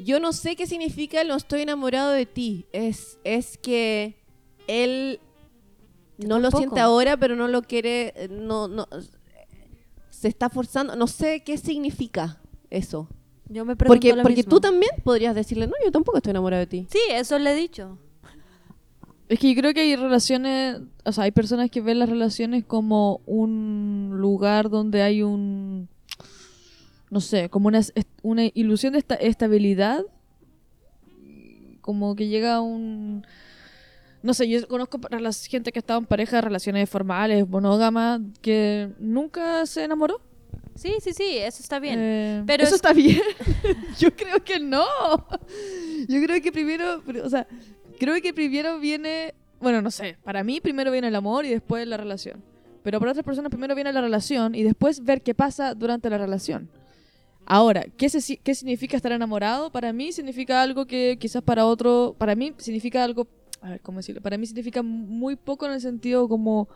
yo 0.00 0.18
no 0.18 0.32
sé 0.32 0.56
qué 0.56 0.66
significa 0.66 1.20
el 1.20 1.28
no 1.28 1.36
estoy 1.36 1.62
enamorado 1.62 2.10
de 2.10 2.26
ti. 2.26 2.66
Es, 2.72 3.18
es 3.22 3.56
que 3.56 4.16
él 4.66 5.20
No 6.26 6.38
lo 6.38 6.50
siente 6.50 6.80
ahora, 6.80 7.16
pero 7.16 7.36
no 7.36 7.48
lo 7.48 7.62
quiere, 7.62 8.12
eh, 8.16 8.28
no, 8.28 8.68
no, 8.68 8.86
se 10.10 10.28
está 10.28 10.50
forzando. 10.50 10.96
No 10.96 11.06
sé 11.06 11.42
qué 11.42 11.56
significa 11.56 12.38
eso. 12.68 13.08
Yo 13.48 13.64
me 13.64 13.74
pregunto 13.74 13.96
Porque, 13.96 14.14
lo 14.14 14.22
porque 14.22 14.36
mismo. 14.36 14.50
tú 14.50 14.60
también 14.60 14.92
podrías 15.02 15.34
decirle, 15.34 15.66
no, 15.66 15.72
yo 15.84 15.90
tampoco 15.90 16.18
estoy 16.18 16.30
enamorado 16.30 16.60
de 16.60 16.66
ti. 16.66 16.86
Sí, 16.90 17.00
eso 17.10 17.38
le 17.38 17.52
he 17.52 17.54
dicho. 17.54 17.98
Es 19.28 19.38
que 19.38 19.52
yo 19.54 19.60
creo 19.60 19.72
que 19.72 19.80
hay 19.80 19.96
relaciones, 19.96 20.80
o 21.04 21.12
sea, 21.12 21.24
hay 21.24 21.30
personas 21.30 21.70
que 21.70 21.80
ven 21.80 21.98
las 21.98 22.08
relaciones 22.08 22.64
como 22.64 23.20
un 23.26 24.10
lugar 24.14 24.70
donde 24.70 25.02
hay 25.02 25.22
un, 25.22 25.88
no 27.10 27.20
sé, 27.20 27.48
como 27.48 27.68
una, 27.68 27.80
una 28.22 28.42
ilusión 28.54 28.92
de 28.92 28.98
esta 28.98 29.14
estabilidad, 29.14 30.04
como 31.80 32.14
que 32.14 32.28
llega 32.28 32.56
a 32.56 32.60
un, 32.60 33.24
no 34.22 34.34
sé, 34.34 34.48
yo 34.48 34.66
conozco 34.68 35.00
gente 35.48 35.72
que 35.72 35.78
ha 35.78 35.82
estado 35.82 36.00
en 36.00 36.06
pareja 36.06 36.40
relaciones 36.40 36.88
formales, 36.88 37.48
monógamas, 37.48 38.20
que 38.42 38.90
nunca 38.98 39.64
se 39.66 39.84
enamoró. 39.84 40.20
Sí, 40.74 40.94
sí, 41.00 41.12
sí, 41.12 41.36
eso 41.38 41.62
está 41.62 41.78
bien. 41.78 41.98
Eh, 42.00 42.42
Pero 42.46 42.62
eso 42.62 42.70
es- 42.74 42.76
está 42.76 42.92
bien. 42.92 43.20
Yo 43.98 44.14
creo 44.14 44.42
que 44.42 44.58
no. 44.60 44.84
Yo 46.08 46.22
creo 46.22 46.40
que 46.40 46.52
primero, 46.52 47.02
o 47.24 47.28
sea, 47.28 47.46
creo 47.98 48.20
que 48.22 48.32
primero 48.32 48.78
viene, 48.78 49.34
bueno, 49.60 49.82
no 49.82 49.90
sé, 49.90 50.16
para 50.24 50.42
mí 50.42 50.60
primero 50.60 50.90
viene 50.90 51.08
el 51.08 51.16
amor 51.16 51.44
y 51.44 51.50
después 51.50 51.86
la 51.86 51.96
relación. 51.98 52.42
Pero 52.82 52.98
para 52.98 53.10
otras 53.12 53.24
personas 53.24 53.50
primero 53.50 53.74
viene 53.74 53.92
la 53.92 54.00
relación 54.00 54.54
y 54.54 54.62
después 54.62 55.04
ver 55.04 55.20
qué 55.20 55.34
pasa 55.34 55.74
durante 55.74 56.08
la 56.08 56.16
relación. 56.16 56.70
Ahora, 57.44 57.84
¿qué, 57.98 58.08
se 58.08 58.36
¿qué 58.38 58.54
significa 58.54 58.96
estar 58.96 59.12
enamorado? 59.12 59.70
Para 59.70 59.92
mí 59.92 60.12
significa 60.12 60.62
algo 60.62 60.86
que 60.86 61.18
quizás 61.20 61.42
para 61.42 61.66
otro, 61.66 62.14
para 62.16 62.34
mí 62.34 62.54
significa 62.58 63.02
algo, 63.04 63.26
a 63.62 63.70
ver, 63.70 63.80
¿cómo 63.80 63.98
decirlo? 63.98 64.20
Para 64.22 64.38
mí 64.38 64.46
significa 64.46 64.82
muy 64.82 65.36
poco 65.36 65.66
en 65.66 65.72
el 65.72 65.80
sentido 65.80 66.28
como 66.28 66.68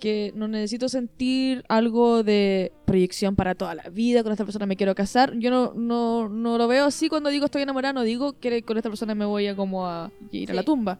que 0.00 0.32
no 0.34 0.48
necesito 0.48 0.88
sentir 0.88 1.64
algo 1.68 2.22
de 2.24 2.72
proyección 2.86 3.36
para 3.36 3.54
toda 3.54 3.74
la 3.76 3.84
vida, 3.88 4.22
con 4.24 4.32
esta 4.32 4.44
persona 4.44 4.66
me 4.66 4.76
quiero 4.76 4.94
casar. 4.96 5.32
Yo 5.38 5.50
no, 5.50 5.74
no, 5.74 6.28
no 6.28 6.58
lo 6.58 6.66
veo 6.66 6.86
así 6.86 7.08
cuando 7.08 7.30
digo 7.30 7.44
estoy 7.44 7.62
enamorada, 7.62 7.92
no 7.92 8.02
digo 8.02 8.32
que 8.40 8.62
con 8.62 8.76
esta 8.76 8.88
persona 8.88 9.14
me 9.14 9.24
voy 9.24 9.46
a 9.46 9.54
como 9.54 9.86
a 9.86 10.10
ir 10.32 10.50
a 10.50 10.54
la 10.54 10.62
Sí. 10.62 10.66
tumba. 10.66 10.98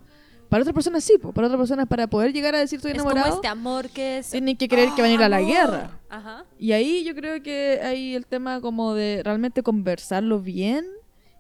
Para 0.49 0.63
otras 0.63 0.75
personas 0.75 1.03
sí, 1.03 1.15
para 1.19 1.47
otras 1.49 1.57
personas 1.59 1.89
para 1.89 2.07
poder 2.07 2.33
llegar 2.33 2.55
a 2.55 2.59
decir 2.59 2.77
estoy 2.77 2.93
es 2.93 2.99
como 2.99 3.11
enamorado, 3.11 3.37
este 3.37 3.49
amor 3.49 3.89
que 3.89 4.19
es... 4.19 4.31
tienen 4.31 4.57
que 4.57 4.69
creer 4.69 4.91
que 4.95 5.01
van 5.03 5.11
a 5.11 5.15
ir 5.15 5.23
a 5.23 5.29
la 5.29 5.39
amor. 5.39 5.49
guerra. 5.51 6.01
Ajá. 6.11 6.45
Y 6.59 6.73
ahí 6.73 7.03
yo 7.05 7.15
creo 7.15 7.43
que 7.43 7.81
hay 7.83 8.15
el 8.15 8.27
tema 8.27 8.61
como 8.61 8.95
de 8.95 9.23
realmente 9.25 9.63
conversarlo 9.63 10.41
bien. 10.41 10.85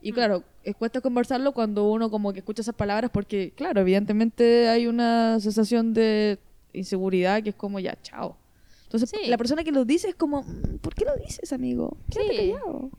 Y 0.02 0.10
Mm. 0.10 0.14
claro, 0.14 0.42
es 0.64 0.74
cuesta 0.76 1.00
conversarlo 1.00 1.52
cuando 1.52 1.88
uno 1.90 2.10
como 2.10 2.32
que 2.32 2.40
escucha 2.40 2.62
esas 2.62 2.74
palabras 2.74 3.10
porque, 3.12 3.52
claro, 3.56 3.80
evidentemente 3.80 4.68
hay 4.68 4.86
una 4.86 5.38
sensación 5.40 5.94
de 5.94 6.38
inseguridad 6.72 7.42
que 7.42 7.50
es 7.50 7.54
como 7.56 7.78
ya, 7.78 7.96
chao. 8.02 8.36
Entonces, 8.84 9.10
Sí. 9.10 9.28
la 9.30 9.38
persona 9.38 9.64
que 9.64 9.72
lo 9.72 9.84
dice 9.84 10.08
es 10.08 10.14
como, 10.14 10.42
"Mm, 10.42 10.78
¿por 10.80 10.94
qué 10.94 11.04
lo 11.04 11.16
dices, 11.16 11.52
amigo? 11.52 11.96
Quédate 12.10 12.30
Sí. 12.36 12.52
callado". 12.52 12.90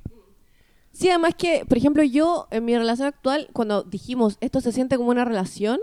Sí, 0.92 1.10
además 1.10 1.34
que, 1.36 1.66
por 1.68 1.78
ejemplo, 1.78 2.04
yo 2.04 2.48
en 2.52 2.66
mi 2.66 2.78
relación 2.78 3.08
actual, 3.08 3.48
cuando 3.52 3.84
dijimos 3.84 4.38
esto 4.42 4.62
se 4.62 4.72
siente 4.72 4.96
como 4.98 5.10
una 5.10 5.26
relación, 5.26 5.80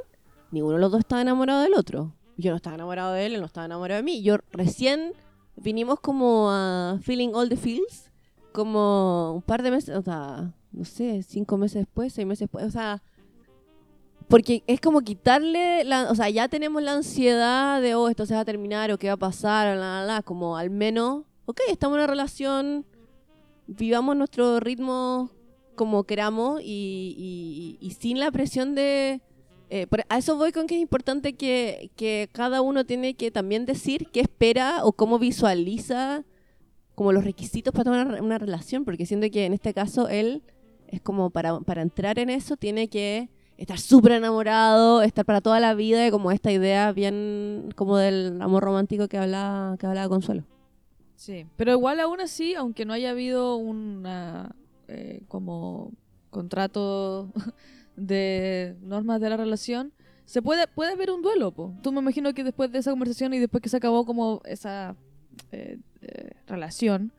ninguno 0.52 0.76
de 0.76 0.80
los 0.80 0.90
dos 0.92 1.00
estaba 1.00 1.20
enamorado 1.22 1.62
del 1.62 1.74
otro. 1.74 2.12
Yo 2.36 2.50
no 2.50 2.56
estaba 2.56 2.76
enamorado 2.76 3.12
de 3.12 3.26
él, 3.26 3.34
él 3.34 3.40
no 3.40 3.46
estaba 3.46 3.66
enamorado 3.66 3.98
de 3.98 4.02
mí. 4.04 4.22
Yo 4.22 4.36
recién 4.52 5.12
vinimos 5.56 6.00
como 6.00 6.48
a 6.50 6.98
Feeling 7.02 7.30
All 7.34 7.48
the 7.48 7.56
Feels, 7.56 8.10
como 8.52 9.34
un 9.34 9.42
par 9.42 9.62
de 9.62 9.70
meses, 9.72 9.96
o 9.96 10.02
sea, 10.02 10.52
no 10.72 10.84
sé, 10.84 11.22
cinco 11.22 11.56
meses 11.56 11.82
después, 11.86 12.12
seis 12.12 12.26
meses 12.26 12.40
después, 12.40 12.64
o 12.64 12.70
sea, 12.70 13.02
porque 14.28 14.62
es 14.68 14.80
como 14.80 15.00
quitarle, 15.00 15.82
la, 15.84 16.10
o 16.10 16.14
sea, 16.14 16.30
ya 16.30 16.48
tenemos 16.48 16.82
la 16.82 16.92
ansiedad 16.92 17.82
de, 17.82 17.94
oh, 17.96 18.08
esto 18.08 18.26
se 18.26 18.34
va 18.34 18.40
a 18.40 18.44
terminar 18.44 18.90
o 18.92 18.98
qué 18.98 19.08
va 19.08 19.14
a 19.14 19.16
pasar, 19.16 19.76
la, 19.76 20.00
la, 20.00 20.04
la, 20.04 20.22
como 20.22 20.56
al 20.56 20.70
menos, 20.70 21.24
ok, 21.46 21.60
estamos 21.68 21.96
en 21.96 22.00
una 22.00 22.06
relación, 22.06 22.86
vivamos 23.66 24.16
nuestro 24.16 24.60
ritmo 24.60 25.30
como 25.74 26.04
queramos 26.04 26.60
y, 26.62 27.14
y- 27.80 27.84
y 27.84 27.90
sin 27.92 28.20
la 28.20 28.30
presión 28.30 28.74
de... 28.74 29.20
eh, 29.70 29.86
a 30.08 30.18
eso 30.18 30.36
voy 30.36 30.52
con 30.52 30.66
que 30.66 30.76
es 30.76 30.80
importante 30.82 31.32
que, 31.34 31.90
que 31.96 32.28
cada 32.32 32.60
uno 32.60 32.84
tiene 32.84 33.14
que 33.14 33.30
también 33.30 33.64
decir 33.66 34.08
qué 34.12 34.20
espera 34.20 34.84
o 34.84 34.92
cómo 34.92 35.18
visualiza 35.18 36.24
como 36.94 37.12
los 37.12 37.24
requisitos 37.24 37.72
para 37.72 37.84
tomar 37.84 38.06
una, 38.06 38.22
una 38.22 38.38
relación, 38.38 38.84
porque 38.84 39.06
siento 39.06 39.28
que 39.30 39.46
en 39.46 39.54
este 39.54 39.72
caso 39.72 40.08
él 40.08 40.42
es 40.90 41.00
como 41.00 41.30
para, 41.30 41.60
para 41.60 41.82
entrar 41.82 42.18
en 42.18 42.30
eso 42.30 42.56
tiene 42.56 42.88
que 42.88 43.28
estar 43.56 43.78
súper 43.78 44.12
enamorado, 44.12 45.02
estar 45.02 45.24
para 45.24 45.40
toda 45.40 45.60
la 45.60 45.74
vida, 45.74 46.06
y 46.06 46.10
como 46.10 46.32
esta 46.32 46.50
idea 46.50 46.92
bien 46.92 47.68
como 47.76 47.98
del 47.98 48.40
amor 48.40 48.64
romántico 48.64 49.06
que 49.06 49.18
hablaba, 49.18 49.76
que 49.76 49.86
hablaba 49.86 50.08
Consuelo. 50.08 50.44
Sí, 51.14 51.46
pero 51.56 51.72
igual 51.72 52.00
aún 52.00 52.20
así, 52.20 52.54
aunque 52.54 52.86
no 52.86 52.94
haya 52.94 53.10
habido 53.10 53.56
una 53.56 54.56
eh, 54.88 55.22
como 55.28 55.92
contrato 56.30 57.30
de 57.96 58.76
normas 58.80 59.20
de 59.20 59.28
la 59.28 59.36
relación, 59.36 59.92
se 60.24 60.40
puede 60.40 60.66
puede 60.66 60.92
haber 60.92 61.10
un 61.10 61.20
duelo, 61.20 61.52
po. 61.52 61.74
Tú 61.82 61.92
me 61.92 62.00
imagino 62.00 62.32
que 62.32 62.44
después 62.44 62.72
de 62.72 62.78
esa 62.78 62.90
conversación 62.90 63.34
y 63.34 63.38
después 63.38 63.62
que 63.62 63.68
se 63.68 63.76
acabó 63.76 64.06
como 64.06 64.40
esa 64.46 64.96
eh, 65.52 65.78
eh, 66.00 66.30
relación, 66.46 67.12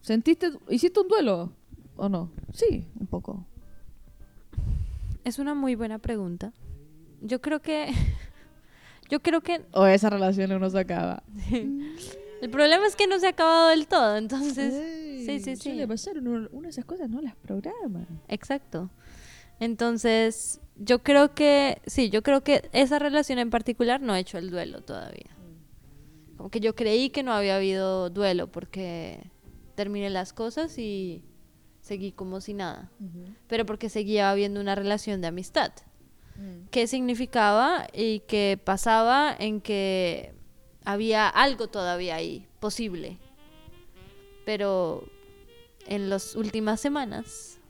sentiste 0.00 0.52
hiciste 0.70 1.00
un 1.00 1.08
duelo 1.08 1.52
o 1.96 2.08
no? 2.08 2.30
Sí, 2.52 2.86
un 2.98 3.06
poco. 3.06 3.44
Es 5.24 5.38
una 5.38 5.54
muy 5.54 5.74
buena 5.74 5.98
pregunta. 5.98 6.52
Yo 7.20 7.40
creo 7.40 7.60
que. 7.60 7.92
Yo 9.10 9.20
creo 9.20 9.40
que. 9.40 9.64
O 9.72 9.86
esa 9.86 10.10
relación 10.10 10.58
no 10.60 10.70
se 10.70 10.78
acaba. 10.78 11.22
El 11.50 12.50
problema 12.50 12.86
es 12.86 12.96
que 12.96 13.06
no 13.06 13.18
se 13.18 13.26
ha 13.26 13.30
acabado 13.30 13.68
del 13.68 13.86
todo, 13.86 14.16
entonces. 14.16 14.72
sí, 15.24 15.40
sí, 15.40 15.56
sí. 15.56 15.62
Suele 15.62 15.88
pasar, 15.88 16.18
uno, 16.18 16.48
uno 16.52 16.62
de 16.62 16.68
esas 16.68 16.84
cosas 16.84 17.08
no 17.08 17.20
las 17.20 17.34
programa. 17.36 18.06
Exacto. 18.28 18.90
Entonces, 19.58 20.60
yo 20.76 21.02
creo 21.02 21.34
que. 21.34 21.80
Sí, 21.86 22.10
yo 22.10 22.22
creo 22.22 22.42
que 22.42 22.68
esa 22.72 22.98
relación 22.98 23.38
en 23.38 23.50
particular 23.50 24.00
no 24.00 24.12
ha 24.12 24.18
hecho 24.18 24.38
el 24.38 24.50
duelo 24.50 24.82
todavía. 24.82 25.36
Como 26.36 26.50
que 26.50 26.60
yo 26.60 26.74
creí 26.74 27.10
que 27.10 27.22
no 27.22 27.32
había 27.32 27.56
habido 27.56 28.10
duelo 28.10 28.52
porque 28.52 29.30
terminé 29.74 30.10
las 30.10 30.32
cosas 30.32 30.78
y 30.78 31.24
seguí 31.86 32.10
como 32.10 32.40
si 32.40 32.52
nada. 32.52 32.90
Pero 33.46 33.64
porque 33.64 33.88
seguía 33.88 34.30
habiendo 34.32 34.60
una 34.60 34.74
relación 34.74 35.20
de 35.20 35.28
amistad. 35.28 35.70
¿Qué 36.70 36.86
significaba 36.88 37.86
y 37.94 38.20
qué 38.20 38.60
pasaba 38.62 39.34
en 39.38 39.60
que 39.60 40.34
había 40.84 41.28
algo 41.28 41.68
todavía 41.68 42.16
ahí 42.16 42.46
posible? 42.58 43.18
Pero 44.44 45.04
en 45.86 46.10
las 46.10 46.34
últimas 46.34 46.80
semanas, 46.80 47.60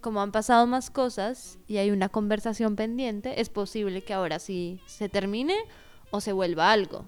como 0.00 0.22
han 0.22 0.32
pasado 0.32 0.66
más 0.66 0.90
cosas 0.90 1.58
y 1.66 1.76
hay 1.76 1.90
una 1.90 2.08
conversación 2.08 2.76
pendiente, 2.76 3.42
es 3.42 3.50
posible 3.50 4.02
que 4.02 4.14
ahora 4.14 4.38
sí 4.38 4.80
se 4.86 5.10
termine 5.10 5.56
o 6.10 6.22
se 6.22 6.32
vuelva 6.32 6.72
algo. 6.72 7.06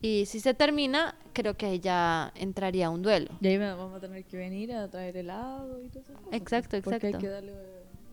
Y 0.00 0.26
si 0.26 0.40
se 0.40 0.54
termina, 0.54 1.14
creo 1.32 1.56
que 1.56 1.80
ya 1.80 2.32
entraría 2.34 2.90
un 2.90 3.02
duelo. 3.02 3.30
Y 3.40 3.46
ahí 3.48 3.58
vamos 3.58 3.94
a 3.96 4.00
tener 4.00 4.24
que 4.24 4.36
venir 4.36 4.72
a 4.74 4.88
traer 4.88 5.16
helado 5.16 5.82
y 5.82 5.88
todas 5.88 6.08
esas 6.08 6.20
cosas. 6.20 6.34
Exacto, 6.40 6.76
Porque 6.82 7.06
hay 7.06 7.12
exacto. 7.12 7.18
que 7.20 7.28
darle 7.28 7.52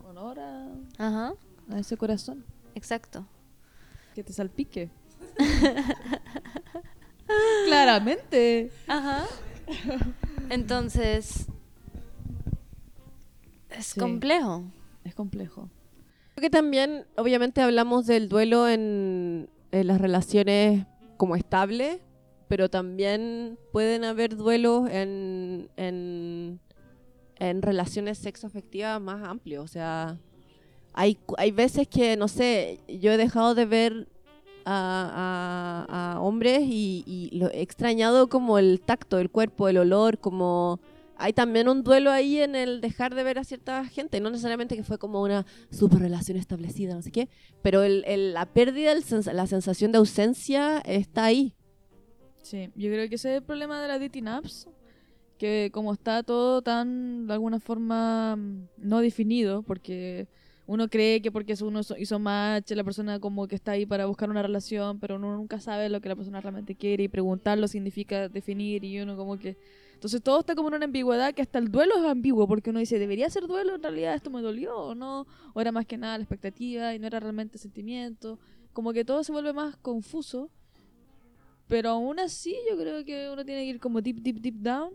honor 0.08 0.40
a, 0.40 0.68
Ajá, 0.98 1.34
a 1.70 1.78
ese 1.78 1.96
corazón. 1.96 2.44
exacto. 2.74 3.26
Que 4.14 4.22
te 4.24 4.32
salpique. 4.32 4.90
Claramente. 7.66 8.70
Ajá. 8.86 9.24
Entonces, 10.50 11.46
es 13.70 13.86
Sí. 13.86 14.00
complejo. 14.00 14.64
Es 15.04 15.14
complejo. 15.14 15.68
Creo 16.34 16.42
que 16.42 16.50
también, 16.50 17.06
obviamente, 17.16 17.60
hablamos 17.62 18.06
del 18.06 18.28
duelo 18.28 18.68
en, 18.68 19.48
en 19.70 19.86
las 19.86 20.00
relaciones 20.00 20.86
como 21.22 21.36
estables, 21.36 22.00
pero 22.48 22.68
también 22.68 23.56
pueden 23.70 24.02
haber 24.02 24.36
duelos 24.36 24.90
en, 24.90 25.70
en, 25.76 26.58
en 27.36 27.62
relaciones 27.62 28.18
sexoafectivas 28.18 29.00
más 29.00 29.22
amplios. 29.22 29.62
O 29.62 29.68
sea, 29.68 30.18
hay, 30.92 31.16
hay 31.38 31.52
veces 31.52 31.86
que, 31.86 32.16
no 32.16 32.26
sé, 32.26 32.80
yo 32.88 33.12
he 33.12 33.16
dejado 33.16 33.54
de 33.54 33.66
ver 33.66 34.08
a, 34.64 36.18
hombres 36.20 36.62
y, 36.64 37.04
y 37.06 37.38
lo 37.38 37.48
he 37.50 37.62
extrañado 37.62 38.28
como 38.28 38.58
el 38.58 38.80
tacto, 38.80 39.20
el 39.20 39.30
cuerpo, 39.30 39.68
el 39.68 39.78
olor, 39.78 40.18
como... 40.18 40.80
Hay 41.22 41.32
también 41.32 41.68
un 41.68 41.84
duelo 41.84 42.10
ahí 42.10 42.38
en 42.38 42.56
el 42.56 42.80
dejar 42.80 43.14
de 43.14 43.22
ver 43.22 43.38
a 43.38 43.44
cierta 43.44 43.84
gente, 43.84 44.20
no 44.20 44.28
necesariamente 44.30 44.76
que 44.76 44.82
fue 44.82 44.98
como 44.98 45.22
una 45.22 45.46
super 45.70 46.00
relación 46.00 46.36
establecida, 46.36 46.94
no 46.94 47.02
sé 47.02 47.12
qué, 47.12 47.28
pero 47.62 47.82
el, 47.84 48.02
el- 48.06 48.34
la 48.34 48.46
pérdida, 48.46 48.92
sens- 48.96 49.32
la 49.32 49.46
sensación 49.46 49.92
de 49.92 49.98
ausencia 49.98 50.78
está 50.84 51.24
ahí. 51.24 51.54
Sí, 52.42 52.70
yo 52.74 52.90
creo 52.90 53.08
que 53.08 53.14
ese 53.14 53.30
es 53.30 53.36
el 53.38 53.42
problema 53.44 53.80
de 53.80 53.88
las 53.88 54.00
dating 54.00 54.26
apps. 54.28 54.68
Que 55.38 55.70
como 55.72 55.92
está 55.92 56.22
todo 56.22 56.62
tan, 56.62 57.26
de 57.26 57.32
alguna 57.32 57.58
forma, 57.58 58.36
mm, 58.36 58.68
no 58.78 59.00
definido, 59.00 59.62
porque 59.62 60.28
uno 60.66 60.88
cree 60.88 61.20
que 61.20 61.32
porque 61.32 61.54
uno 61.62 61.80
hizo 61.98 62.18
match, 62.18 62.70
la 62.72 62.84
persona 62.84 63.18
como 63.18 63.48
que 63.48 63.56
está 63.56 63.72
ahí 63.72 63.84
para 63.84 64.06
buscar 64.06 64.30
una 64.30 64.42
relación, 64.42 65.00
pero 65.00 65.16
uno 65.16 65.36
nunca 65.36 65.58
sabe 65.60 65.88
lo 65.88 66.00
que 66.00 66.08
la 66.08 66.16
persona 66.16 66.40
realmente 66.40 66.76
quiere 66.76 67.04
y 67.04 67.08
preguntarlo 67.08 67.66
significa 67.66 68.28
definir 68.28 68.84
y 68.84 69.00
uno 69.00 69.16
como 69.16 69.36
que... 69.38 69.56
Entonces 70.02 70.20
todo 70.20 70.40
está 70.40 70.56
como 70.56 70.66
en 70.66 70.74
una 70.74 70.86
ambigüedad 70.86 71.32
que 71.32 71.42
hasta 71.42 71.60
el 71.60 71.70
duelo 71.70 71.96
es 71.96 72.04
ambiguo, 72.04 72.48
porque 72.48 72.70
uno 72.70 72.80
dice, 72.80 72.98
¿debería 72.98 73.30
ser 73.30 73.46
duelo? 73.46 73.76
En 73.76 73.84
realidad 73.84 74.16
esto 74.16 74.30
me 74.30 74.42
dolió 74.42 74.76
o 74.76 74.96
no, 74.96 75.28
o 75.54 75.60
era 75.60 75.70
más 75.70 75.86
que 75.86 75.96
nada 75.96 76.18
la 76.18 76.24
expectativa 76.24 76.92
y 76.92 76.98
no 76.98 77.06
era 77.06 77.20
realmente 77.20 77.56
sentimiento. 77.56 78.40
Como 78.72 78.92
que 78.92 79.04
todo 79.04 79.22
se 79.22 79.30
vuelve 79.30 79.52
más 79.52 79.76
confuso. 79.76 80.50
Pero 81.68 81.90
aún 81.90 82.18
así 82.18 82.56
yo 82.68 82.76
creo 82.76 83.04
que 83.04 83.30
uno 83.32 83.44
tiene 83.44 83.62
que 83.62 83.68
ir 83.68 83.78
como 83.78 84.00
deep, 84.00 84.16
deep, 84.16 84.40
deep 84.40 84.56
down. 84.56 84.92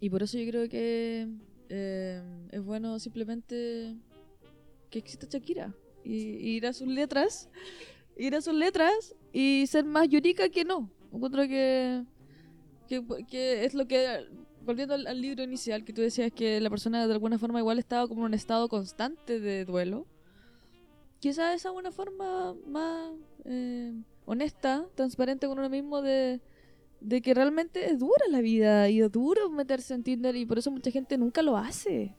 Y 0.00 0.10
por 0.10 0.24
eso 0.24 0.36
yo 0.38 0.50
creo 0.50 0.68
que 0.68 1.28
eh, 1.68 2.48
es 2.50 2.64
bueno 2.64 2.98
simplemente 2.98 3.94
que 4.90 4.98
exista 4.98 5.28
Shakira. 5.30 5.72
Y, 6.02 6.16
ir 6.56 6.66
a 6.66 6.72
sus 6.72 6.88
letras. 6.88 7.48
Ir 8.16 8.34
a 8.34 8.40
sus 8.40 8.54
letras 8.54 9.14
y 9.32 9.68
ser 9.68 9.84
más 9.84 10.08
Yurika 10.08 10.48
que 10.48 10.64
no. 10.64 10.90
Encuentro 11.12 11.46
que, 11.46 12.02
que, 12.86 13.02
que 13.28 13.64
es 13.64 13.74
lo 13.74 13.86
que... 13.86 14.26
Volviendo 14.64 14.94
al, 14.94 15.06
al 15.06 15.20
libro 15.20 15.44
inicial, 15.44 15.84
que 15.84 15.92
tú 15.92 16.00
decías 16.02 16.32
que 16.32 16.60
la 16.60 16.70
persona 16.70 17.06
de 17.06 17.12
alguna 17.12 17.38
forma 17.38 17.60
igual 17.60 17.78
estaba 17.78 18.08
como 18.08 18.22
en 18.22 18.26
un 18.26 18.34
estado 18.34 18.68
constante 18.68 19.38
de 19.38 19.64
duelo. 19.64 20.06
Quizás 21.20 21.54
esa 21.54 21.68
es 21.70 21.74
una 21.76 21.92
forma 21.92 22.54
más 22.66 23.12
eh, 23.44 23.92
honesta, 24.24 24.84
transparente 24.96 25.46
con 25.46 25.58
uno 25.60 25.70
mismo 25.70 26.02
de, 26.02 26.40
de 27.00 27.22
que 27.22 27.32
realmente 27.32 27.86
es 27.90 28.00
dura 28.00 28.24
la 28.28 28.40
vida 28.40 28.88
y 28.88 29.00
es 29.00 29.12
duro 29.12 29.48
meterse 29.50 29.94
en 29.94 30.02
Tinder 30.02 30.34
y 30.34 30.44
por 30.46 30.58
eso 30.58 30.70
mucha 30.72 30.90
gente 30.90 31.16
nunca 31.16 31.42
lo 31.42 31.56
hace. 31.56 32.16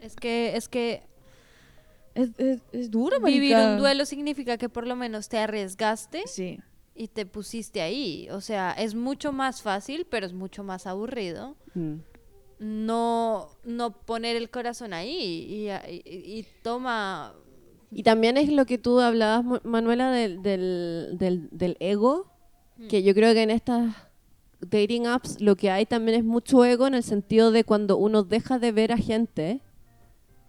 Es 0.00 0.16
que, 0.16 0.56
es 0.56 0.68
que 0.70 1.02
Es, 2.14 2.30
es, 2.38 2.60
es 2.72 2.90
duro, 2.90 3.20
vivir 3.20 3.52
marica. 3.52 3.72
un 3.72 3.78
duelo 3.78 4.06
significa 4.06 4.56
que 4.56 4.68
por 4.70 4.86
lo 4.86 4.96
menos 4.96 5.28
te 5.28 5.36
arriesgaste 5.38 6.22
Sí. 6.26 6.58
Y 7.02 7.08
te 7.08 7.24
pusiste 7.26 7.80
ahí. 7.80 8.28
O 8.30 8.40
sea, 8.40 8.72
es 8.72 8.94
mucho 8.94 9.32
más 9.32 9.62
fácil, 9.62 10.06
pero 10.10 10.26
es 10.26 10.32
mucho 10.32 10.62
más 10.64 10.86
aburrido 10.86 11.56
no, 12.58 13.48
no 13.64 13.92
poner 13.92 14.36
el 14.36 14.50
corazón 14.50 14.92
ahí 14.92 15.10
y, 15.10 15.70
y- 15.70 16.38
y 16.38 16.46
toma... 16.62 17.34
Y 17.92 18.02
también 18.04 18.36
es 18.36 18.52
lo 18.52 18.66
que 18.66 18.78
tú 18.78 19.00
hablabas, 19.00 19.44
Manuela, 19.64 20.12
del, 20.12 20.42
del, 20.42 21.16
del, 21.18 21.48
del 21.50 21.76
ego, 21.80 22.26
que 22.88 23.02
yo 23.02 23.14
creo 23.14 23.34
que 23.34 23.42
en 23.42 23.50
estas 23.50 23.94
dating 24.60 25.06
apps 25.06 25.40
lo 25.40 25.56
que 25.56 25.70
hay 25.70 25.86
también 25.86 26.18
es 26.18 26.24
mucho 26.24 26.64
ego 26.64 26.86
en 26.86 26.94
el 26.94 27.02
sentido 27.02 27.50
de 27.50 27.64
cuando 27.64 27.96
uno 27.96 28.22
deja 28.22 28.58
de 28.60 28.70
ver 28.72 28.92
a 28.92 28.96
gente, 28.96 29.60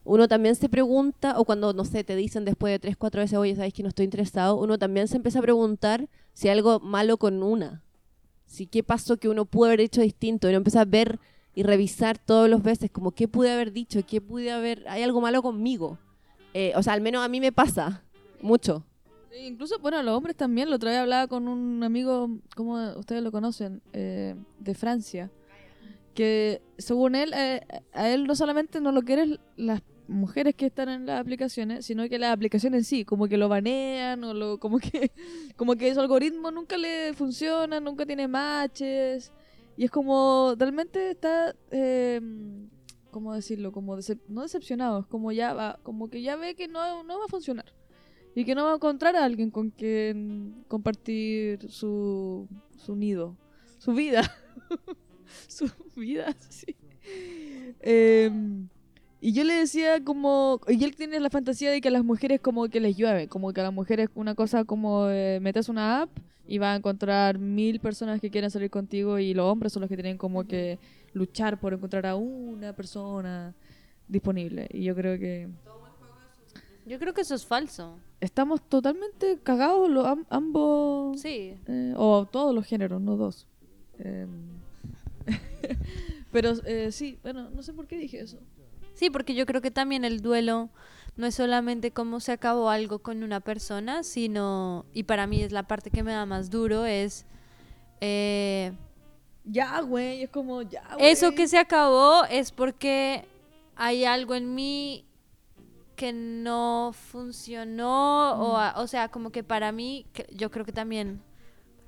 uno 0.03 0.27
también 0.27 0.55
se 0.55 0.69
pregunta, 0.69 1.39
o 1.39 1.45
cuando, 1.45 1.73
no 1.73 1.83
sé, 1.85 2.03
te 2.03 2.15
dicen 2.15 2.45
después 2.45 2.71
de 2.73 2.79
tres, 2.79 2.95
cuatro 2.97 3.21
veces, 3.21 3.37
oye, 3.39 3.55
sabes 3.55 3.73
que 3.73 3.81
no 3.83 3.89
estoy 3.89 4.05
interesado, 4.05 4.55
uno 4.59 4.77
también 4.77 5.07
se 5.07 5.15
empieza 5.17 5.39
a 5.39 5.43
preguntar 5.43 6.07
si 6.33 6.47
hay 6.47 6.57
algo 6.57 6.79
malo 6.79 7.17
con 7.17 7.43
una. 7.43 7.83
Si 8.45 8.67
qué 8.67 8.83
pasó 8.83 9.17
que 9.17 9.29
uno 9.29 9.45
pudo 9.45 9.67
haber 9.67 9.81
hecho 9.81 10.01
distinto, 10.01 10.47
y 10.47 10.51
uno 10.51 10.57
empieza 10.57 10.81
a 10.81 10.85
ver 10.85 11.19
y 11.53 11.63
revisar 11.63 12.17
todos 12.17 12.49
los 12.49 12.63
veces, 12.63 12.91
como 12.91 13.11
qué 13.11 13.27
pude 13.27 13.51
haber 13.51 13.71
dicho, 13.71 13.99
qué 14.05 14.21
pude 14.21 14.51
haber, 14.51 14.87
hay 14.87 15.03
algo 15.03 15.21
malo 15.21 15.41
conmigo. 15.41 15.99
Eh, 16.53 16.73
o 16.75 16.83
sea, 16.83 16.93
al 16.93 17.01
menos 17.01 17.23
a 17.23 17.29
mí 17.29 17.39
me 17.39 17.51
pasa 17.51 18.03
mucho. 18.41 18.85
Incluso, 19.39 19.79
bueno, 19.79 20.01
los 20.03 20.15
hombres 20.15 20.35
también. 20.35 20.69
La 20.69 20.75
otra 20.75 20.91
vez 20.91 20.99
hablaba 20.99 21.27
con 21.27 21.47
un 21.47 21.83
amigo, 21.83 22.29
como 22.55 22.93
ustedes 22.97 23.23
lo 23.23 23.31
conocen, 23.31 23.81
eh, 23.93 24.35
de 24.59 24.75
Francia. 24.75 25.31
que 26.13 26.61
según 26.77 27.15
él, 27.15 27.31
eh, 27.33 27.61
a 27.93 28.09
él 28.09 28.27
no 28.27 28.35
solamente 28.35 28.81
no 28.81 28.91
lo 28.91 29.01
quieren 29.03 29.39
las 29.55 29.81
mujeres 30.11 30.55
que 30.55 30.67
están 30.67 30.89
en 30.89 31.05
las 31.05 31.19
aplicaciones, 31.19 31.85
sino 31.85 32.07
que 32.09 32.19
las 32.19 32.33
aplicaciones 32.33 32.87
sí, 32.87 33.05
como 33.05 33.27
que 33.27 33.37
lo 33.37 33.49
banean 33.49 34.23
o 34.23 34.33
lo, 34.33 34.59
como 34.59 34.79
que, 34.79 35.11
como 35.55 35.75
que 35.75 35.89
ese 35.89 35.99
algoritmo 35.99 36.51
nunca 36.51 36.77
le 36.77 37.13
funciona, 37.13 37.79
nunca 37.79 38.05
tiene 38.05 38.27
matches. 38.27 39.31
Y 39.77 39.85
es 39.85 39.91
como, 39.91 40.53
realmente 40.57 41.11
está, 41.11 41.55
eh, 41.71 42.21
¿cómo 43.09 43.33
decirlo? 43.33 43.71
Como 43.71 43.97
no 44.27 44.41
decepcionado, 44.41 45.07
como 45.09 45.31
ya 45.31 45.53
va, 45.53 45.79
como 45.83 46.09
que 46.09 46.21
ya 46.21 46.35
ve 46.35 46.55
que 46.55 46.67
no, 46.67 47.03
no 47.03 47.19
va 47.19 47.25
a 47.25 47.29
funcionar. 47.29 47.73
Y 48.35 48.45
que 48.45 48.55
no 48.55 48.63
va 48.63 48.73
a 48.73 48.75
encontrar 48.75 49.15
a 49.15 49.25
alguien 49.25 49.51
con 49.51 49.71
quien 49.71 50.63
compartir 50.67 51.69
su, 51.69 52.47
su 52.77 52.95
nido, 52.95 53.37
su 53.77 53.93
vida. 53.93 54.21
su 55.47 55.69
vida, 55.95 56.35
sí. 56.49 56.75
Em, 57.81 58.67
y 59.21 59.33
yo 59.33 59.43
le 59.43 59.53
decía 59.53 60.03
como, 60.03 60.59
y 60.67 60.83
él 60.83 60.95
tiene 60.95 61.19
la 61.19 61.29
fantasía 61.29 61.69
de 61.71 61.79
que 61.79 61.87
a 61.87 61.91
las 61.91 62.03
mujeres 62.03 62.41
como 62.41 62.67
que 62.67 62.79
les 62.79 62.97
llueve, 62.97 63.27
como 63.27 63.53
que 63.53 63.61
a 63.61 63.65
las 63.65 63.73
mujeres 63.73 64.09
una 64.15 64.35
cosa 64.35 64.65
como 64.65 65.07
eh, 65.09 65.39
metes 65.41 65.69
una 65.69 66.01
app 66.01 66.09
y 66.47 66.57
va 66.57 66.73
a 66.73 66.75
encontrar 66.75 67.37
mil 67.37 67.79
personas 67.79 68.19
que 68.19 68.29
quieran 68.31 68.49
salir 68.51 68.69
contigo 68.69 69.19
y 69.19 69.33
los 69.33 69.45
hombres 69.45 69.71
son 69.71 69.81
los 69.81 69.89
que 69.89 69.95
tienen 69.95 70.17
como 70.17 70.43
que 70.45 70.79
luchar 71.13 71.59
por 71.59 71.73
encontrar 71.73 72.05
a 72.07 72.15
una 72.15 72.73
persona 72.73 73.53
disponible. 74.07 74.67
Y 74.73 74.83
yo 74.83 74.95
creo 74.95 75.17
que 75.19 75.47
Yo 76.87 76.97
creo 76.99 77.13
que 77.13 77.21
eso 77.21 77.35
es 77.35 77.45
falso. 77.45 77.99
estamos 78.19 78.59
totalmente 78.67 79.37
cagados 79.43 79.89
los, 79.89 80.05
am- 80.05 80.25
ambos, 80.29 81.21
Sí. 81.21 81.55
eh, 81.67 81.93
o 81.95 82.25
todos 82.25 82.53
los 82.55 82.65
géneros, 82.65 82.99
no 83.01 83.15
dos. 83.17 83.47
Em, 83.99 84.29
Pero 86.31 86.51
eh, 86.65 86.91
sí, 86.91 87.17
bueno, 87.23 87.49
no 87.51 87.61
sé 87.61 87.73
por 87.73 87.87
qué 87.87 87.97
dije 87.97 88.19
eso. 88.19 88.37
Sí, 89.01 89.09
porque 89.09 89.33
yo 89.33 89.47
creo 89.47 89.61
que 89.61 89.71
también 89.71 90.05
el 90.05 90.21
duelo 90.21 90.69
no 91.15 91.25
es 91.25 91.33
solamente 91.33 91.89
cómo 91.89 92.19
se 92.19 92.33
acabó 92.33 92.69
algo 92.69 92.99
con 92.99 93.23
una 93.23 93.39
persona, 93.39 94.03
sino, 94.03 94.85
y 94.93 95.01
para 95.05 95.25
mí 95.25 95.41
es 95.41 95.51
la 95.51 95.63
parte 95.63 95.89
que 95.89 96.03
me 96.03 96.11
da 96.11 96.27
más 96.27 96.51
duro, 96.51 96.85
es 96.85 97.25
eh, 97.99 98.73
Ya, 99.43 99.81
güey, 99.81 100.21
es 100.21 100.29
como 100.29 100.61
ya, 100.61 100.83
güey. 100.93 101.09
eso 101.09 101.31
que 101.31 101.47
se 101.47 101.57
acabó 101.57 102.25
es 102.25 102.51
porque 102.51 103.25
hay 103.75 104.05
algo 104.05 104.35
en 104.35 104.53
mí 104.53 105.03
que 105.95 106.13
no 106.13 106.91
funcionó, 106.93 108.33
o, 108.39 108.55
a- 108.57 108.75
o 108.77 108.85
sea, 108.85 109.07
como 109.09 109.31
que 109.31 109.43
para 109.43 109.71
mí, 109.71 110.05
que- 110.13 110.27
yo 110.31 110.51
creo 110.51 110.63
que 110.63 110.73
también 110.73 111.23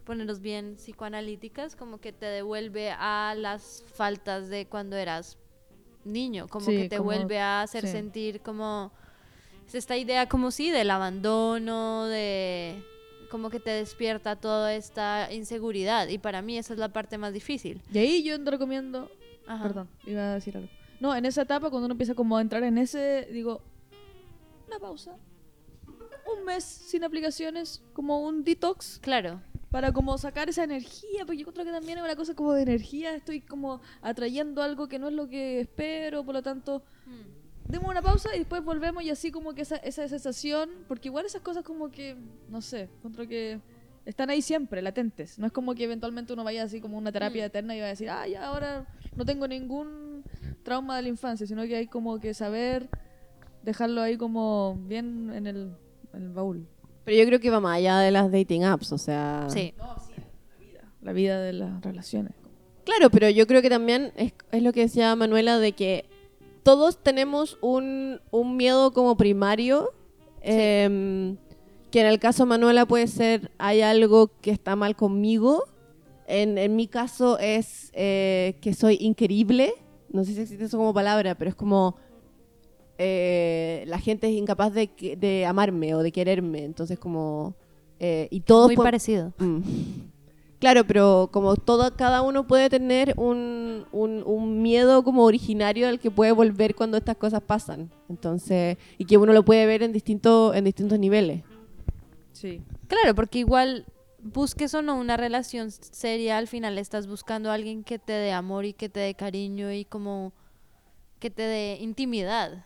ponernos 0.04 0.40
bien 0.40 0.78
psicoanalíticas, 0.78 1.76
como 1.76 2.00
que 2.00 2.12
te 2.12 2.26
devuelve 2.26 2.90
a 2.90 3.36
las 3.38 3.84
faltas 3.94 4.50
de 4.50 4.66
cuando 4.66 4.96
eras 4.98 5.38
niño, 6.06 6.48
como 6.48 6.66
Sí, 6.66 6.78
que 6.78 6.90
te 6.90 6.98
como- 6.98 7.10
vuelve 7.12 7.40
a 7.40 7.62
hacer 7.62 7.86
sí. 7.86 7.92
sentir 7.92 8.42
como 8.42 8.92
es 9.68 9.76
esta 9.76 9.96
idea 9.98 10.28
como 10.28 10.52
sí 10.52 10.70
del 10.72 10.92
abandono, 10.92 12.06
de 12.06 12.84
como 13.32 13.50
que 13.50 13.60
te 13.60 13.72
despierta 13.72 14.36
toda 14.36 14.76
esta 14.76 15.32
inseguridad 15.34 16.08
y 16.08 16.18
para 16.20 16.42
mí 16.42 16.58
esa 16.58 16.74
es 16.74 16.80
la 16.80 16.90
parte 16.90 17.18
más 17.18 17.34
difícil. 17.34 17.82
Y 17.92 17.98
ahí 17.98 18.24
yo 18.24 18.42
te 18.44 18.52
recomiendo. 18.52 19.10
Ajá. 19.48 19.64
Perdón, 19.64 19.90
iba 20.06 20.22
a 20.22 20.34
decir 20.36 20.56
algo. 20.58 20.70
No, 21.00 21.16
en 21.16 21.26
esa 21.26 21.42
etapa, 21.42 21.70
cuando 21.70 21.86
uno 21.86 21.94
empieza 21.94 22.14
como 22.16 22.38
a 22.38 22.42
entrar 22.42 22.64
en 22.64 22.78
ese, 22.78 23.28
digo, 23.32 23.62
una 24.68 24.80
pausa. 24.80 25.16
Un 26.38 26.46
mes 26.46 26.64
sin 26.64 27.04
aplicaciones, 27.04 27.82
como 27.94 28.22
un 28.22 28.44
detox, 28.44 29.00
Claro. 29.02 29.42
Para 29.74 29.92
como 29.92 30.16
sacar 30.20 30.48
esa 30.50 30.64
energía, 30.66 31.26
porque 31.26 31.40
yo 31.40 31.52
creo 31.52 31.66
que 31.66 31.72
también 31.72 31.98
es 31.98 32.04
una 32.04 32.16
cosa 32.16 32.36
como 32.36 32.54
de 32.54 32.62
energía, 32.62 33.16
estoy 33.16 33.42
como 33.42 33.82
atrayendo 34.04 34.62
algo 34.62 34.88
que 34.88 35.00
no 35.00 35.08
es 35.08 35.16
lo 35.16 35.28
que 35.28 35.62
espero, 35.62 36.24
por 36.24 36.36
lo 36.36 36.44
tanto, 36.44 36.84
demos 37.68 37.90
una 37.90 38.04
pausa 38.04 38.30
y 38.36 38.38
después 38.38 38.64
volvemos 38.64 39.02
y 39.02 39.10
así 39.10 39.32
como 39.32 39.56
que 39.56 39.64
esa, 39.64 39.78
esa 39.78 40.08
sensación, 40.08 40.70
porque 40.88 41.08
igual 41.08 41.26
esas 41.26 41.42
cosas 41.42 41.64
como 41.64 41.90
que, 41.90 42.16
no 42.50 42.62
sé, 42.62 42.82
encuentro 42.82 43.28
que 43.28 43.62
están 44.06 44.30
ahí 44.30 44.44
siempre, 44.44 44.80
latentes. 44.84 45.40
No 45.40 45.48
es 45.48 45.52
como 45.52 45.74
que 45.74 45.86
eventualmente 45.86 46.34
uno 46.34 46.44
vaya 46.44 46.62
así 46.62 46.80
como 46.80 46.96
una 46.96 47.12
terapia 47.12 47.42
Mm. 47.42 47.48
eterna 47.48 47.76
y 47.76 47.80
va 47.80 47.88
a 47.88 47.90
decir, 47.90 48.12
ah, 48.12 48.28
ya 48.28 48.46
ahora 48.46 48.86
no 49.16 49.26
tengo 49.26 49.48
ningún 49.48 50.24
trauma 50.62 50.98
de 50.98 51.02
la 51.02 51.08
infancia, 51.10 51.48
sino 51.48 51.64
que 51.64 51.78
hay 51.78 51.88
como 51.88 52.20
que 52.20 52.36
saber 52.36 52.90
dejarlo 53.64 54.02
ahí 54.04 54.18
como 54.18 54.78
bien 54.88 55.32
en 55.34 55.48
el, 55.48 55.76
en 56.14 56.22
el 56.22 56.30
baúl. 56.30 56.68
Pero 57.06 57.18
yo 57.18 57.26
creo 57.26 57.40
que 57.40 57.50
va 57.50 57.60
más 57.60 57.78
allá 57.78 58.00
de 58.00 58.12
las 58.12 58.32
dating 58.32 58.64
apps, 58.64 58.92
o 58.92 58.98
sea... 58.98 59.48
Sí. 59.50 59.74
La 61.02 61.12
vida. 61.12 61.42
De 61.42 61.54
las 61.54 61.82
relaciones. 61.82 62.34
Claro, 62.86 63.10
pero 63.10 63.30
yo 63.30 63.48
creo 63.48 63.62
que 63.62 63.70
también 63.70 64.12
es, 64.16 64.34
es 64.52 64.64
lo 64.64 64.74
que 64.74 64.82
decía 64.82 65.16
Manuela 65.16 65.58
de 65.58 65.74
que 65.74 66.06
todos 66.64 67.02
tenemos 67.02 67.58
un, 67.62 68.22
un 68.32 68.58
miedo 68.58 68.92
como 68.92 69.18
primario, 69.18 69.92
em, 70.42 71.38
que 71.92 72.02
en 72.02 72.08
el 72.08 72.20
caso 72.20 72.44
de 72.44 72.50
Manuela 72.50 72.86
puede 72.86 73.08
ser 73.08 73.52
hay 73.58 73.82
algo 73.82 74.32
que 74.42 74.52
está 74.52 74.76
mal 74.76 74.96
conmigo, 74.96 75.64
en, 76.26 76.58
en 76.58 76.76
mi 76.76 76.88
caso 76.88 77.38
es 77.38 77.92
eh, 77.94 78.58
que 78.62 78.74
soy 78.74 78.98
increíble, 79.02 79.74
no 80.10 80.24
sé 80.24 80.34
si 80.34 80.42
existe 80.42 80.66
eso 80.66 80.78
como 80.78 80.94
palabra, 80.94 81.36
pero 81.36 81.50
es 81.50 81.56
como 81.56 81.98
eh, 83.06 83.84
la 83.88 84.00
gente 84.00 84.28
es 84.28 84.34
incapaz 84.34 84.74
de, 84.74 84.88
que- 84.88 85.16
de 85.18 85.46
amarme 85.46 85.94
o 85.96 86.00
de 86.04 86.12
quererme, 86.12 86.64
entonces 86.64 86.98
como... 86.98 87.54
eh, 88.00 88.28
y 88.32 88.40
todos 88.42 88.68
Muy 88.68 88.78
parecido. 88.78 89.34
Mm. 89.40 89.60
Claro, 90.60 90.86
pero 90.88 91.30
como 91.34 91.58
todo, 91.58 91.94
cada 91.98 92.22
uno 92.22 92.48
puede 92.48 92.70
tener 92.70 93.14
un, 93.18 93.86
un, 93.92 94.24
un 94.26 94.62
miedo 94.62 95.04
como 95.04 95.24
originario 95.26 95.90
al 95.90 96.00
que 96.00 96.10
puede 96.10 96.32
volver 96.32 96.74
cuando 96.74 96.96
estas 96.96 97.18
cosas 97.18 97.42
pasan. 97.42 97.90
Entonces, 98.10 98.78
y 98.98 99.04
que 99.04 99.18
uno 99.18 99.34
lo 99.34 99.44
puede 99.44 99.66
ver 99.66 99.84
en, 99.84 99.92
distinto, 99.92 100.54
en 100.54 100.64
distintos 100.64 100.98
niveles. 101.00 101.44
Sí. 102.32 102.62
Claro, 102.88 103.14
porque 103.14 103.40
igual 103.40 103.86
busques 104.22 104.74
o 104.74 104.82
no 104.82 104.96
una 104.96 105.18
relación 105.18 105.70
seria, 105.70 106.38
al 106.38 106.48
final 106.48 106.78
estás 106.78 107.08
buscando 107.08 107.52
a 107.52 107.56
alguien 107.56 107.84
que 107.84 108.00
te 108.00 108.14
dé 108.14 108.32
amor 108.32 108.64
y 108.64 108.72
que 108.72 108.88
te 108.88 109.02
dé 109.02 109.16
cariño 109.16 109.70
y 109.74 109.84
como 109.84 110.32
que 111.20 111.30
te 111.30 111.42
dé 111.44 111.78
intimidad. 111.82 112.66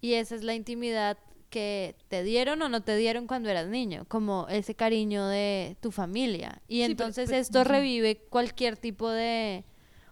Y 0.00 0.14
esa 0.14 0.34
es 0.34 0.42
la 0.42 0.54
intimidad 0.54 1.18
que 1.50 1.94
te 2.08 2.22
dieron 2.22 2.62
o 2.62 2.68
no 2.68 2.82
te 2.82 2.96
dieron 2.96 3.26
cuando 3.26 3.48
eras 3.50 3.68
niño, 3.68 4.04
como 4.08 4.46
ese 4.48 4.74
cariño 4.74 5.26
de 5.28 5.76
tu 5.80 5.90
familia. 5.90 6.62
Y 6.66 6.76
Sí, 6.78 6.82
entonces 6.82 7.28
pero- 7.28 7.40
esto 7.40 7.64
revive 7.64 8.16
cualquier 8.30 8.76
tipo 8.76 9.10
de... 9.10 9.64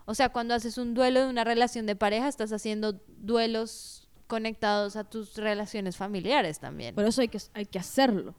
O 0.05 0.15
sea, 0.15 0.29
cuando 0.31 0.55
haces 0.55 0.77
un 0.77 0.93
duelo 0.95 1.21
de 1.25 1.31
una 1.31 1.45
relación 1.45 1.87
de 1.87 1.97
pareja, 1.97 2.29
estás 2.29 2.53
haciendo 2.53 3.01
duelos 3.19 4.09
conectados 4.27 4.97
a 4.97 5.05
tus 5.05 5.37
relaciones 5.37 5.97
familiares 5.97 6.59
también. 6.61 6.95
Por 6.95 7.05
eso 7.05 7.21
hay 7.23 7.29
que, 7.29 7.39
hay 7.55 7.65
que 7.67 7.79
hacerlo. 7.79 8.35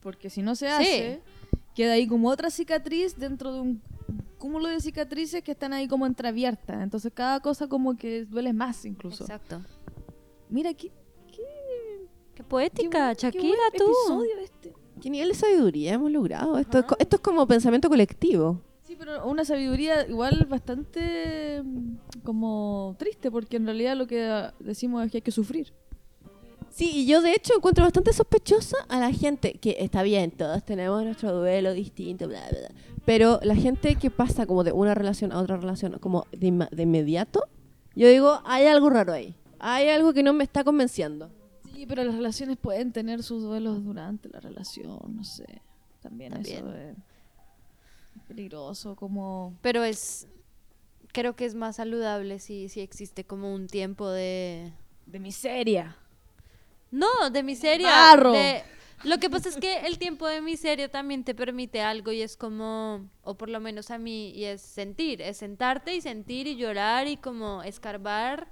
Porque 0.00 0.30
si 0.30 0.42
no 0.42 0.54
se 0.54 0.66
Sí. 0.68 0.72
hace, 0.72 1.20
queda 1.74 1.92
ahí 1.94 2.06
como 2.06 2.28
otra 2.28 2.50
cicatriz 2.50 3.16
dentro 3.18 3.52
de 3.52 3.60
un 3.60 3.82
cúmulo 4.38 4.68
de 4.68 4.80
cicatrices 4.80 5.42
que 5.42 5.52
están 5.52 5.72
ahí 5.72 5.88
como 5.88 6.06
entreabiertas. 6.06 6.80
Entonces 6.82 7.10
cada 7.14 7.40
cosa 7.40 7.66
como 7.66 7.96
que 7.96 8.24
duele 8.24 8.52
más 8.52 8.84
incluso. 8.84 9.24
Exacto. 9.24 9.62
Mira, 10.48 10.74
qué, 10.74 10.90
Qué 12.34 12.44
poética, 12.44 13.14
qué 13.14 13.26
buen- 13.28 13.32
qué 13.32 13.38
Shakira, 13.38 13.56
buen 13.70 13.78
tú. 13.78 13.84
episodio 13.86 14.38
este. 14.42 14.72
¿Qué 15.00 15.10
nivel 15.10 15.28
de 15.28 15.34
sabiduría 15.34 15.94
hemos 15.94 16.10
logrado? 16.10 16.58
Esto, 16.58 16.84
esto 16.98 17.16
es 17.16 17.22
como 17.22 17.46
pensamiento 17.46 17.88
colectivo. 17.88 18.60
Sí, 18.82 18.94
pero 18.98 19.26
una 19.26 19.44
sabiduría 19.44 20.06
igual 20.06 20.46
bastante 20.48 21.62
mm, 21.64 22.20
como 22.24 22.94
triste, 22.98 23.30
porque 23.30 23.56
en 23.56 23.64
realidad 23.66 23.96
lo 23.96 24.06
que 24.06 24.50
decimos 24.60 25.04
es 25.04 25.10
que 25.10 25.18
hay 25.18 25.22
que 25.22 25.30
sufrir. 25.32 25.72
Sí, 26.70 26.90
y 26.94 27.06
yo 27.06 27.22
de 27.22 27.32
hecho 27.32 27.54
encuentro 27.56 27.84
bastante 27.84 28.12
sospechosa 28.12 28.76
a 28.88 29.00
la 29.00 29.10
gente 29.12 29.54
que 29.54 29.76
está 29.80 30.02
bien, 30.02 30.30
todos 30.30 30.62
tenemos 30.64 31.02
nuestro 31.04 31.32
duelo 31.32 31.72
distinto, 31.72 32.28
bla, 32.28 32.40
bla, 32.50 32.58
bla, 32.58 32.70
pero 33.06 33.40
la 33.42 33.54
gente 33.56 33.96
que 33.96 34.10
pasa 34.10 34.46
como 34.46 34.62
de 34.62 34.72
una 34.72 34.94
relación 34.94 35.32
a 35.32 35.38
otra 35.40 35.56
relación, 35.56 35.98
como 36.00 36.26
de, 36.32 36.68
de 36.70 36.82
inmediato, 36.82 37.44
yo 37.94 38.08
digo, 38.08 38.40
hay 38.44 38.66
algo 38.66 38.90
raro 38.90 39.14
ahí, 39.14 39.34
hay 39.58 39.88
algo 39.88 40.12
que 40.12 40.22
no 40.22 40.32
me 40.32 40.44
está 40.44 40.64
convenciendo. 40.64 41.30
Sí, 41.74 41.86
pero 41.86 42.04
las 42.04 42.14
relaciones 42.14 42.56
pueden 42.56 42.92
tener 42.92 43.22
sus 43.22 43.42
duelos 43.42 43.84
durante 43.84 44.28
la 44.28 44.40
relación, 44.40 44.98
no 45.14 45.24
sé. 45.24 45.60
También, 46.00 46.32
También. 46.32 46.58
eso 46.66 46.74
es 46.76 46.96
peligroso, 48.28 48.96
como... 48.96 49.54
Pero 49.62 49.84
es. 49.84 50.26
Creo 51.12 51.34
que 51.36 51.44
es 51.46 51.54
más 51.54 51.76
saludable 51.76 52.38
si, 52.38 52.68
si 52.68 52.80
existe 52.80 53.24
como 53.24 53.54
un 53.54 53.66
tiempo 53.68 54.08
de. 54.10 54.72
De 55.06 55.18
miseria. 55.20 55.96
No, 56.90 57.30
de 57.30 57.42
miseria. 57.42 57.88
Barro. 57.88 58.32
de- 58.32 58.62
Lo 59.04 59.18
que 59.18 59.30
pasa 59.30 59.48
es 59.48 59.56
que 59.56 59.86
el 59.86 59.98
tiempo 59.98 60.26
de 60.26 60.40
miseria 60.40 60.90
también 60.90 61.24
te 61.24 61.34
permite 61.34 61.80
algo 61.80 62.12
y 62.12 62.22
es 62.22 62.36
como, 62.36 63.08
o 63.22 63.34
por 63.36 63.48
lo 63.48 63.60
menos 63.60 63.90
a 63.90 63.98
mí, 63.98 64.30
y 64.30 64.44
es 64.44 64.60
sentir, 64.62 65.22
es 65.22 65.36
sentarte 65.38 65.94
y 65.94 66.00
sentir 66.00 66.46
y 66.46 66.56
llorar 66.56 67.06
y 67.06 67.16
como 67.16 67.62
escarbar. 67.62 68.48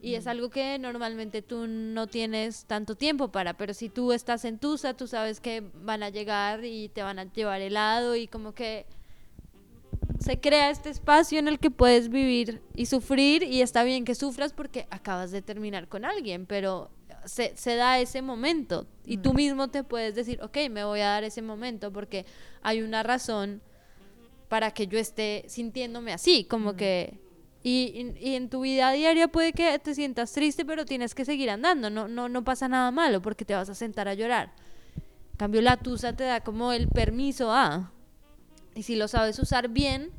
Y 0.00 0.14
es 0.14 0.26
algo 0.26 0.50
que 0.50 0.78
normalmente 0.78 1.40
tú 1.42 1.66
no 1.66 2.06
tienes 2.06 2.66
tanto 2.66 2.96
tiempo 2.96 3.32
para, 3.32 3.54
pero 3.54 3.72
si 3.72 3.88
tú 3.88 4.12
estás 4.12 4.44
en 4.44 4.58
Tusa, 4.58 4.94
tú 4.94 5.06
sabes 5.06 5.40
que 5.40 5.62
van 5.74 6.02
a 6.02 6.10
llegar 6.10 6.64
y 6.64 6.90
te 6.90 7.02
van 7.02 7.18
a 7.18 7.24
llevar 7.32 7.62
helado 7.62 8.14
y 8.14 8.28
como 8.28 8.52
que 8.52 8.86
se 10.20 10.38
crea 10.38 10.70
este 10.70 10.90
espacio 10.90 11.38
en 11.38 11.48
el 11.48 11.58
que 11.58 11.70
puedes 11.70 12.08
vivir 12.08 12.60
y 12.74 12.86
sufrir 12.86 13.42
y 13.42 13.62
está 13.62 13.84
bien 13.84 14.04
que 14.04 14.14
sufras 14.14 14.52
porque 14.52 14.86
acabas 14.90 15.30
de 15.30 15.42
terminar 15.42 15.88
con 15.88 16.04
alguien, 16.04 16.46
pero 16.46 16.90
se, 17.24 17.56
se 17.56 17.76
da 17.76 17.98
ese 17.98 18.22
momento 18.22 18.86
y 19.04 19.18
tú 19.18 19.34
mismo 19.34 19.68
te 19.68 19.82
puedes 19.82 20.14
decir, 20.14 20.40
ok, 20.42 20.56
me 20.70 20.84
voy 20.84 21.00
a 21.00 21.08
dar 21.08 21.24
ese 21.24 21.42
momento 21.42 21.92
porque 21.92 22.26
hay 22.62 22.82
una 22.82 23.02
razón 23.02 23.62
para 24.48 24.70
que 24.72 24.86
yo 24.86 24.98
esté 24.98 25.44
sintiéndome 25.48 26.12
así, 26.12 26.44
como 26.44 26.76
que... 26.76 27.18
Y, 27.68 28.14
y- 28.20 28.36
en 28.36 28.48
tu 28.48 28.60
vida 28.60 28.92
diaria 28.92 29.26
puede 29.26 29.52
que 29.52 29.76
te 29.80 29.92
sientas 29.92 30.30
triste, 30.30 30.64
pero 30.64 30.84
tienes 30.84 31.16
que 31.16 31.24
seguir 31.24 31.50
andando, 31.50 31.90
no, 31.90 32.06
no, 32.06 32.28
no 32.28 32.44
pasa 32.44 32.68
nada 32.68 32.92
malo 32.92 33.20
porque 33.20 33.44
te 33.44 33.54
vas 33.54 33.68
a 33.68 33.74
sentar 33.74 34.06
a 34.06 34.14
llorar. 34.14 34.52
En 35.32 35.36
cambio, 35.36 35.60
la 35.62 35.76
tusa 35.76 36.12
te 36.14 36.22
da 36.22 36.40
como 36.42 36.72
el 36.72 36.86
permiso 36.86 37.50
a... 37.52 37.90
Y 38.76 38.84
si 38.84 38.94
lo 38.94 39.08
sabes 39.08 39.40
usar 39.40 39.68
bien, 39.68 40.12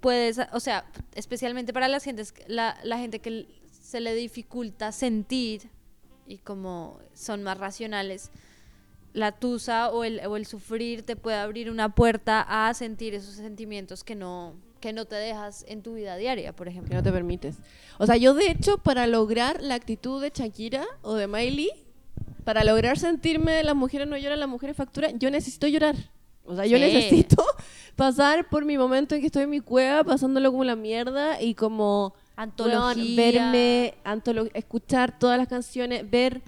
puedes, 0.00 0.40
o 0.52 0.58
sea, 0.58 0.84
especialmente 1.14 1.72
para 1.72 1.86
las 1.86 2.02
gentes, 2.02 2.34
la, 2.48 2.76
la 2.82 2.98
gente 2.98 3.20
que 3.20 3.46
se 3.70 4.00
le 4.00 4.12
dificulta 4.14 4.90
sentir 4.90 5.70
y 6.26 6.38
como 6.38 6.98
son 7.14 7.44
más 7.44 7.56
racionales, 7.56 8.32
la 9.12 9.30
tusa 9.30 9.90
o 9.90 10.02
el, 10.02 10.26
o 10.26 10.36
el 10.36 10.44
sufrir 10.44 11.04
te 11.04 11.14
puede 11.14 11.36
abrir 11.36 11.70
una 11.70 11.94
puerta 11.94 12.44
a 12.48 12.74
sentir 12.74 13.14
esos 13.14 13.34
sentimientos 13.36 14.02
que 14.02 14.16
no, 14.16 14.54
que 14.80 14.92
no 14.92 15.04
te 15.04 15.14
dejas 15.16 15.64
en 15.68 15.82
tu 15.82 15.94
vida 15.94 16.16
diaria, 16.16 16.54
por 16.54 16.66
Que 16.66 16.70
ejemplo. 16.72 16.94
no 16.96 17.02
te 17.02 17.12
permites. 17.12 17.56
O 17.98 18.06
sea, 18.06 18.16
yo 18.16 18.34
de 18.34 18.50
hecho, 18.50 18.78
para 18.78 19.06
lograr 19.06 19.62
la 19.62 19.74
actitud 19.74 20.20
de 20.22 20.32
Shakira 20.34 20.84
o 21.02 21.14
de 21.14 21.26
Miley, 21.26 21.70
para 22.44 22.64
lograr 22.64 22.98
sentirme 22.98 23.62
las 23.62 23.76
mujeres 23.76 24.08
no 24.08 24.16
lloran, 24.16 24.40
las 24.40 24.48
mujeres 24.48 24.76
facturan, 24.76 25.18
yo 25.18 25.30
necesito 25.30 25.66
llorar. 25.66 25.94
O 26.44 26.56
sea, 26.56 26.66
yo 26.66 26.78
Sí. 26.78 26.82
necesito 26.82 27.44
pasar 27.96 28.48
por 28.48 28.64
mi 28.64 28.76
momento 28.78 29.14
en 29.14 29.20
que 29.20 29.26
estoy 29.26 29.42
en 29.44 29.50
mi 29.50 29.60
cueva, 29.60 30.02
pasándolo 30.04 30.50
como 30.50 30.64
la 30.64 30.74
mierda 30.76 31.40
y 31.40 31.54
como 31.54 32.14
Antología. 32.36 33.04
weón, 33.04 33.16
verme, 33.16 33.94
antolo- 34.04 34.50
escuchar 34.54 35.18
todas 35.18 35.38
las 35.38 35.46
canciones, 35.48 36.08
ver. 36.10 36.40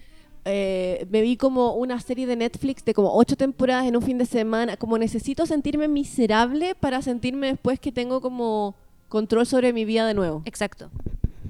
Eh, 0.45 1.07
me 1.11 1.21
vi 1.23 1.37
como 1.37 1.75
una 1.75 2.01
serie 2.01 2.27
de 2.27 2.37
Netflix 2.37 2.85
de 2.85 2.95
como 2.95 3.15
ocho 3.17 3.37
temporadas 3.37 3.87
en 3.87 3.97
un 3.97 4.03
fin 4.03 4.19
de 4.19 4.27
semana. 4.27 4.77
Como 4.77 4.99
necesito 4.99 5.47
sentirme 5.47 5.89
miserable 5.89 6.75
para 6.75 7.01
sentirme 7.03 7.49
después 7.49 7.79
que 7.81 7.93
tengo 7.93 8.21
como 8.21 8.75
control 9.09 9.47
sobre 9.47 9.73
mi 9.73 9.85
vida 9.85 10.07
de 10.07 10.15
nuevo. 10.15 10.43
Exacto. 10.45 10.91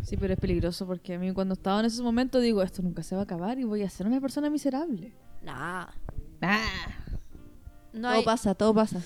Sí, 0.02 0.16
pero 0.16 0.34
es 0.34 0.40
peligroso 0.40 0.84
porque 0.86 1.14
a 1.14 1.18
mí 1.18 1.32
cuando 1.32 1.54
estaba 1.54 1.78
en 1.80 1.86
ese 1.86 2.02
momento 2.02 2.40
digo, 2.40 2.60
esto 2.62 2.82
nunca 2.82 3.02
se 3.04 3.14
va 3.14 3.20
a 3.22 3.24
acabar 3.24 3.58
y 3.58 3.64
voy 3.64 3.82
a 3.82 3.88
ser 3.90 4.06
una 4.06 4.20
persona 4.20 4.50
miserable. 4.50 5.12
Nah. 5.42 5.86
Ah. 6.42 6.60
No 7.92 8.08
todo 8.08 8.18
hay, 8.18 8.24
pasa, 8.24 8.54
todo 8.54 8.74
pasa. 8.74 9.00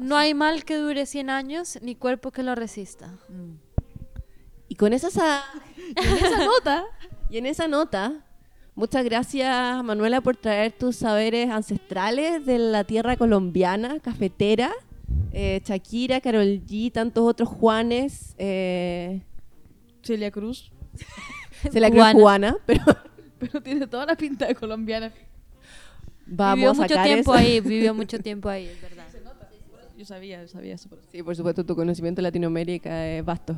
no 0.00 0.16
hay 0.16 0.34
mal 0.34 0.64
que 0.64 0.76
dure 0.76 1.06
100 1.06 1.30
años 1.30 1.78
ni 1.82 1.94
cuerpo 1.94 2.30
que 2.32 2.42
lo 2.42 2.54
resista. 2.54 3.14
Y 4.68 4.74
con 4.74 4.92
esa, 4.92 5.10
sa- 5.10 5.44
Esa 5.96 6.44
nota. 6.44 6.84
y 7.28 7.38
en 7.38 7.46
esa 7.46 7.68
nota, 7.68 8.24
muchas 8.80 9.04
gracias 9.04 9.84
Manuela 9.84 10.22
por 10.22 10.36
traer 10.36 10.72
tus 10.72 10.96
saberes 10.96 11.50
ancestrales 11.50 12.46
de 12.46 12.58
la 12.58 12.82
tierra 12.84 13.14
colombiana, 13.14 14.00
cafetera, 14.00 14.72
eh, 15.32 15.60
Shakira, 15.62 16.22
Carol 16.22 16.62
G, 16.66 16.90
tantos 16.90 17.22
otros 17.28 17.50
Juanes, 17.50 18.34
eh, 18.38 19.20
Celia 20.02 20.30
Cruz. 20.30 20.72
se 21.70 21.78
la 21.78 21.90
creo 21.90 22.00
Cubana. 22.00 22.18
cubana, 22.18 22.56
pero 22.64 22.82
Pero 23.38 23.62
tiene 23.62 23.86
toda 23.86 24.06
la 24.06 24.16
pinta 24.16 24.46
de 24.46 24.54
colombiana. 24.54 25.12
vamos 26.26 26.56
vivió 26.56 26.70
a 26.70 26.74
mucho 26.74 26.88
sacar 26.88 27.04
tiempo 27.04 27.34
eso. 27.34 27.44
ahí, 27.44 27.60
vivió 27.74 27.94
mucho 27.94 28.18
tiempo 28.18 28.48
ahí, 28.48 28.64
es 28.64 28.80
verdad. 28.80 29.04
Yo 29.98 30.06
sabía, 30.06 30.40
yo 30.40 30.48
sabía 30.48 30.74
eso. 30.76 30.88
Sí, 31.12 31.22
por 31.22 31.36
supuesto, 31.36 31.66
tu 31.66 31.76
conocimiento 31.76 32.20
de 32.20 32.22
Latinoamérica 32.22 33.06
es 33.06 33.22
vasto. 33.22 33.54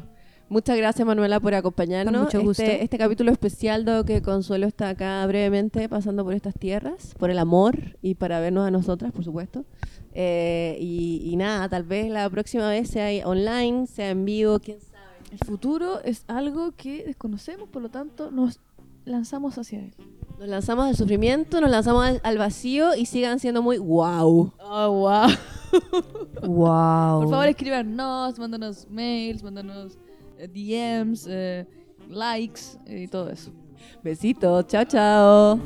Muchas 0.53 0.77
gracias, 0.77 1.07
Manuela, 1.07 1.41
por 1.41 1.55
acompañarnos. 1.55 2.13
Con 2.13 2.25
mucho 2.25 2.43
gusto. 2.43 2.63
Este, 2.63 2.85
este 2.85 2.99
capítulo 2.99 3.33
especial, 3.33 3.87
dado 3.87 4.05
que 4.05 4.21
Consuelo 4.21 4.67
está 4.67 4.91
acá 4.91 5.27
brevemente 5.27 5.89
pasando 5.89 6.25
por 6.25 6.35
estas 6.35 6.53
tierras, 6.53 7.15
por 7.19 7.31
el 7.31 7.39
amor 7.39 7.97
y 8.03 8.17
para 8.17 8.39
vernos 8.39 8.69
a 8.69 8.71
nosotras, 8.71 9.13
por 9.13 9.25
supuesto. 9.25 9.65
Eh, 10.13 10.77
y, 10.79 11.23
y 11.25 11.37
nada, 11.37 11.71
tal 11.71 11.85
vez 11.85 12.11
la 12.11 12.29
próxima 12.29 12.69
vez 12.69 12.91
sea 12.91 13.27
online, 13.27 13.87
sea 13.87 14.11
en 14.11 14.27
vivo, 14.27 14.59
quién 14.61 14.79
sabe. 14.79 15.01
El 15.31 15.39
futuro 15.39 16.03
es 16.05 16.25
algo 16.29 16.73
que 16.73 17.03
desconocemos, 17.03 17.71
por 17.71 17.81
lo 17.81 17.89
tanto 17.89 18.31
nos 18.31 18.61
lanzamos 19.07 19.57
hacia 19.57 19.79
él. 19.79 19.95
Nos 20.39 20.49
lanzamos 20.49 20.85
al 20.85 20.97
sufrimiento, 20.97 21.63
nos 21.63 21.71
lanzamos 21.71 22.05
al, 22.05 22.21
al 22.23 22.37
vacío 22.37 22.95
y 22.95 23.07
sigan 23.07 23.39
siendo 23.39 23.63
muy 23.63 23.79
wow. 23.79 24.53
Oh, 24.61 24.91
wow. 24.91 25.29
Wow. 26.43 27.21
Por 27.23 27.31
favor, 27.31 27.47
escríbanos, 27.47 28.39
mándanos 28.39 28.87
mails, 28.91 29.43
mándanos 29.43 29.97
DMs, 30.49 31.27
eh, 31.29 31.67
likes 32.09 32.79
eh, 32.87 33.03
y 33.03 33.09
todo 33.09 33.31
eso. 33.31 33.53
Besitos, 34.03 34.67
chao, 34.67 34.85
chao. 34.85 35.61